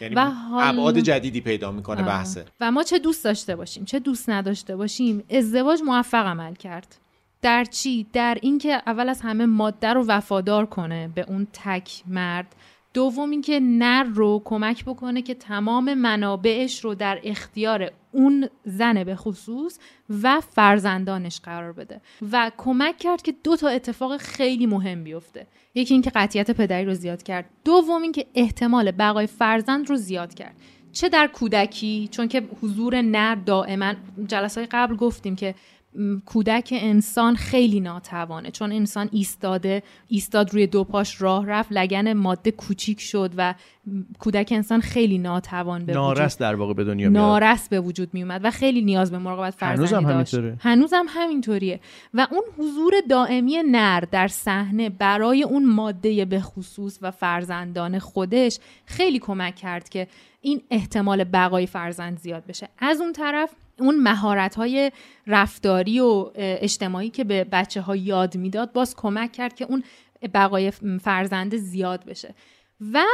یعنی 0.00 0.14
ابعاد 0.60 0.98
جدیدی 0.98 1.40
پیدا 1.40 1.72
می‌کنه 1.72 2.02
بحثه. 2.02 2.44
و 2.60 2.70
ما 2.70 2.82
چه 2.82 2.98
دوست 2.98 3.24
داشته 3.24 3.56
باشیم 3.56 3.84
چه 3.84 3.98
دوست 3.98 4.30
نداشته 4.30 4.76
باشیم 4.76 5.24
ازدواج 5.30 5.80
موفق 5.82 6.26
عمل 6.26 6.54
کرد. 6.54 6.96
در 7.42 7.64
چی؟ 7.64 8.06
در 8.12 8.38
اینکه 8.42 8.82
اول 8.86 9.08
از 9.08 9.20
همه 9.20 9.46
ماده 9.46 9.92
رو 9.92 10.04
وفادار 10.06 10.66
کنه 10.66 11.08
به 11.14 11.24
اون 11.28 11.46
تک 11.52 12.02
مرد. 12.06 12.54
دوم 12.94 13.30
اینکه 13.30 13.60
نر 13.60 14.02
رو 14.02 14.42
کمک 14.44 14.84
بکنه 14.84 15.22
که 15.22 15.34
تمام 15.34 15.94
منابعش 15.94 16.84
رو 16.84 16.94
در 16.94 17.20
اختیار 17.24 17.90
اون 18.12 18.48
زن 18.64 19.04
به 19.04 19.16
خصوص 19.16 19.78
و 20.22 20.40
فرزندانش 20.40 21.40
قرار 21.40 21.72
بده 21.72 22.00
و 22.32 22.50
کمک 22.58 22.98
کرد 22.98 23.22
که 23.22 23.34
دو 23.44 23.56
تا 23.56 23.68
اتفاق 23.68 24.16
خیلی 24.16 24.66
مهم 24.66 25.04
بیفته. 25.04 25.46
یکی 25.74 25.94
اینکه 25.94 26.10
قطیت 26.14 26.50
پدری 26.50 26.84
رو 26.84 26.94
زیاد 26.94 27.22
کرد. 27.22 27.50
دوم 27.64 28.02
اینکه 28.02 28.26
احتمال 28.34 28.90
بقای 28.90 29.26
فرزند 29.26 29.90
رو 29.90 29.96
زیاد 29.96 30.34
کرد. 30.34 30.54
چه 30.92 31.08
در 31.08 31.26
کودکی 31.26 32.08
چون 32.10 32.28
که 32.28 32.48
حضور 32.62 33.02
نر 33.02 33.34
دائما 33.34 33.94
جلسه 34.26 34.66
قبل 34.70 34.96
گفتیم 34.96 35.36
که 35.36 35.54
کودک 36.26 36.68
انسان 36.76 37.36
خیلی 37.36 37.80
ناتوانه 37.80 38.50
چون 38.50 38.72
انسان 38.72 39.08
ایستاده 39.12 39.82
ایستاد 40.08 40.52
روی 40.52 40.66
دو 40.66 40.84
پاش 40.84 41.22
راه 41.22 41.46
رفت 41.46 41.72
لگن 41.72 42.12
ماده 42.12 42.50
کوچیک 42.50 43.00
شد 43.00 43.30
و 43.36 43.54
کودک 44.18 44.48
انسان 44.52 44.80
خیلی 44.80 45.18
ناتوان 45.18 45.86
به 45.86 45.92
نارس 45.92 46.38
در 46.38 46.54
واقع 46.54 46.74
به 46.74 46.84
دنیا 46.84 47.10
میاد. 47.10 47.22
نارس 47.22 47.68
به 47.68 47.80
وجود 47.80 48.14
می 48.14 48.22
اومد 48.22 48.40
و 48.44 48.50
خیلی 48.50 48.82
نیاز 48.82 49.10
به 49.10 49.18
مراقبت 49.18 49.54
فرزندی 49.54 50.04
داشت. 50.04 50.34
هنوزم 50.60 51.04
همینطوریه. 51.08 51.80
و 52.14 52.26
اون 52.30 52.42
حضور 52.58 52.94
دائمی 53.10 53.62
نر 53.62 54.00
در 54.00 54.28
صحنه 54.28 54.90
برای 54.90 55.42
اون 55.42 55.66
ماده 55.66 56.24
به 56.24 56.40
خصوص 56.40 56.98
و 57.02 57.10
فرزندان 57.10 57.98
خودش 57.98 58.58
خیلی 58.86 59.18
کمک 59.18 59.54
کرد 59.54 59.88
که 59.88 60.08
این 60.40 60.62
احتمال 60.70 61.24
بقای 61.24 61.66
فرزند 61.66 62.18
زیاد 62.18 62.46
بشه. 62.46 62.68
از 62.78 63.00
اون 63.00 63.12
طرف 63.12 63.50
اون 63.78 64.00
مهارت 64.00 64.54
های 64.54 64.92
رفتاری 65.26 66.00
و 66.00 66.30
اجتماعی 66.36 67.10
که 67.10 67.24
به 67.24 67.44
بچه 67.44 67.80
ها 67.80 67.96
یاد 67.96 68.36
می‌داد 68.36 68.72
باز 68.72 68.96
کمک 68.96 69.32
کرد 69.32 69.54
که 69.54 69.64
اون 69.64 69.84
بقای 70.34 70.70
فرزند 71.02 71.56
زیاد 71.56 72.04
بشه. 72.04 72.34
و 72.92 73.04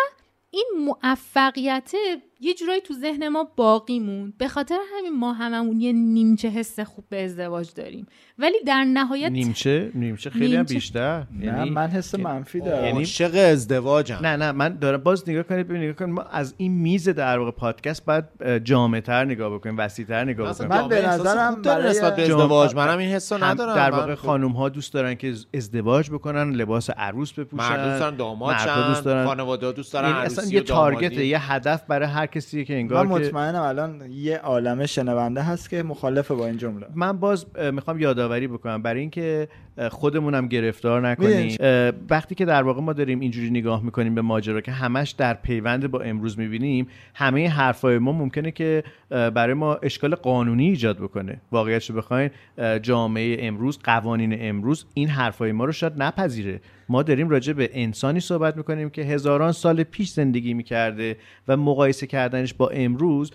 این 0.51 0.67
موفقیت 0.87 1.93
یه 2.43 2.55
جورایی 2.55 2.81
تو 2.81 2.95
ذهن 2.95 3.29
ما 3.29 3.49
باقی 3.57 3.99
موند. 3.99 4.39
به 4.39 4.49
خاطر 4.49 4.79
همین 4.97 5.19
ما 5.19 5.33
هممون 5.33 5.81
یه 5.81 5.93
نیمچه 5.93 6.49
حس 6.49 6.81
خوب 6.81 7.05
به 7.09 7.25
ازدواج 7.25 7.75
داریم. 7.75 8.07
ولی 8.39 8.57
در 8.67 8.85
نهایت 8.85 9.31
نیمچه؟ 9.31 9.91
نیمچه 9.95 10.31
خیلی 10.31 10.57
هم 10.57 10.63
بیشتر. 10.63 11.27
نه 11.33 11.47
یعنی 11.47 11.71
من 11.71 11.89
حس 11.89 12.15
منفی 12.15 12.61
دارم. 12.61 12.85
یعنی 12.85 12.99
عاشق 12.99 13.35
ازدواجم. 13.35 14.19
نه 14.23 14.37
نه 14.37 14.53
من 14.53 14.77
دارم 14.77 15.03
باز 15.03 15.29
نگاه 15.29 15.43
کنید 15.43 15.69
ببینید 15.69 15.89
نگاه 15.89 15.99
کنید 15.99 16.15
ما 16.15 16.23
از 16.23 16.55
این 16.57 16.73
میز 16.73 17.09
در 17.09 17.39
واقع 17.39 17.51
پادکست 17.51 18.05
باید 18.05 18.25
جامع‌تر 18.65 19.25
نگاه 19.25 19.55
بکنیم 19.55 19.79
وسیع‌تر 19.79 20.25
نگاه 20.25 20.55
بکنیم. 20.55 20.71
من 20.71 20.89
به 20.89 21.07
نظرم 21.07 21.63
برای 21.63 21.91
نسبت 21.91 22.17
به 22.17 22.23
ازدواج. 22.23 22.75
منم 22.75 22.99
این 22.99 23.11
حسو 23.11 23.45
ندارم 23.45 23.75
در 23.75 23.91
واقع 23.91 24.15
خانم 24.15 24.53
ها 24.53 24.69
دوست 24.69 24.95
دارن 24.95 25.15
که 25.15 25.35
ازدواج 25.55 26.11
بکنن 26.11 26.51
لباس 26.51 26.91
عروس 26.91 27.33
بپوشن 27.33 27.63
مرد 27.63 27.89
دوست 27.89 28.01
دارن 28.01 28.17
داماد 28.17 28.57
دوست 28.89 29.05
دارن 29.05 29.27
خانواده 29.27 29.73
دوست 29.73 29.93
دارن 29.93 30.13
اصلا 30.13 30.45
یه 30.45 30.61
تارگت 30.61 31.13
یه 31.13 31.53
هدف 31.53 31.85
برای 31.89 32.09
هر 32.09 32.30
کسی 32.31 32.65
که 32.65 32.75
انگار 32.75 33.07
من 33.07 33.13
مطمئنم 33.13 33.63
الان 33.63 34.13
یه 34.13 34.39
عالمه 34.39 34.87
شنونده 34.87 35.43
هست 35.43 35.71
که 35.71 35.83
مخالفه 35.83 36.35
با 36.35 36.47
این 36.47 36.57
جمله. 36.57 36.87
من 36.95 37.13
باز 37.13 37.47
می‌خوام 37.73 38.01
یادآوری 38.01 38.49
بکنم. 38.49 38.83
برای 38.83 39.01
اینکه 39.01 39.49
خودمونم 39.89 40.49
گرفتار 40.49 41.09
نکنیم. 41.09 41.57
وقتی 42.11 42.35
که 42.35 42.45
در 42.45 42.63
واقع 42.63 42.81
ما 42.81 42.93
داریم 42.93 43.21
اینجوری 43.21 43.51
نگاه 43.51 43.85
می‌کنیم 43.85 44.15
به 44.15 44.23
ماجرا 44.23 44.61
که 44.61 44.73
همش 44.73 45.11
در 45.11 45.35
پیوند 45.35 45.91
با 45.91 46.01
امروز 46.01 46.39
می‌بینیم 46.39 46.87
همه 47.15 47.49
حرفای 47.49 47.99
ما 47.99 48.13
ممکنه 48.13 48.51
که 48.51 48.85
برای 49.11 49.55
ما 49.55 49.75
اشکال 49.75 50.15
قانونی 50.15 50.69
ایجاد 50.69 50.99
بکنه. 50.99 51.41
واقعیتش 51.53 51.91
بخواین 51.91 52.31
جامعه 52.83 53.37
امروز 53.41 53.79
قوانین 53.85 54.37
امروز 54.41 54.87
این 54.95 55.09
حرفای 55.09 55.53
ما 55.53 55.65
رو 55.65 55.73
شاید 55.73 56.03
نپذیره. 56.03 56.61
ما 56.89 57.03
داریم 57.03 57.29
راجع 57.29 57.53
به 57.53 57.71
انسانی 57.73 58.21
صحبت 58.21 58.57
می‌کنیم 58.57 58.91
که 58.91 59.03
هزاران 59.03 59.53
سال 59.53 59.83
پیش 59.83 60.11
زندگی 60.11 60.55
می‌کرده 60.55 61.17
و 61.49 61.57
مقایسه 61.57 62.07
کردنش 62.07 62.55
با 62.55 62.69
امروز 62.69 63.33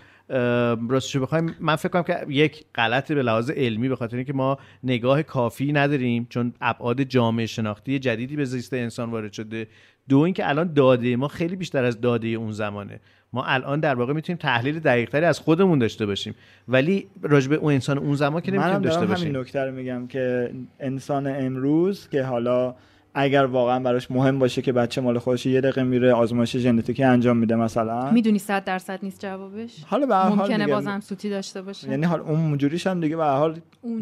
راستش 0.88 1.16
بخوایم 1.16 1.54
من 1.60 1.76
فکر 1.76 1.88
کنم 1.88 2.02
که 2.02 2.26
یک 2.28 2.64
غلط 2.74 3.12
به 3.12 3.22
لحاظ 3.22 3.50
علمی 3.50 3.88
به 3.88 3.96
خاطر 3.96 4.16
اینکه 4.16 4.32
ما 4.32 4.58
نگاه 4.84 5.22
کافی 5.22 5.72
نداریم 5.72 6.26
چون 6.30 6.52
ابعاد 6.60 7.02
جامعه 7.02 7.46
شناختی 7.46 7.98
جدیدی 7.98 8.36
به 8.36 8.44
زیست 8.44 8.72
انسان 8.72 9.10
وارد 9.10 9.32
شده 9.32 9.66
دو 10.08 10.18
اینکه 10.18 10.48
الان 10.48 10.72
داده 10.72 11.16
ما 11.16 11.28
خیلی 11.28 11.56
بیشتر 11.56 11.84
از 11.84 12.00
داده 12.00 12.28
اون 12.28 12.52
زمانه. 12.52 13.00
ما 13.32 13.44
الان 13.44 13.80
در 13.80 13.94
واقع 13.94 14.12
می‌تونیم 14.12 14.38
تحلیل 14.38 14.78
دقیقتری 14.78 15.24
از 15.24 15.40
خودمون 15.40 15.78
داشته 15.78 16.06
باشیم. 16.06 16.34
ولی 16.68 17.06
راجب 17.22 17.52
اون 17.52 17.72
انسان 17.72 17.98
اون 17.98 18.14
زمان 18.14 18.40
که 18.40 18.52
نمی‌تونیم 18.52 18.78
داشته 18.78 19.06
باشیم. 19.06 19.28
همین 19.28 19.40
نکته 19.40 19.64
رو 19.64 19.72
میگم 19.72 20.06
که 20.06 20.50
انسان 20.80 21.26
امروز 21.26 22.08
که 22.08 22.22
حالا 22.22 22.74
اگر 23.18 23.44
واقعا 23.44 23.80
براش 23.80 24.10
مهم 24.10 24.38
باشه 24.38 24.62
که 24.62 24.72
بچه 24.72 25.00
مال 25.00 25.18
خودش 25.18 25.46
یه 25.46 25.60
دقیقه 25.60 25.82
میره 25.82 26.12
آزمایش 26.12 26.56
ژنتیکی 26.56 27.04
انجام 27.04 27.36
میده 27.36 27.56
مثلا. 27.56 28.10
می‌دونی 28.10 28.38
100 28.38 28.64
درصد 28.64 28.98
نیست 29.02 29.20
جوابش؟ 29.20 29.84
حالا 29.86 30.06
به 30.06 30.26
ممکنه 30.26 30.58
دیگه. 30.58 30.74
بازم 30.74 31.00
سوتی 31.00 31.30
داشته 31.30 31.62
باشه. 31.62 31.90
یعنی 31.90 32.06
حال 32.06 32.20
اون 32.20 32.40
اونجوریش 32.40 32.86
هم 32.86 33.00
دیگه 33.00 33.16
به 33.16 33.24
حال 33.24 33.56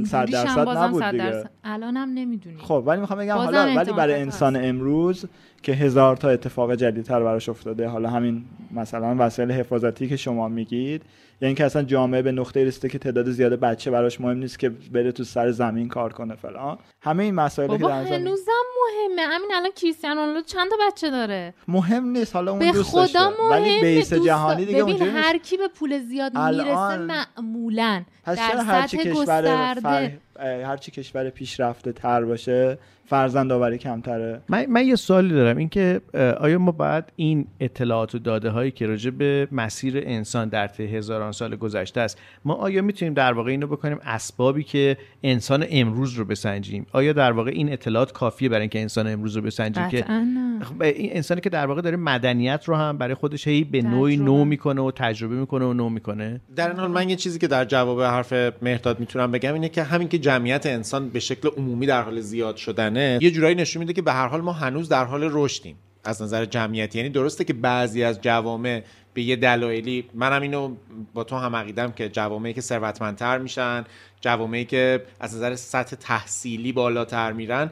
100 0.04 0.30
درصد 0.30 0.68
نبود 0.68 1.04
دیگه. 1.10 1.24
درصد. 1.24 1.50
الانم 1.64 2.08
نمی‌دونی. 2.14 2.56
خب 2.58 2.84
ولی 2.86 3.00
می‌خوام 3.00 3.18
بگم 3.18 3.34
حالا 3.34 3.74
ولی 3.76 3.92
برای 3.92 4.14
انسان 4.14 4.56
هست. 4.56 4.64
امروز 4.64 5.24
که 5.62 5.72
هزار 5.72 6.16
تا 6.16 6.28
اتفاق 6.28 6.74
جدیدتر 6.74 7.20
براش 7.20 7.48
افتاده 7.48 7.88
حالا 7.88 8.10
همین 8.10 8.44
مثلا 8.74 9.16
وسایل 9.18 9.52
حفاظتی 9.52 10.08
که 10.08 10.16
شما 10.16 10.48
میگید 10.48 11.02
یا 11.40 11.46
اینکه 11.48 11.64
اصلا 11.64 11.82
جامعه 11.82 12.22
به 12.22 12.32
نقطه 12.32 12.64
رسیده 12.64 12.88
که 12.88 12.98
تعداد 12.98 13.30
زیاد 13.30 13.60
بچه 13.60 13.90
براش 13.90 14.20
مهم 14.20 14.38
نیست 14.38 14.58
که 14.58 14.68
بره 14.68 15.12
تو 15.12 15.24
سر 15.24 15.50
زمین 15.50 15.88
کار 15.88 16.12
کنه 16.12 16.34
فلان. 16.34 16.78
همه 17.00 17.22
این 17.22 17.34
مسائل 17.34 17.68
که 17.68 17.78
در 17.78 18.02
هنوزم 18.02 18.63
مهمه. 18.84 19.22
همین 19.22 19.50
الان 19.54 19.70
کریستیانو 19.76 20.20
رونالدو 20.20 20.42
چند 20.42 20.70
تا 20.70 20.76
بچه 20.88 21.10
داره؟ 21.10 21.54
مهم 21.68 22.04
نیست 22.04 22.34
حالا 22.34 22.52
اون 22.52 22.72
به 22.72 22.82
خدا 22.82 23.30
مهم 23.30 23.50
ولی 23.50 23.80
بیس 23.80 24.12
جهانی 24.12 24.64
دیگه 24.64 24.84
ببین 24.84 25.02
هر 25.02 25.38
کی 25.38 25.56
به 25.56 25.68
پول 25.68 25.98
زیاد 25.98 26.38
می‌رسه 26.38 26.96
معمولا. 26.96 28.04
پس 28.24 28.38
در 28.38 28.50
سطح. 28.50 28.62
هر 28.62 28.86
چی 28.86 28.96
کشور 28.98 30.12
پیشرفته 31.34 31.92
تر 31.92 32.24
باشه 32.24 32.78
فرزند 33.06 33.52
آوری 33.52 33.78
کمتره. 33.78 34.40
من, 34.48 34.66
من 34.66 34.86
یه 34.86 34.96
سوالی 34.96 35.28
دارم. 35.28 35.56
اینکه 35.56 36.00
آیا 36.40 36.58
ما 36.58 36.72
باید 36.72 37.04
این 37.16 37.46
اطلاعات 37.60 38.14
و 38.14 38.18
داده 38.18 38.50
هایی 38.50 38.70
که 38.70 38.86
راجع 38.86 39.10
به 39.10 39.48
مسیر 39.52 40.02
انسان 40.06 40.48
در 40.48 40.66
طی 40.66 40.86
هزاران 40.86 41.32
سال 41.32 41.56
گذشته 41.56 42.00
است 42.00 42.18
ما 42.44 42.54
آیا 42.54 42.82
می‌تونیم 42.82 43.14
در 43.14 43.32
واقع 43.32 43.50
اینو 43.50 43.66
بکنیم 43.66 43.98
اسبابی 44.04 44.62
که 44.62 44.96
انسان 45.22 45.66
امروز 45.70 46.14
رو 46.14 46.24
بسنجیم؟ 46.24 46.86
آیا 46.92 47.12
در 47.12 47.32
واقع 47.32 47.50
این 47.50 47.72
اطلاعات 47.72 48.12
کافیه 48.12 48.48
برای 48.48 48.60
اینکه 48.60 48.80
انسان 48.80 49.06
امروز 49.06 49.36
رو 49.36 49.42
بسنجیم 49.42 49.88
که 49.88 50.04
خب، 50.60 50.82
این 50.82 51.10
انسانی 51.12 51.40
که 51.40 51.50
در 51.50 51.66
واقع 51.66 51.80
داره 51.80 51.96
مدنیت 51.96 52.64
رو 52.66 52.76
هم 52.76 52.98
برای 52.98 53.14
خودش 53.14 53.48
هی 53.48 53.64
به 53.64 53.82
نوعی 53.82 54.16
نو 54.16 54.44
می‌کنه 54.44 54.82
و 54.82 54.90
تجربه 54.90 55.34
می‌کنه 55.34 55.64
و 55.64 55.72
نو 55.72 55.88
می‌کنه؟ 55.88 56.40
در 56.56 56.68
این 56.68 56.78
حال 56.78 56.90
من 56.90 57.08
یه 57.08 57.16
چیزی 57.16 57.38
که 57.38 57.48
در 57.48 57.64
جواب 57.64 58.02
حرف 58.02 58.32
مهداد 58.62 59.00
می‌تونم 59.00 59.30
بگم 59.30 59.54
اینه 59.54 59.68
که 59.68 59.82
همین 59.82 60.08
که 60.08 60.18
جمعیت 60.24 60.66
انسان 60.66 61.08
به 61.08 61.20
شکل 61.20 61.48
عمومی 61.56 61.86
در 61.86 62.02
حال 62.02 62.20
زیاد 62.20 62.56
شدنه 62.56 63.18
یه 63.22 63.30
جورایی 63.30 63.54
نشون 63.54 63.80
میده 63.80 63.92
که 63.92 64.02
به 64.02 64.12
هر 64.12 64.26
حال 64.26 64.40
ما 64.40 64.52
هنوز 64.52 64.88
در 64.88 65.04
حال 65.04 65.28
رشدیم. 65.32 65.76
از 66.04 66.22
نظر 66.22 66.44
جمعیتی 66.44 66.98
یعنی 66.98 67.10
درسته 67.10 67.44
که 67.44 67.52
بعضی 67.52 68.04
از 68.04 68.20
جوامع 68.20 68.82
به 69.14 69.22
یه 69.22 69.36
دلایلی 69.36 70.04
منم 70.14 70.42
اینو 70.42 70.74
با 71.14 71.24
تو 71.24 71.36
هم 71.36 71.56
عقیدم 71.56 71.92
که 71.92 72.08
جوامعی 72.08 72.52
که 72.52 72.60
ثروتمندتر 72.60 73.38
میشن 73.38 73.84
جوامعی 74.20 74.64
که 74.64 75.02
از 75.20 75.36
نظر 75.36 75.54
سطح 75.54 75.96
تحصیلی 75.96 76.72
بالاتر 76.72 77.32
میرن 77.32 77.70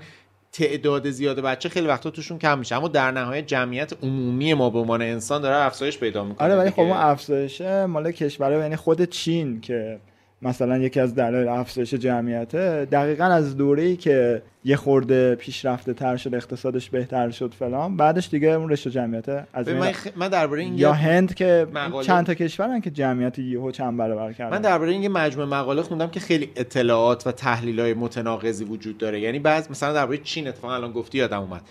تعداد 0.53 1.11
زیاد 1.11 1.41
بچه 1.41 1.69
خیلی 1.69 1.87
وقتا 1.87 2.11
توشون 2.11 2.39
کم 2.39 2.59
میشه. 2.59 2.77
اما 2.77 2.89
در 2.89 3.11
نهایت 3.11 3.47
جمعیت 3.47 3.93
عمومی 4.03 4.55
ما 4.55 4.71
به 4.71 4.79
عنوان 4.79 5.03
انسان 5.03 5.43
داره 5.43 5.57
افزایش 5.57 5.99
پیدا 5.99 6.25
می‌کنه 6.25 6.47
آره 6.49 6.57
ولی 6.57 6.71
خب 6.71 6.81
اون 6.81 6.97
افزایش 6.97 7.61
مال 7.61 8.13
کشور 8.13 8.53
یعنی 8.53 8.77
خود 8.77 9.05
چین 9.05 9.61
که 9.61 9.99
مثلا 10.43 10.79
یکی 10.79 11.01
از 11.01 11.15
دلایل 11.15 11.49
افزایش 11.49 11.95
جمعیته 11.95 12.85
دقیقا 12.85 13.25
از 13.25 13.57
دوره 13.57 13.83
ای 13.83 13.97
که 13.97 14.43
یه 14.65 14.77
خورده 14.77 15.35
پیشرفته 15.35 15.95
تر 15.95 16.17
شد 16.17 16.35
اقتصادش 16.35 16.91
بهتر 16.91 17.31
شد 17.31 17.55
فلان. 17.59 17.97
بعدش 17.97 18.29
دیگه 18.29 18.49
اون 18.49 18.71
رشته 18.71 18.91
جمعیت. 18.91 19.29
از 19.53 19.69
من, 19.69 19.93
من 20.17 20.29
درباره 20.29 20.63
این 20.63 20.79
یا 20.79 20.93
هند 20.93 21.35
که 21.35 21.67
چند 22.03 22.27
تا 22.27 22.35
کشورن 22.35 22.81
که 22.81 22.91
جمعیت 22.91 23.39
یهو 23.39 23.71
چند 23.71 23.97
برابر 23.97 24.33
کردن. 24.33 24.57
من 24.57 24.63
درباره 24.63 24.93
این 24.93 25.03
یه 25.03 25.09
مجموعه 25.09 25.49
مقاله 25.49 25.83
خوندم 25.83 26.11
که 26.11 26.21
خیلی 26.21 26.51
اطلاعات 26.57 27.27
و 27.27 27.33
تحلیلای 27.33 27.95
متناقضی 27.95 28.65
وجود 28.65 28.99
داره. 28.99 29.21
یعنی 29.21 29.39
بعض 29.39 29.71
مثلا 29.71 29.93
درباره 29.93 30.19
چین 30.19 30.49
اتفاقا 30.49 30.75
الان 30.75 30.93
گفتی 30.93 31.19
یادم 31.19 31.41
اومد. 31.41 31.63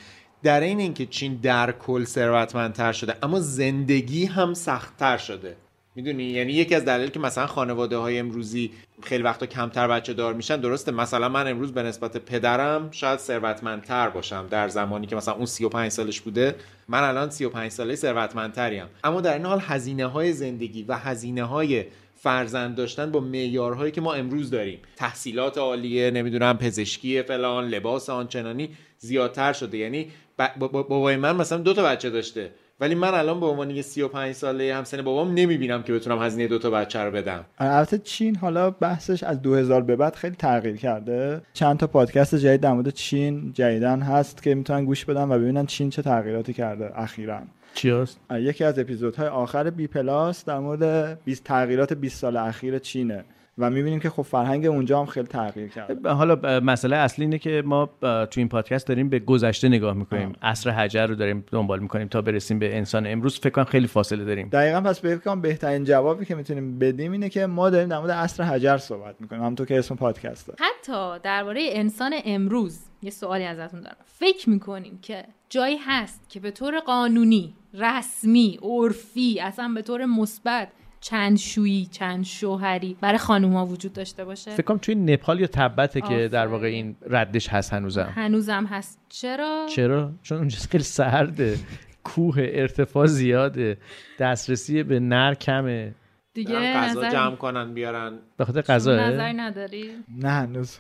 در 0.43 0.61
این 0.61 0.79
اینکه 0.79 1.05
چین 1.05 1.39
در 1.43 1.71
کل 1.71 2.03
ثروتمندتر 2.03 2.91
شده 2.91 3.13
اما 3.23 3.39
زندگی 3.39 4.25
هم 4.25 4.53
سختتر 4.53 5.17
شده. 5.17 5.55
می‌دونی؟ 5.95 6.23
یعنی 6.23 6.53
یکی 6.53 6.75
از 6.75 6.85
دلایلی 6.85 7.11
که 7.11 7.19
مثلا 7.19 7.47
خانواده 7.47 7.97
های 7.97 8.19
امروزی 8.19 8.71
خیلی 9.03 9.23
وقتا 9.23 9.45
کمتر 9.45 9.87
بچه 9.87 10.13
دار 10.13 10.33
میشن 10.33 10.61
درسته؟ 10.61 10.91
مثلا 10.91 11.29
من 11.29 11.47
امروز 11.47 11.73
به 11.73 11.83
نسبت 11.83 12.17
پدرم 12.17 12.91
شاید 12.91 13.19
ثروتمندتر 13.19 14.09
باشم 14.09 14.47
در 14.49 14.67
زمانی 14.67 15.07
که 15.07 15.15
مثلا 15.15 15.33
اون 15.33 15.45
35 15.45 15.91
سالش 15.91 16.21
بوده. 16.21 16.55
من 16.87 17.03
الان 17.03 17.29
35 17.29 17.71
ساله 17.71 17.95
ثروتمندتریم. 17.95 18.85
اما 19.03 19.21
در 19.21 19.33
این 19.33 19.45
حال 19.45 19.59
هزینه 19.61 20.05
های 20.05 20.33
زندگی 20.33 20.83
و 20.83 20.97
هزینه 20.97 21.43
های 21.43 21.85
فرزند 22.15 22.75
داشتن 22.75 23.11
با 23.11 23.19
معیارهایی 23.19 23.91
که 23.91 24.01
ما 24.01 24.13
امروز 24.13 24.49
داریم. 24.49 24.79
تحصیلات 24.95 25.57
عالیه 25.57 26.11
نمی‌دونم 26.11 26.57
پزشکی 26.57 27.21
فلان 27.21 27.67
لباس 27.67 28.09
آنچنانی 28.09 28.69
زیادتر 28.97 29.53
شده. 29.53 29.77
یعنی 29.77 30.11
بابای 30.59 31.15
من 31.15 31.35
مثلا 31.35 31.57
دو 31.57 31.73
تا 31.73 31.83
بچه 31.83 32.09
داشته. 32.09 32.51
ولی 32.81 32.95
من 32.95 33.13
الان 33.13 33.39
به 33.39 33.45
عنوان 33.45 33.69
یه 33.69 33.81
35 33.81 34.35
ساله 34.35 34.75
همسن 34.75 35.01
بابام 35.01 35.33
نمی‌بینم 35.33 35.83
که 35.83 35.93
بتونم 35.93 36.21
هزینه 36.21 36.47
دو 36.47 36.59
تا 36.59 36.69
بچه 36.69 36.99
رو 36.99 37.11
بدم. 37.11 37.45
البته 37.57 37.97
چین 37.97 38.35
حالا 38.35 38.71
بحثش 38.71 39.23
از 39.23 39.41
2000 39.41 39.81
به 39.81 39.95
بعد 39.95 40.15
خیلی 40.15 40.35
تغییر 40.35 40.77
کرده. 40.77 41.41
چند 41.53 41.77
تا 41.77 41.87
پادکست 41.87 42.35
جدید 42.35 42.61
در 42.61 42.73
مورد 42.73 42.89
چین 42.89 43.53
جدیدن 43.53 43.99
هست 43.99 44.43
که 44.43 44.55
می‌تونن 44.55 44.85
گوش 44.85 45.05
بدن 45.05 45.31
و 45.31 45.39
ببینن 45.39 45.65
چین 45.65 45.89
چه 45.89 46.01
تغییراتی 46.01 46.53
کرده 46.53 46.99
اخیرا. 46.99 47.41
چی 47.73 47.89
هست؟ 47.89 48.19
یکی 48.31 48.63
از 48.63 48.79
اپیزودهای 48.79 49.27
آخر 49.27 49.69
بی 49.69 49.87
پلاس 49.87 50.45
در 50.45 50.59
مورد 50.59 51.23
20 51.23 51.43
تغییرات 51.43 51.93
20 51.93 52.19
سال 52.19 52.37
اخیر 52.37 52.79
چینه. 52.79 53.23
و 53.61 53.69
می‌بینیم 53.69 53.99
که 53.99 54.09
خب 54.09 54.21
فرهنگ 54.21 54.65
اونجا 54.65 54.99
هم 54.99 55.05
خیلی 55.05 55.27
تغییر 55.27 55.67
کرده 55.67 56.09
حالا 56.09 56.59
مسئله 56.59 56.95
اصلی 56.95 57.25
اینه 57.25 57.37
که 57.37 57.63
ما 57.65 57.89
تو 58.01 58.27
این 58.37 58.49
پادکست 58.49 58.87
داریم 58.87 59.09
به 59.09 59.19
گذشته 59.19 59.69
نگاه 59.69 59.93
می‌کنیم. 59.93 60.33
عصر 60.41 60.69
حجر 60.69 61.07
رو 61.07 61.15
داریم 61.15 61.45
دنبال 61.51 61.79
می‌کنیم 61.79 62.07
تا 62.07 62.21
برسیم 62.21 62.59
به 62.59 62.77
انسان 62.77 63.07
امروز. 63.07 63.39
فکر 63.39 63.49
کنم 63.49 63.65
خیلی 63.65 63.87
فاصله 63.87 64.25
داریم. 64.25 64.49
دقیقا 64.49 64.81
پس 64.81 65.01
فکر 65.01 65.17
کنم 65.17 65.41
بهترین 65.41 65.83
جوابی 65.83 66.25
که 66.25 66.35
می‌تونیم 66.35 66.79
بدیم 66.79 67.11
اینه 67.11 67.29
که 67.29 67.45
ما 67.45 67.69
داریم 67.69 67.89
در 67.89 67.99
مورد 67.99 68.11
عصر 68.11 68.43
حجر 68.43 68.77
صحبت 68.77 69.15
می‌کنیم. 69.19 69.41
همونطور 69.41 69.67
که 69.67 69.79
اسم 69.79 69.95
پادکسته 69.95 70.53
حتی 70.59 71.19
درباره 71.23 71.61
انسان 71.71 72.13
امروز 72.25 72.79
یه 73.01 73.11
سوالی 73.11 73.43
ازتون 73.43 73.81
دارم. 73.81 73.95
فکر 74.05 74.49
می‌کنیم 74.49 74.99
که 75.01 75.23
جایی 75.49 75.77
هست 75.85 76.29
که 76.29 76.39
به 76.39 76.51
طور 76.51 76.79
قانونی 76.79 77.55
رسمی 77.73 78.59
عرفی 78.61 79.39
اصلا 79.39 79.71
به 79.75 79.81
طور 79.81 80.05
مثبت 80.05 80.67
چند 81.01 81.37
شویی 81.37 81.85
چند 81.85 82.25
شوهری 82.25 82.97
برای 83.01 83.17
خانوما 83.17 83.65
وجود 83.65 83.93
داشته 83.93 84.25
باشه؟ 84.25 84.51
فکر 84.51 84.61
کنم 84.61 84.77
توی 84.77 84.95
نپال 84.95 85.39
یا 85.39 85.47
تبته 85.47 86.01
که 86.01 86.27
در 86.27 86.47
واقع 86.47 86.67
این 86.67 86.95
ردش 87.09 87.49
هست 87.49 87.73
هنوزم. 87.73 88.13
هنوزم 88.15 88.65
هست. 88.65 88.99
چرا؟ 89.09 89.65
چرا؟ 89.75 90.11
چون 90.23 90.37
اونجا 90.37 90.57
خیلی 90.71 90.83
سرده. 90.83 91.59
کوه 92.03 92.35
ارتفاع 92.39 93.05
زیاده. 93.05 93.77
دسترسی 94.19 94.83
به 94.83 94.99
نر 94.99 95.33
کمه. 95.33 95.93
دیگه 96.33 96.73
غذا 96.73 97.09
جمع 97.09 97.35
کنن 97.35 97.73
بیارن. 97.73 98.19
به 98.37 98.45
خاطر 98.45 98.61
غذا؟ 98.61 98.95
نظری 98.95 99.33
نداری؟ 99.33 99.91
نه 100.17 100.29
هنوز. 100.29 100.77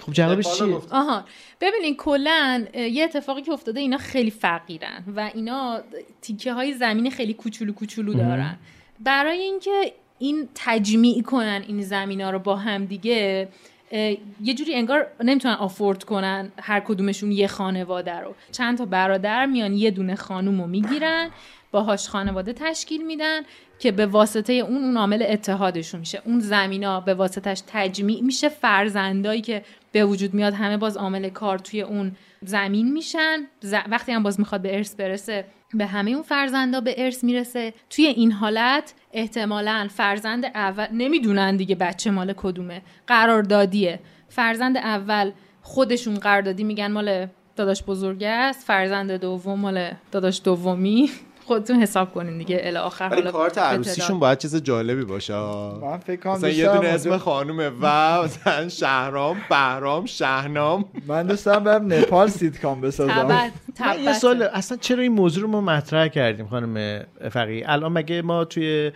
خب 0.00 0.12
جوابش 0.12 0.58
چیه؟ 0.58 0.80
آها. 0.90 1.24
ببینین 1.60 1.96
کلا 1.96 2.66
یه 2.74 3.04
اتفاقی 3.04 3.42
که 3.42 3.52
افتاده 3.52 3.80
اینا 3.80 3.98
خیلی 3.98 4.30
فقیرن 4.30 5.04
و 5.16 5.30
اینا 5.34 5.80
تیکه 6.20 6.52
های 6.52 6.72
زمین 6.72 7.10
خیلی 7.10 7.34
کوچولو 7.34 7.72
کوچولو 7.72 8.14
دارن. 8.14 8.56
برای 9.04 9.38
اینکه 9.38 9.92
این 10.18 10.48
تجمیع 10.54 11.22
کنن 11.22 11.64
این 11.68 11.82
زمین 11.82 12.20
ها 12.20 12.30
رو 12.30 12.38
با 12.38 12.56
هم 12.56 12.84
دیگه 12.84 13.48
یه 14.42 14.54
جوری 14.54 14.74
انگار 14.74 15.06
نمی‌تونن 15.20 15.54
آفورد 15.54 16.04
کنن 16.04 16.52
هر 16.58 16.80
کدومشون 16.80 17.32
یه 17.32 17.46
خانواده 17.46 18.20
رو. 18.20 18.34
چند 18.52 18.78
تا 18.78 18.84
برادر 18.84 19.46
میان 19.46 19.72
یه 19.72 19.90
دونه 19.90 20.14
خانوم 20.14 20.60
رو 20.60 20.66
می‌گیرن 20.66 21.30
باهاش 21.70 22.08
خانواده 22.08 22.52
تشکیل 22.52 23.06
میدن 23.06 23.40
که 23.78 23.92
به 23.92 24.06
واسطه 24.06 24.52
اون 24.52 24.84
اون 24.84 24.96
عامل 24.96 25.24
اتحادشون 25.28 26.00
میشه. 26.00 26.22
اون 26.24 26.40
زمینا 26.40 27.00
به 27.00 27.14
واسطش 27.14 27.62
تجمیع 27.66 28.22
میشه 28.22 28.48
فرزندایی 28.48 29.40
که 29.40 29.64
به 29.92 30.04
وجود 30.04 30.34
میاد 30.34 30.54
همه 30.54 30.76
باز 30.76 30.96
عامل 30.96 31.28
کار 31.28 31.58
توی 31.58 31.82
اون 31.82 32.16
زمین 32.42 32.92
میشن. 32.92 33.46
وقتی 33.88 34.12
هم 34.12 34.22
باز 34.22 34.40
می‌خواد 34.40 34.62
به 34.62 34.76
ارث 34.76 34.94
برسه 34.94 35.44
به 35.74 35.86
همه 35.86 36.10
اون 36.10 36.22
فرزندا 36.22 36.80
به 36.80 36.94
ارث 36.98 37.24
می‌رسه. 37.24 37.74
توی 37.90 38.06
این 38.06 38.32
حالت 38.32 38.94
احتمالا 39.12 39.88
فرزند 39.90 40.44
اول 40.44 40.86
نمی‌دونن 40.92 41.56
دیگه 41.56 41.74
بچه 41.74 42.10
مال 42.10 42.32
کدومه. 42.32 42.82
قراردادیه. 43.06 44.00
فرزند 44.28 44.76
اول 44.76 45.32
خودشون 45.62 46.14
قراردادی 46.14 46.64
میگن 46.64 46.92
مال 46.92 47.26
داداش 47.56 47.82
بزرگه 47.82 48.28
است. 48.28 48.66
فرزند 48.66 49.12
دوم 49.12 49.60
مال 49.60 49.90
داداش 50.12 50.40
دومی. 50.44 51.10
خودتون 51.52 51.82
حساب 51.82 52.14
کنین 52.14 52.38
دیگه 52.38 52.60
الی 52.62 52.76
آخر 52.76 53.08
حالا 53.08 53.30
کارت 53.30 53.58
عروسیشون 53.58 54.18
باید 54.18 54.38
چیز 54.38 54.56
جالبی 54.56 55.04
باشه. 55.04 55.34
من 55.34 55.98
فکر 55.98 56.20
کنم 56.20 56.32
مثلا 56.32 56.50
یه 56.50 56.72
دونه 56.72 56.88
اسم 56.88 57.16
خانومه 57.16 57.70
و 57.80 58.22
مثلا 58.22 58.68
شهرام 58.68 59.36
بهرام 59.50 60.06
شهنام. 60.06 60.84
من 61.06 61.26
دوست 61.26 61.46
دارم 61.46 61.64
برم 61.64 61.92
نپال 61.92 62.28
سیتکام 62.28 62.80
بسازم. 62.80 63.50
یه 64.04 64.12
سال 64.12 64.42
اصلا 64.42 64.78
چرا 64.80 65.02
این 65.02 65.12
موضوع 65.12 65.42
رو 65.42 65.48
ما 65.48 65.60
مطرح 65.60 66.08
کردیم 66.08 66.46
خانم 66.46 67.04
فقی 67.30 67.64
الان 67.64 67.92
مگه 67.92 68.22
ما 68.22 68.44
توی 68.44 68.92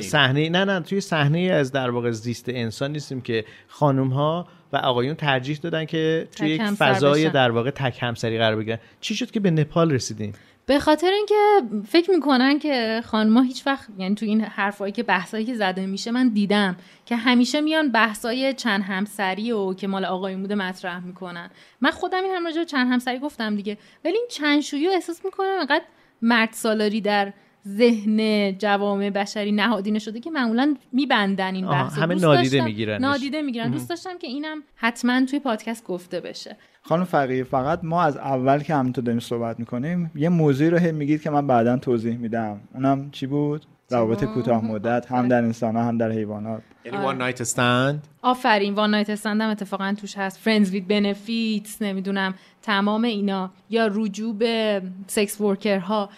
صحنه 0.00 0.48
نه 0.48 0.64
نه 0.64 0.80
توی 0.80 1.00
صحنه 1.00 1.38
از 1.38 1.72
در 1.72 1.90
واقع 1.90 2.10
زیست 2.10 2.48
انسان 2.48 2.92
نیستیم 2.92 3.20
که 3.20 3.44
خانم 3.68 4.08
ها 4.08 4.46
و 4.72 4.76
آقایون 4.76 5.14
ترجیح 5.14 5.58
دادن 5.62 5.84
که 5.84 6.28
توی 6.36 6.48
یک 6.48 6.62
فضای 6.62 7.30
در 7.30 7.50
واقع 7.50 7.70
تک 7.70 7.98
همسری 8.00 8.38
قرار 8.38 8.56
بگیرن. 8.56 8.78
چی 9.00 9.14
شد 9.14 9.30
که 9.30 9.40
به 9.40 9.50
نپال 9.50 9.90
رسیدیم؟ 9.90 10.32
به 10.66 10.78
خاطر 10.78 11.10
اینکه 11.10 11.62
فکر 11.88 12.10
می‌کنن 12.10 12.58
که 12.58 13.02
خانمها 13.04 13.42
هیچ 13.42 13.66
وقت 13.66 13.88
یعنی 13.98 14.14
تو 14.14 14.26
این 14.26 14.40
حرفایی 14.40 14.92
که 14.92 15.02
بحثایی 15.02 15.44
که 15.44 15.54
زده 15.54 15.86
میشه 15.86 16.10
من 16.10 16.28
دیدم 16.28 16.76
که 17.04 17.16
همیشه 17.16 17.60
میان 17.60 17.92
بحثای 17.92 18.54
چند 18.54 18.82
همسری 18.82 19.52
و 19.52 19.74
که 19.74 19.86
مال 19.86 20.04
آقایون 20.04 20.40
بوده 20.40 20.54
مطرح 20.54 21.04
می‌کنن. 21.04 21.50
من 21.80 21.90
خودم 21.90 22.24
این 22.24 22.34
هم 22.34 22.44
راجع 22.44 22.64
چند 22.64 22.92
همسری 22.92 23.18
گفتم 23.18 23.56
دیگه. 23.56 23.78
ولی 24.04 24.16
این 24.16 24.26
چند 24.30 24.60
شویی 24.60 24.88
احساس 24.88 25.24
می‌کنم 25.24 25.56
انقدر 25.60 25.84
مرد 26.22 26.52
سالاری 26.52 27.00
در 27.00 27.32
ذهن 27.66 28.52
جوامع 28.58 29.10
بشری 29.10 29.52
نهادینه 29.52 29.98
شده 29.98 30.20
که 30.20 30.30
معمولا 30.30 30.74
میبندن 30.92 31.54
این 31.54 31.66
بحث 31.66 31.98
همه 31.98 32.14
نادیده 32.14 32.64
می‌گیرن 32.64 33.00
نادیده 33.00 33.42
می‌گیرن. 33.42 33.70
دوست 33.70 33.88
داشتم 33.88 34.18
که 34.18 34.26
اینم 34.26 34.62
حتما 34.76 35.24
توی 35.24 35.38
پادکست 35.38 35.84
گفته 35.84 36.20
بشه. 36.20 36.56
خانم 36.82 37.04
فقیه 37.04 37.44
فقط 37.44 37.80
ما 37.82 38.02
از 38.02 38.16
اول 38.16 38.58
که 38.62 38.74
همینطور 38.74 39.04
داریم 39.04 39.20
صحبت 39.20 39.58
می‌کنیم 39.58 40.10
یه 40.14 40.28
موضوعی 40.28 40.70
رو 40.70 40.78
هم 40.78 40.94
میگید 40.94 41.22
که 41.22 41.30
من 41.30 41.46
بعدا 41.46 41.76
توضیح 41.76 42.16
میدم. 42.16 42.60
اونم 42.74 43.10
چی 43.10 43.26
بود؟ 43.26 43.66
روابط 43.90 44.24
کوتاه 44.24 44.64
مدت 44.64 45.06
هم 45.12 45.28
در 45.28 45.44
انسان 45.44 45.76
هم 45.76 45.98
در 45.98 46.10
حیوانات. 46.10 46.62
یعنی 46.84 46.98
وان 46.98 47.18
نایت 47.18 47.40
استند 47.40 48.06
آفرین 48.22 48.74
وان 48.74 48.90
نایت 48.90 49.10
استند 49.10 49.40
هم 49.40 49.50
اتفاقا 49.50 49.94
توش 50.00 50.18
هست. 50.18 50.38
فرندز 50.38 50.70
وید 50.70 50.88
بنفیتس 50.88 51.82
نمی‌دونم 51.82 52.34
تمام 52.62 53.04
اینا. 53.04 53.50
یا 53.70 53.90
رجوع 53.94 54.34
به 54.34 54.82
سکس 55.06 55.40
ورکرها 55.40 56.10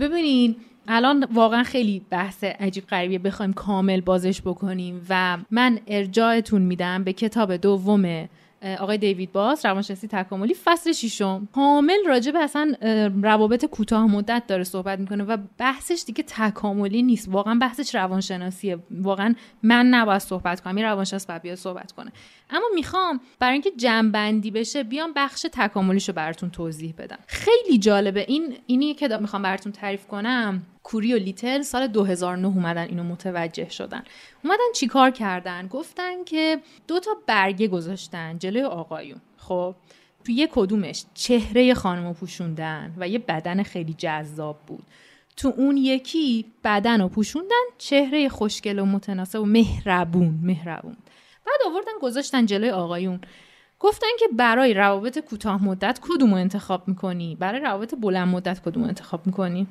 ببینین 0.00 0.56
الان 0.88 1.26
واقعا 1.34 1.62
خیلی 1.62 2.02
بحث 2.10 2.44
عجیب 2.44 2.86
غریبیه. 2.86 3.18
بخوایم 3.18 3.52
کامل 3.52 4.00
بازش 4.00 4.42
بکنیم 4.42 5.06
و 5.10 5.38
من 5.50 5.78
ارجاعتون 5.86 6.62
میدم 6.62 7.04
به 7.04 7.12
کتاب 7.12 7.56
دوم 7.56 8.28
آقای 8.78 8.98
دیوید 8.98 9.32
باس 9.32 9.66
روانشناسی 9.66 10.08
تکاملی 10.08 10.54
فصل 10.64 10.92
ششم. 10.92 11.48
کامل 11.54 11.98
راجع 12.06 12.32
به 12.32 12.38
اصلا 12.38 12.74
روابط 13.22 13.64
کوتاه 13.64 14.06
مدت 14.06 14.42
داره 14.48 14.64
صحبت 14.64 14.98
می‌کنه 14.98 15.24
و 15.24 15.36
بحثش 15.58 16.02
دیگه 16.06 16.24
تکاملی 16.26 17.02
نیست. 17.02 17.28
واقعا 17.28 17.54
بحثش 17.54 17.94
روانشناسیه. 17.94 18.78
واقعا 18.90 19.34
من 19.62 19.86
نباید 19.86 20.20
صحبت 20.20 20.60
کنم. 20.60 20.76
این 20.76 20.84
روانشناس 20.84 21.26
باید 21.26 21.42
بیاد 21.42 21.56
صحبت 21.56 21.92
کنه. 21.92 22.12
اما 22.50 22.66
می‌خوام 22.74 23.20
برای 23.38 23.52
اینکه 23.52 23.70
جنبندی 23.76 24.50
بشه 24.50 24.82
بیام 24.82 25.12
بخش 25.16 25.46
تکاملیشو 25.52 26.12
براتون 26.12 26.50
توضیح 26.50 26.94
بدم. 26.98 27.18
خیلی 27.26 27.78
جالبه. 27.78 28.24
این 28.28 28.56
اینی 28.66 28.94
که 28.94 29.08
می‌خوام 29.20 29.42
براتون 29.42 29.72
تعریف 29.72 30.06
کنم 30.06 30.62
کوری 30.86 31.14
و 31.14 31.16
لیتل 31.16 31.62
سال 31.62 31.86
2009 31.86 32.46
اومدن 32.46 32.82
اینو 32.82 33.02
متوجه 33.02 33.68
شدن. 33.68 34.02
اومدن 34.44 34.72
چیکار 34.74 35.10
کردن؟ 35.10 35.68
گفتن 35.68 36.24
که 36.24 36.60
دو 36.88 37.00
تا 37.00 37.10
برگه 37.26 37.68
گذاشتن 37.68 38.38
جلوی 38.38 38.62
آقایون. 38.62 39.20
خب 39.36 39.74
تو 40.24 40.32
یه 40.32 40.48
کدومش 40.52 41.04
چهره 41.14 41.74
خانم 41.74 42.14
پوشوندن 42.14 42.94
و 42.96 43.08
یه 43.08 43.18
بدن 43.18 43.62
خیلی 43.62 43.94
جذاب 43.98 44.58
بود. 44.66 44.82
تو 45.36 45.52
اون 45.56 45.76
یکی 45.76 46.44
بدن 46.64 47.00
رو 47.00 47.08
پوشوندن 47.08 47.64
چهره 47.78 48.28
خوشگل 48.28 48.78
و 48.78 48.84
متناسب 48.84 49.40
و 49.40 49.44
مهربون 49.44 50.38
مهربون. 50.42 50.96
بعد 51.46 51.60
آوردن 51.66 51.98
گذاشتن 52.02 52.46
جلوی 52.46 52.70
آقایون. 52.70 53.20
گفتن 53.80 54.08
که 54.18 54.26
برای 54.32 54.74
روابط 54.74 55.18
کوتاه 55.18 55.64
مدت 55.64 56.00
کدوم 56.02 56.34
انتخاب 56.34 56.88
می‌کنی؟ 56.88 57.36
برای 57.36 57.60
روابط 57.60 57.94
بلند 58.00 58.28
مدت 58.28 58.60
کدوم 58.60 58.84
انتخاب 58.84 59.26
می‌کنی؟ 59.26 59.66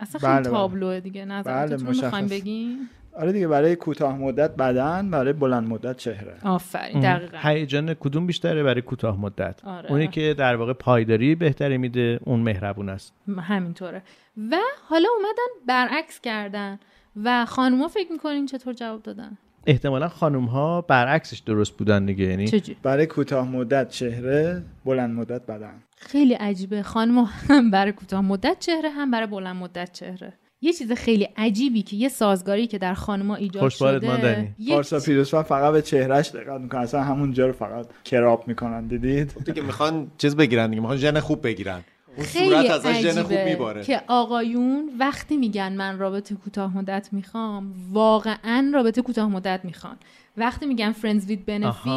اصلا 0.00 0.20
خیلی 0.20 0.32
بله, 0.32 0.42
بله. 0.42 0.50
تابلوه 0.50 1.00
دیگه. 1.00 1.24
نظرتون 1.24 1.76
بله 1.76 2.02
می‌خوایم 2.02 2.26
بگیم. 2.26 2.90
آره 3.12 3.32
دیگه 3.32 3.48
برای 3.48 3.76
کوتاه 3.76 4.18
مدت 4.18 4.56
بدن 4.56 5.10
برای 5.10 5.32
بلند 5.32 5.68
مدت 5.68 5.96
چهره. 5.96 6.36
آفرین 6.44 7.00
دقیقاً. 7.00 7.38
هیجان 7.42 7.94
کدوم 7.94 8.26
بیشتره 8.26 8.62
برای 8.62 8.82
کوتاه 8.82 9.20
مدت؟ 9.20 9.64
آره. 9.64 9.90
اونی 9.90 10.08
که 10.08 10.34
در 10.38 10.56
واقع 10.56 10.72
پایداری 10.72 11.34
بهتری 11.34 11.78
میده 11.78 12.20
اون 12.24 12.40
مهربون 12.40 12.88
است. 12.88 13.14
همینطوره. 13.38 14.02
و 14.50 14.56
حالا 14.88 15.08
اومدن 15.16 15.66
برعکس 15.66 16.20
کردن. 16.20 16.78
و 17.24 17.44
خانوما 17.44 17.88
فکر 17.88 18.12
می‌کنین 18.12 18.46
چطور 18.46 18.74
جواب 18.74 19.02
دادن؟ 19.02 19.38
احتمالا 19.66 20.08
خانم 20.08 20.44
ها 20.44 20.80
برعکسش 20.80 21.38
درست 21.38 21.76
بودن 21.76 22.06
دیگه 22.06 22.24
یعنی 22.24 22.52
برای 22.82 23.06
کوتاه 23.06 23.48
مدت 23.48 23.88
چهره 23.88 24.62
بلند 24.84 25.14
مدت 25.14 25.46
بدن. 25.46 25.82
خیلی 25.96 26.34
عجیبه. 26.34 26.82
خانم 26.82 27.18
هم 27.48 27.70
برای 27.70 27.92
کوتاه 27.92 28.20
مدت 28.20 28.56
چهره 28.60 28.90
هم 28.90 29.10
برای 29.10 29.26
بلند 29.26 29.56
مدت 29.56 29.92
چهره. 29.92 30.32
یه 30.60 30.72
چیز 30.72 30.92
خیلی 30.92 31.28
عجیبی 31.36 31.82
که 31.82 31.96
یه 31.96 32.08
سازگاری 32.08 32.66
که 32.66 32.78
در 32.78 32.94
خانما 32.94 33.34
ایجاد 33.34 33.68
شده 33.68 34.54
پارسا 34.68 34.98
پیروزفر 34.98 35.42
فقط 35.42 35.72
به 35.72 35.82
چهرهش 35.82 36.28
دقت 36.28 36.60
می‌کنن 36.60 36.80
اصلا 36.80 37.02
همون 37.02 37.32
جا 37.32 37.46
رو 37.46 37.52
فقط 37.52 37.86
کراب 38.04 38.48
می‌کنن 38.48 38.86
دیدید؟ 38.86 39.32
دیگه 39.44 39.62
می‌خوان 39.62 40.10
چیز 40.18 40.36
بگیرن 40.36 40.70
دیگه 40.70 40.80
می‌خوان 40.80 40.98
ژن 40.98 41.20
خوب 41.20 41.42
بگیرن. 41.42 41.84
خیلی 42.22 43.02
ژن 43.02 43.22
خوب 43.22 43.38
میباره. 43.38 43.84
که 43.84 44.02
آقایون 44.06 44.90
وقتی 44.98 45.36
میگن 45.36 45.72
من 45.72 45.98
رابطه 45.98 46.34
کوتاه 46.34 46.76
مدت 46.76 47.08
می‌خوام 47.12 47.74
واقعا 47.92 48.70
رابطه 48.74 49.02
کوتاه 49.02 49.28
مدت 49.28 49.60
می‌خوان. 49.64 49.96
وقتی 50.36 50.66
میگن 50.66 50.92
friends 50.92 51.26
with 51.26 51.46
benefit 51.46 51.90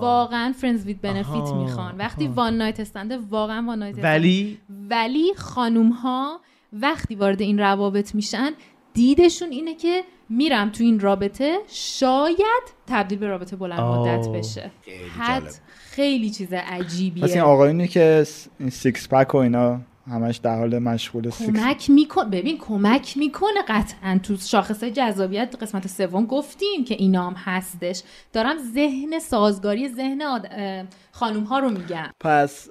واقعا 0.00 0.52
friends 0.52 0.86
with 0.86 1.00
benefit 1.00 1.54
می‌خوان. 1.54 1.96
وقتی 1.98 2.26
one 2.26 2.58
night 2.58 2.80
stand 2.80 3.12
ه 3.12 3.18
واقعا 3.30 3.64
one 3.66 3.78
night 3.78 3.98
ولی؟ 4.02 4.58
ولی 4.90 5.34
خانوم 5.36 5.88
ها 5.90 6.40
وقتی 6.72 7.14
وارد 7.14 7.42
این 7.42 7.58
روابط 7.58 8.14
میشن 8.14 8.50
دیدشون 8.94 9.50
اینه 9.50 9.74
که 9.74 10.04
میرم 10.28 10.70
تو 10.70 10.84
این 10.84 11.00
رابطه 11.00 11.58
شاید 11.68 12.62
تبدیل 12.86 13.18
به 13.18 13.26
رابطه 13.26 13.56
بلند 13.56 13.80
مدت 13.80 14.28
بشه. 14.28 14.70
حد 15.18 15.54
خیلی 15.94 16.30
چیز 16.30 16.52
عجیبیه. 16.52 17.24
پس 17.24 17.30
این 17.30 17.40
آقایونی 17.40 17.88
که 17.88 18.26
این 18.60 18.70
six 18.70 19.08
pack 19.08 19.34
و 19.34 19.38
اینا 19.38 19.80
همش 20.10 20.36
در 20.36 20.58
حال 20.58 20.78
مشغول 20.78 21.30
کمک 21.30 21.90
میکن 21.90 22.30
ببین 22.30 22.58
کمک 22.58 23.16
می‌کنه 23.16 23.62
قطعا 23.68 24.20
تو 24.22 24.36
شاخص 24.36 24.84
جذابیت. 24.84 25.56
قسمت 25.60 25.86
سوم 25.86 26.26
گفتیم 26.26 26.84
که 26.84 26.94
اینا 26.94 27.30
هم 27.30 27.34
هستش. 27.36 28.02
دارم 28.32 28.56
ذهن 28.74 29.18
سازگاری 29.18 29.88
ذهن 29.88 30.22
آد... 30.22 30.48
خانوم 31.12 31.44
ها 31.44 31.58
رو 31.58 31.70
میگم. 31.70 32.10
پس 32.20 32.68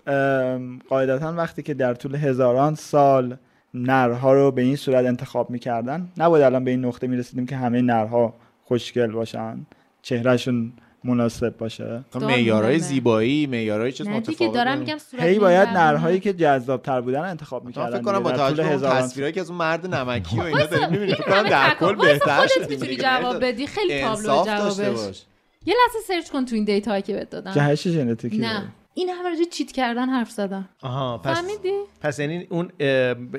قاعدتا 0.89 1.33
وقتی 1.33 1.63
که 1.63 1.73
در 1.73 1.93
طول 1.93 2.15
هزاران 2.15 2.75
سال 2.75 3.37
نرها 3.73 4.33
رو 4.33 4.51
به 4.51 4.61
این 4.61 4.75
صورت 4.75 5.05
انتخاب 5.05 5.49
می‌کردن 5.49 6.11
نباید 6.17 6.43
الان 6.43 6.63
به 6.63 6.71
این 6.71 6.85
نقطه 6.85 7.07
می‌رسیدیم 7.07 7.45
که 7.45 7.55
همه 7.55 7.81
نرها 7.81 8.33
خوشگل 8.63 9.11
باشن 9.11 9.65
چهرهشون 10.01 10.73
مناسب 11.03 11.57
باشه؟ 11.57 12.03
معیارهای 12.21 12.79
زیبایی 12.79 13.47
معیارهای 13.47 13.91
چیز 13.91 14.07
متفاوت 14.07 14.53
دارم 14.53 14.77
میگم 14.77 14.97
هی 15.19 15.39
باید 15.39 15.69
نرهایی 15.69 16.19
که 16.19 16.33
جذاب 16.33 16.81
تر 16.81 17.01
بودن 17.01 17.19
انتخاب 17.19 17.65
می‌کردن 17.65 17.97
فکر 17.97 18.03
کنم 18.03 18.23
با 18.23 18.31
توجه 18.31 18.63
به 18.63 18.77
تصویرایی 18.77 19.33
که 19.33 19.41
از 19.41 19.49
اون 19.49 19.59
مرد 19.59 19.95
نمکی 19.95 20.39
و 20.39 20.41
اینا 20.41 20.65
داریم 20.65 20.89
می‌بینیم 20.89 21.15
فکر 21.15 21.23
کنم 21.23 21.49
در 21.49 21.75
کل 21.79 21.95
بهتر 21.95 22.47
شد 22.47 22.69
می‌تونی 22.69 22.95
جواب 22.95 23.45
بدی. 23.45 23.67
خیلی 23.67 24.01
تابلو 24.01 24.45
جوابش 24.45 25.23
یه 25.65 25.75
لحظه 25.85 25.99
سرچ 26.07 26.31
کن 26.31 26.45
تو 26.45 26.55
این 26.55 26.63
دیتا 26.63 26.99
که 26.99 27.13
بهت 27.13 27.29
دادم. 27.29 27.51
جهش 27.51 27.87
ژنتیکی 27.87 28.37
نه. 28.37 28.73
این 28.93 29.09
همه 29.09 29.29
راجع 29.29 29.43
چیت 29.51 29.71
کردن 29.71 30.09
حرف 30.09 30.31
زدن 30.31 30.69
آها 30.81 31.17
پس 31.17 31.37
فهمیدی؟ 31.37 31.73
پس 32.01 32.19
یعنی 32.19 32.47
اون 32.49 32.71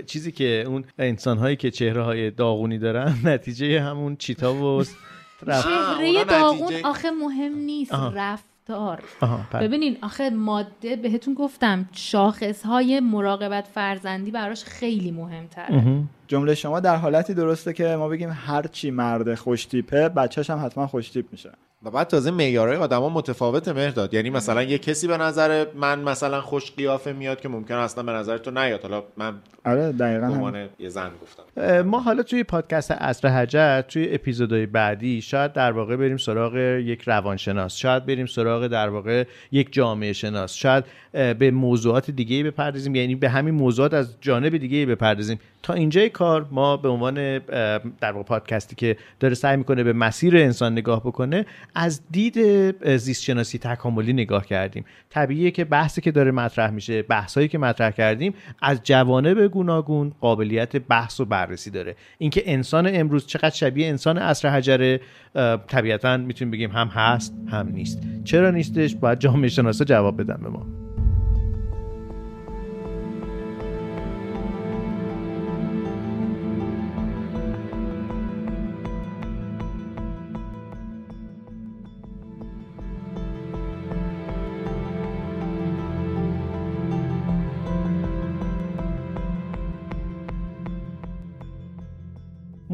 چیزی 0.07 0.33
که 0.33 0.65
اون 0.67 0.85
انسان 0.99 1.39
هایی 1.39 1.57
که 1.57 1.71
چهره 1.71 2.03
های 2.03 2.31
داغونی 2.31 2.79
دارن 2.79 3.19
نتیجه 3.25 3.81
همون 3.81 4.17
چیتا 4.17 4.55
و 4.55 4.85
چهره 5.45 6.25
داغون 6.25 6.73
آخه 6.85 7.11
مهم 7.11 7.55
نیست 7.59 7.93
رفتار. 7.95 9.03
ببینین 9.53 9.99
آخه 10.03 10.31
ماده 10.31 10.97
بهتون 10.97 11.35
گفتم 11.35 11.89
شاخص 11.93 12.67
های 12.67 13.01
مراقبت 13.01 13.67
فرزندی 13.75 14.31
براش 14.31 14.65
خیلی 14.65 15.11
مهمتره. 15.11 16.03
جمله 16.29 16.55
شما 16.55 16.81
در 16.81 16.97
حالتی 16.97 17.35
درسته 17.35 17.73
که 17.73 17.97
ما 17.97 18.09
بگیم 18.09 18.31
هر 18.47 18.63
چی 18.67 18.91
مرد 18.91 19.35
خوشتیپه 19.35 20.09
بچهش 20.09 20.51
هم 20.51 20.65
حتما 20.65 20.87
خوشتیپ 20.87 21.27
میشه. 21.33 21.51
و 21.85 21.91
بعد 21.91 22.07
تازه 22.07 22.31
معیارهای 22.31 22.77
آدما 22.77 23.09
متفاوت 23.09 23.69
مهرداد 23.69 24.15
یعنی 24.15 24.31
مثلا 24.31 24.63
یه 24.63 24.79
کسی 24.79 25.07
به 25.07 25.17
نظر 25.17 25.67
من 25.75 26.01
مثلا 26.01 26.41
خوش 26.41 26.73
قیافه 26.73 27.13
میاد 27.13 27.41
که 27.41 27.49
ممکن 27.49 27.75
اصلا 27.75 28.05
به 28.05 28.13
نظر 28.13 28.39
تو 28.39 28.51
نیاد. 28.51 28.83
حالا 28.83 29.03
من 29.17 29.35
آره 29.65 29.93
دقیقاً 29.93 30.67
یه 30.79 30.89
زن 30.89 31.11
گفتم. 31.23 31.81
ما 31.83 32.01
حالا 32.01 32.23
توی 32.23 32.45
پادکست 32.45 32.91
اصر 32.91 33.29
حجر 33.29 33.81
توی 33.81 34.15
اپیزودهای 34.15 34.67
بعدی 34.67 35.23
شاید 35.23 35.53
در 35.53 35.73
واقع 35.73 35.97
بریم 35.97 36.17
سراغ 36.17 36.57
یک 36.57 37.03
روانشناس 37.03 37.77
شاید 37.77 38.07
بریم 38.07 38.27
سراغ 38.27 38.67
در 38.67 38.89
واقع 38.89 39.25
یک 39.53 39.73
جامعه 39.73 40.13
شناس. 40.13 40.55
شاید 40.55 40.85
به 41.13 41.51
موضوعات 41.51 42.11
دیگه 42.11 42.43
بپردازیم 42.43 42.95
یعنی 42.95 43.15
به 43.15 43.29
همین 43.29 43.55
موضوعات 43.55 43.95
از 43.95 44.17
جانب 44.21 44.57
دیگه 44.57 44.87
بپردازیم. 44.87 45.39
تا 45.63 45.75
اینجای 45.75 46.09
کار 46.09 46.47
ما 46.51 46.77
به 46.77 46.89
عنوان 46.89 47.39
در 48.01 48.13
واقع 48.13 48.23
پادکستی 48.23 48.77
که 48.77 48.97
داره 49.21 49.35
سعی 49.35 49.57
می‌کنه 49.57 49.85
به 49.85 49.93
مسیر 49.93 50.37
انسان 50.37 50.73
نگاه 50.73 51.01
بکنه 51.01 51.47
از 51.75 52.01
دید 52.11 52.97
زیست 52.97 53.23
شناسی 53.23 53.59
تکاملی 53.59 54.13
نگاه 54.13 54.47
کردیم. 54.47 54.85
طبیعیه 55.11 55.51
که 55.51 55.65
بحثی 55.65 56.01
که 56.01 56.11
داره 56.11 56.31
مطرح 56.31 56.71
میشه 56.71 57.03
بحثایی 57.03 57.49
که 57.49 57.59
مطرح 57.59 57.91
کردیم 57.91 58.35
از 58.63 58.81
جوانب 58.83 59.47
گوناگون 59.47 60.13
قابلیت 60.21 60.77
بحث 60.77 61.21
و 61.21 61.25
بررسی 61.25 61.71
داره. 61.71 61.97
اینکه 62.19 62.43
انسان 62.47 62.91
امروز 62.95 63.27
چقدر 63.27 63.51
شبیه 63.51 63.87
انسان 63.87 64.19
عصر 64.19 64.49
حجره 64.49 65.01
طبیعتا 65.69 66.17
می‌تونیم 66.17 66.51
بگیم 66.51 66.71
هم 66.71 66.89
هست 66.89 67.35
هم 67.47 67.69
نیست. 67.69 67.99
چرا 68.25 68.51
نیستش؟ 68.51 68.95
باید 68.95 69.19
جامعه 69.19 69.49
شناسا 69.49 69.85
جواب 69.85 70.21
بدن 70.21 70.39
به 70.43 70.49
ما. 70.49 70.84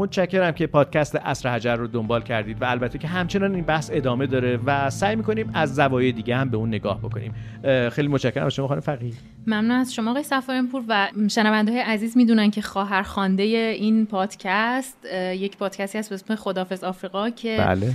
متشکرم 0.00 0.52
که 0.52 0.66
پادکست 0.66 1.16
اصر 1.16 1.48
حجر 1.48 1.76
رو 1.76 1.86
دنبال 1.86 2.22
کردید 2.22 2.62
و 2.62 2.64
البته 2.64 2.98
که 2.98 3.08
همچنان 3.08 3.54
این 3.54 3.64
بحث 3.64 3.90
ادامه 3.94 4.26
داره 4.26 4.58
و 4.66 4.90
سعی 4.90 5.16
می‌کنیم 5.16 5.50
از 5.54 5.74
زوایای 5.74 6.12
دیگه 6.12 6.36
هم 6.36 6.50
به 6.50 6.56
اون 6.56 6.68
نگاه 6.68 6.98
بکنیم. 6.98 7.34
خیلی 7.90 8.08
متشکرم 8.08 8.48
شما 8.48 8.68
خانم 8.68 8.80
فقیه. 8.80 9.12
ممنون 9.46 9.70
از 9.70 9.94
شما 9.94 10.10
آقای 10.10 10.62
پور 10.62 10.84
و 10.88 11.08
شنونده 11.28 11.72
های 11.72 11.80
عزیز 11.80 12.16
می‌دونن 12.16 12.50
که 12.50 12.62
خواهر 12.62 13.02
خانده 13.02 13.42
این 13.42 14.06
پادکست 14.06 14.96
یک 15.32 15.56
پادکستی 15.56 15.98
هست 15.98 16.08
به 16.08 16.14
اسم 16.14 16.34
خدافظ 16.34 16.84
آفریقا 16.84 17.30
که 17.30 17.56
بله. 17.58 17.94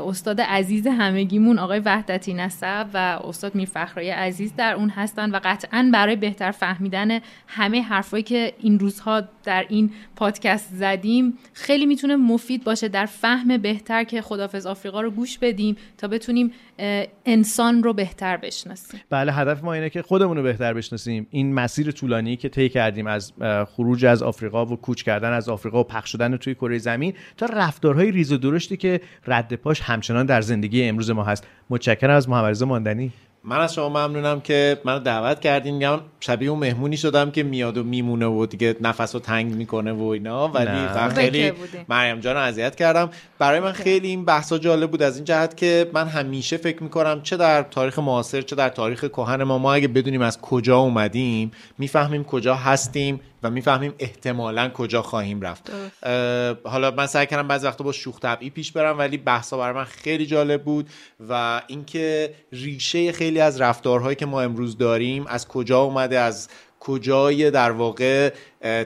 استاد 0.00 0.40
عزیز 0.40 0.86
همگیمون 0.86 1.58
آقای 1.58 1.78
وحدتی 1.78 2.34
نسب 2.34 2.86
و 2.94 2.96
استاد 2.96 3.54
میرفخرای 3.54 4.10
عزیز 4.10 4.52
در 4.56 4.74
اون 4.74 4.88
هستن 4.88 5.30
و 5.30 5.40
قطعا 5.44 5.90
برای 5.92 6.16
بهتر 6.16 6.50
فهمیدن 6.50 7.20
همه 7.46 7.82
حرفایی 7.82 8.22
که 8.22 8.52
این 8.58 8.78
روزها 8.78 9.22
در 9.44 9.66
این 9.68 9.90
پادکست 10.16 10.74
زدیم 10.74 11.38
خیلی 11.52 11.86
می‌تونه 11.86 12.16
مفید 12.16 12.64
باشه 12.64 12.88
در 12.88 13.06
فهم 13.06 13.56
بهتر 13.56 14.04
که 14.04 14.22
خدافظ 14.22 14.66
آفریقا 14.66 15.00
رو 15.00 15.10
گوش 15.10 15.38
بدیم 15.38 15.76
تا 15.98 16.08
بتونیم 16.08 16.52
انسان 17.26 17.82
رو 17.82 17.92
بهتر 17.92 18.36
بشناسیم. 18.36 19.00
بله 19.10 19.32
هدف 19.32 19.64
ما 19.64 19.72
اینه 19.72 19.90
که 19.90 20.02
خودمون 20.02 20.36
رو 20.36 20.42
بهتر 20.42 20.74
بشناسیم. 20.74 21.26
این 21.30 21.54
مسیر 21.54 21.90
طولانی 21.90 22.36
که 22.36 22.48
طی 22.48 22.68
کردیم 22.68 23.06
از 23.06 23.32
خروج 23.68 24.04
از 24.04 24.22
آفریقا 24.22 24.66
و 24.66 24.76
کوچ 24.76 25.02
کردن 25.02 25.32
از 25.32 25.48
آفریقا 25.48 25.80
و 25.80 25.84
پخش 25.84 26.12
شدن 26.12 26.36
توی 26.36 26.54
کره 26.54 26.78
زمین 26.78 27.14
تا 27.36 27.46
رفتارهای 27.46 28.10
ریز 28.10 28.32
و 28.32 28.36
درشتی 28.36 28.76
که 28.76 29.00
رد 29.26 29.54
پاش 29.54 29.80
همچنان 29.80 30.26
در 30.26 30.40
زندگی 30.40 30.84
امروز 30.84 31.10
ما 31.10 31.24
هست. 31.24 31.46
متشکرم 31.70 32.16
از 32.16 32.28
محمد 32.28 32.62
ماندنی. 32.62 33.12
من 33.48 33.60
از 33.60 33.74
شما 33.74 33.88
ممنونم 33.88 34.40
که 34.40 34.80
منو 34.84 34.98
دعوت 34.98 35.40
کردین. 35.40 35.80
یا 35.80 36.00
شبیه 36.20 36.50
اون 36.50 36.58
مهمونی 36.58 36.96
شدم 36.96 37.30
که 37.30 37.42
میاد 37.42 37.78
و 37.78 37.82
میمونه 37.82 38.26
و 38.26 38.46
دیگه 38.46 38.76
نفس 38.80 39.14
رو 39.14 39.20
تنگ 39.20 39.54
می‌کنه 39.54 39.92
و 39.92 40.02
اینا. 40.02 40.48
ولی 40.48 41.10
خیلی 41.14 41.52
مریم 41.88 42.20
جان 42.20 42.36
اذیت 42.36 42.74
کردم. 42.74 43.10
برای 43.38 43.60
من 43.60 43.72
خیلی 43.72 44.08
این 44.08 44.24
بحثا 44.24 44.58
جالب 44.58 44.90
بود 44.90 45.02
از 45.02 45.16
این 45.16 45.24
جهت 45.24 45.56
که 45.56 45.90
من 45.94 46.08
همیشه 46.08 46.56
فکر 46.56 46.82
می‌کنم 46.82 47.22
چه 47.22 47.36
در 47.36 47.62
تاریخ 47.62 47.98
معاصر 47.98 48.40
چه 48.40 48.56
در 48.56 48.68
تاریخ 48.68 49.04
کهن 49.04 49.42
ما 49.42 49.58
ما 49.58 49.74
اگه 49.74 49.88
بدونیم 49.88 50.22
از 50.22 50.40
کجا 50.40 50.78
اومدیم 50.78 51.50
می‌فهمیم 51.78 52.24
کجا 52.24 52.54
هستیم. 52.54 53.20
و 53.46 53.50
می‌فهمیم 53.50 53.94
احتمالا 53.98 54.68
کجا 54.68 55.02
خواهیم 55.02 55.40
رفت. 55.40 55.72
حالا 56.64 56.90
من 56.90 57.06
سعی 57.06 57.26
کردم 57.26 57.48
بعضی 57.48 57.66
وقتا 57.66 57.84
با 57.84 57.92
شوخ 57.92 58.20
طبعی 58.20 58.50
پیش 58.50 58.72
برم 58.72 58.98
ولی 58.98 59.16
بحثا 59.16 59.58
برای 59.58 59.74
من 59.74 59.84
خیلی 59.84 60.26
جالب 60.26 60.62
بود 60.62 60.90
و 61.28 61.62
اینکه 61.66 62.34
ریشه 62.52 63.12
خیلی 63.12 63.40
از 63.40 63.60
رفتارهایی 63.60 64.16
که 64.16 64.26
ما 64.26 64.40
امروز 64.40 64.78
داریم 64.78 65.26
از 65.26 65.48
کجا 65.48 65.80
اومده 65.80 66.18
از 66.18 66.48
کجای 66.80 67.50
در 67.50 67.70
واقع 67.70 68.32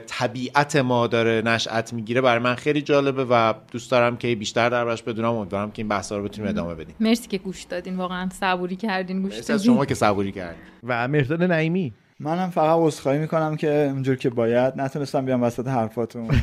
طبیعت 0.07 0.75
ما 0.75 1.07
داره 1.07 1.41
نشأت 1.45 1.93
می‌گیره 1.93 2.21
برای 2.21 2.39
من 2.39 2.55
خیلی 2.55 2.81
جالبه 2.81 3.25
و 3.25 3.53
دوست 3.71 3.91
دارم 3.91 4.17
که 4.17 4.35
بیشتر 4.35 4.69
دربارش 4.69 5.03
بدونم. 5.03 5.33
امیدوارم 5.33 5.71
که 5.71 5.81
این 5.81 5.87
بحثا 5.87 6.17
رو 6.17 6.23
بتونیم 6.23 6.49
ادامه 6.49 6.75
بدیم. 6.75 6.95
مرسی 6.99 7.27
که 7.27 7.37
گوش 7.37 7.63
دادین 7.63 7.97
واقعا 7.97 8.29
صبوری 8.39 8.75
کردین 8.75 9.21
گوش 9.21 9.37
دادین 9.37 9.65
شما 9.65 9.85
که 9.85 9.95
صبوری 9.95 10.31
کردین. 10.31 10.61
و 10.83 11.07
مرداد 11.07 11.43
نعیمی. 11.43 11.93
منم 12.23 12.49
فقط 12.49 12.77
عذرخواهی 12.79 13.19
می‌کنم 13.19 13.55
که 13.55 13.89
اونجور 13.93 14.15
که 14.15 14.29
باید 14.29 14.73
نتونستم 14.77 15.25
بیام 15.25 15.43
وسط 15.43 15.67
حرفاتون. 15.67 16.29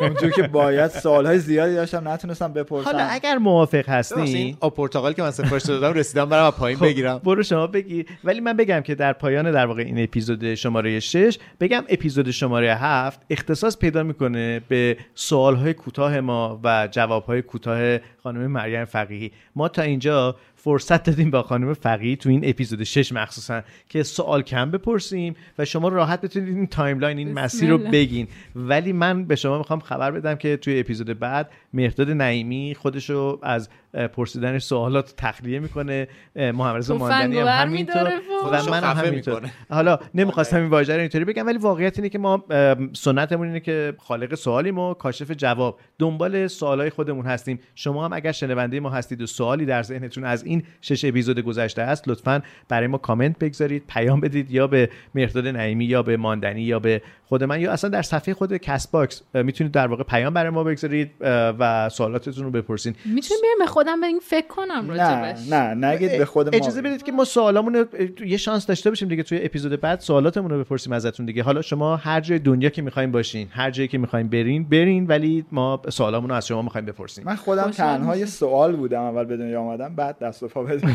اونجور 0.00 0.30
که 0.30 0.42
باید 0.42 0.90
سوالهای 0.90 1.38
زیادی 1.38 1.74
داشتم 1.74 2.08
نتونستم 2.08 2.52
بپرسم. 2.52 2.84
حالا 2.84 3.04
اگر 3.04 3.38
موافق 3.38 3.88
هستی 3.88 4.20
این 4.20 4.56
پرتغال 4.56 5.12
که 5.12 5.22
من 5.22 5.30
سفارش 5.30 5.62
دادم 5.62 5.92
رسیدم 5.92 6.28
برام 6.28 6.50
پایین 6.50 6.78
خب، 6.78 6.84
بگیرم. 6.86 7.18
برو 7.18 7.42
شما 7.42 7.66
بگیر 7.66 8.06
ولی 8.24 8.40
من 8.40 8.56
بگم 8.56 8.80
که 8.80 8.94
در 8.94 9.12
پایان 9.12 9.50
در 9.50 9.66
واقع 9.66 9.82
این 9.82 10.02
اپیزود 10.02 10.54
شماره 10.54 11.00
6 11.00 11.38
بگم 11.60 11.84
اپیزود 11.88 12.30
شماره 12.30 12.74
7 12.74 13.20
اختصاص 13.30 13.78
پیدا 13.78 14.02
می‌کنه 14.02 14.60
به 14.68 14.96
سوالهای 15.14 15.74
کوتاه 15.74 16.20
ما 16.20 16.60
و 16.64 16.88
جوابهای 16.90 17.42
کوتاه 17.42 17.98
خانم 18.22 18.46
مریم 18.46 18.84
فقیهی. 18.84 19.32
ما 19.56 19.68
تا 19.68 19.82
اینجا 19.82 20.36
فرصت 20.66 21.02
دادیم 21.02 21.30
با 21.30 21.42
خانم 21.42 21.74
فقیه 21.74 22.16
تو 22.16 22.28
این 22.28 22.48
اپیزود 22.48 22.84
6 22.84 23.12
مخصوصا 23.12 23.62
که 23.88 24.02
سوال 24.02 24.42
کم 24.42 24.70
بپرسیم 24.70 25.36
و 25.58 25.64
شما 25.64 25.88
راحت 25.88 26.20
بتونید 26.20 26.56
این 26.56 26.66
timeline 26.66 27.18
این 27.18 27.32
مسیر 27.32 27.70
رو 27.70 27.78
بگین. 27.78 28.28
ولی 28.56 28.92
من 28.92 29.24
به 29.24 29.36
شما 29.36 29.58
می‌خوام 29.58 29.80
خبر 29.80 30.10
بدم 30.10 30.34
که 30.34 30.56
توی 30.56 30.80
اپیزود 30.80 31.18
بعد 31.18 31.50
مهرداد 31.72 32.10
نعیمی 32.10 32.76
خودشو 32.78 33.38
از 33.42 33.68
پرسیدن 34.12 34.58
سوالات 34.58 35.14
تخلیه 35.16 35.58
می‌کنه. 35.58 36.08
محمد 36.36 36.76
رضا 36.76 36.96
ماندنی 36.98 37.38
هم 37.38 37.46
همینطور. 37.46 38.12
و 38.52 38.70
من 38.70 38.84
هم 38.84 39.06
همینطور. 39.06 39.50
حالا 39.70 39.98
نمی‌خواستم 40.14 40.56
این 40.56 40.70
واژه 40.70 40.94
رو 40.94 41.00
اینطوری 41.00 41.24
بگم 41.24 41.46
ولی 41.46 41.58
واقعیت 41.58 41.98
اینه 41.98 42.08
که 42.08 42.18
ما 42.18 42.44
سنتمون 42.92 43.46
اینه 43.46 43.60
که 43.60 43.94
خالق 43.98 44.34
سوالیم 44.34 44.78
و 44.78 44.94
کاشف 44.94 45.30
جواب. 45.30 45.80
دنبال 45.98 46.46
سوالای 46.46 46.90
خودمون 46.90 47.26
هستیم. 47.26 47.60
شما 47.74 48.04
هم 48.04 48.12
اگر 48.12 48.32
شنونده 48.32 48.80
ما 48.80 48.90
هستید 48.90 49.22
و 49.22 49.26
سوالی 49.26 49.66
در 49.66 49.82
ذهنتون 49.82 50.24
از 50.24 50.44
این 50.44 50.62
شش 50.80 51.04
اپیزود 51.04 51.40
گذشته 51.40 51.82
است 51.82 52.08
لطفا 52.08 52.42
برای 52.68 52.86
ما 52.86 52.98
کامنت 52.98 53.38
بگذارید 53.38 53.84
پیام 53.88 54.20
بدید 54.20 54.50
یا 54.50 54.66
به 54.66 54.90
مهرداد 55.14 55.46
نعیمی 55.46 55.84
یا 55.84 56.02
به 56.02 56.16
ماندنی 56.16 56.62
یا 56.62 56.78
به 56.78 57.02
خود 57.24 57.44
من 57.44 57.60
یا 57.60 57.72
اصلا 57.72 57.90
در 57.90 58.02
صفحه 58.02 58.34
خود 58.34 58.56
کست 58.56 58.88
باکس 58.88 59.22
می‌تونید 59.34 59.72
در 59.72 59.86
واقع 59.86 60.04
پیام 60.04 60.34
برای 60.34 60.50
ما 60.50 60.64
بگذارید 60.64 61.10
و 61.20 61.88
سوالاتتون 61.88 62.44
رو 62.44 62.50
بپرسین. 62.50 62.94
می‌تونید 63.04 63.42
بیایم 63.42 63.58
به 63.58 63.66
خودم 63.86 64.00
بگیم 64.00 64.18
فکر 64.18 64.46
کنم 64.46 64.88
راجبش. 64.88 65.48
نه 65.52 65.74
نه 65.74 65.88
نگید 65.88 66.18
به 66.18 66.24
خود 66.24 66.48
ما. 66.48 66.60
اجازه 66.62 66.82
بدید 66.82 67.02
که 67.02 67.12
ما 67.12 67.24
سوالامون 67.24 67.86
یه 68.26 68.36
شانس 68.36 68.66
داشته 68.66 68.90
باشیم 68.90 69.08
دیگه 69.08 69.22
توی 69.22 69.44
اپیزود 69.44 69.80
بعد 69.80 70.00
سوالاتمون 70.00 70.50
رو 70.50 70.58
بپرسیم 70.58 70.92
ازتون 70.92 71.26
دیگه. 71.26 71.42
حالا 71.42 71.62
شما 71.62 71.96
هر 71.96 72.20
جای 72.20 72.38
دنیا 72.38 72.68
که 72.68 72.82
می‌خواین 72.82 73.12
باشین 73.12 73.48
هر 73.50 73.70
جایی 73.70 73.88
که 73.88 73.98
می‌خواین 73.98 74.28
برین 74.28 74.68
برین 74.68 75.06
ولی 75.06 75.44
ما 75.52 75.82
سوالامون 75.88 76.30
رو 76.30 76.36
از 76.36 76.46
شما 76.46 76.62
می‌خوایم 76.62 76.86
بپرسیم. 76.86 77.24
من 77.24 77.36
خودم 77.36 77.70
تنها 77.70 78.16
یه 78.16 78.26
سوال 78.26 78.76
بودم 78.76 79.02
اول 79.02 79.24
به 79.24 79.36
دنیا 79.36 79.60
اومدم 79.60 79.94
بعد 79.94 80.18
دست 80.18 80.42
و 80.42 80.48
پا 80.48 80.62
بده 80.62 80.86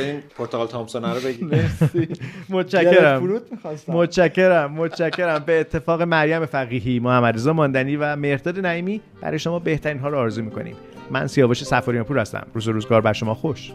این 0.06 0.20
پورتال 0.36 0.66
تامسون 0.66 1.04
رو 1.04 1.20
بگید 1.20 1.54
متشکرم. 2.50 3.40
متشکرم 3.88 4.72
متشکرم. 4.72 5.42
به 5.46 5.60
اتفاق 5.60 6.02
مریم 6.02 6.46
فقیهی 6.46 6.98
محمد 7.00 7.34
رضا 7.34 7.52
ماندنی 7.52 7.96
و 7.96 8.16
مهرداد 8.16 8.58
نعیمی 8.58 9.00
برای 9.20 9.38
شما 9.38 9.58
بهترین 9.58 9.98
ها 9.98 10.08
رو 10.08 10.18
آرزو 10.18 10.42
می‌کنیم. 10.42 10.76
من 11.10 11.26
سیاوش 11.26 11.64
سفاریان 11.64 12.04
پور 12.04 12.18
هستم. 12.18 12.46
روز 12.54 12.68
و 12.68 12.72
روزگار 12.72 13.00
بر 13.00 13.12
شما 13.12 13.34
خوش. 13.34 13.72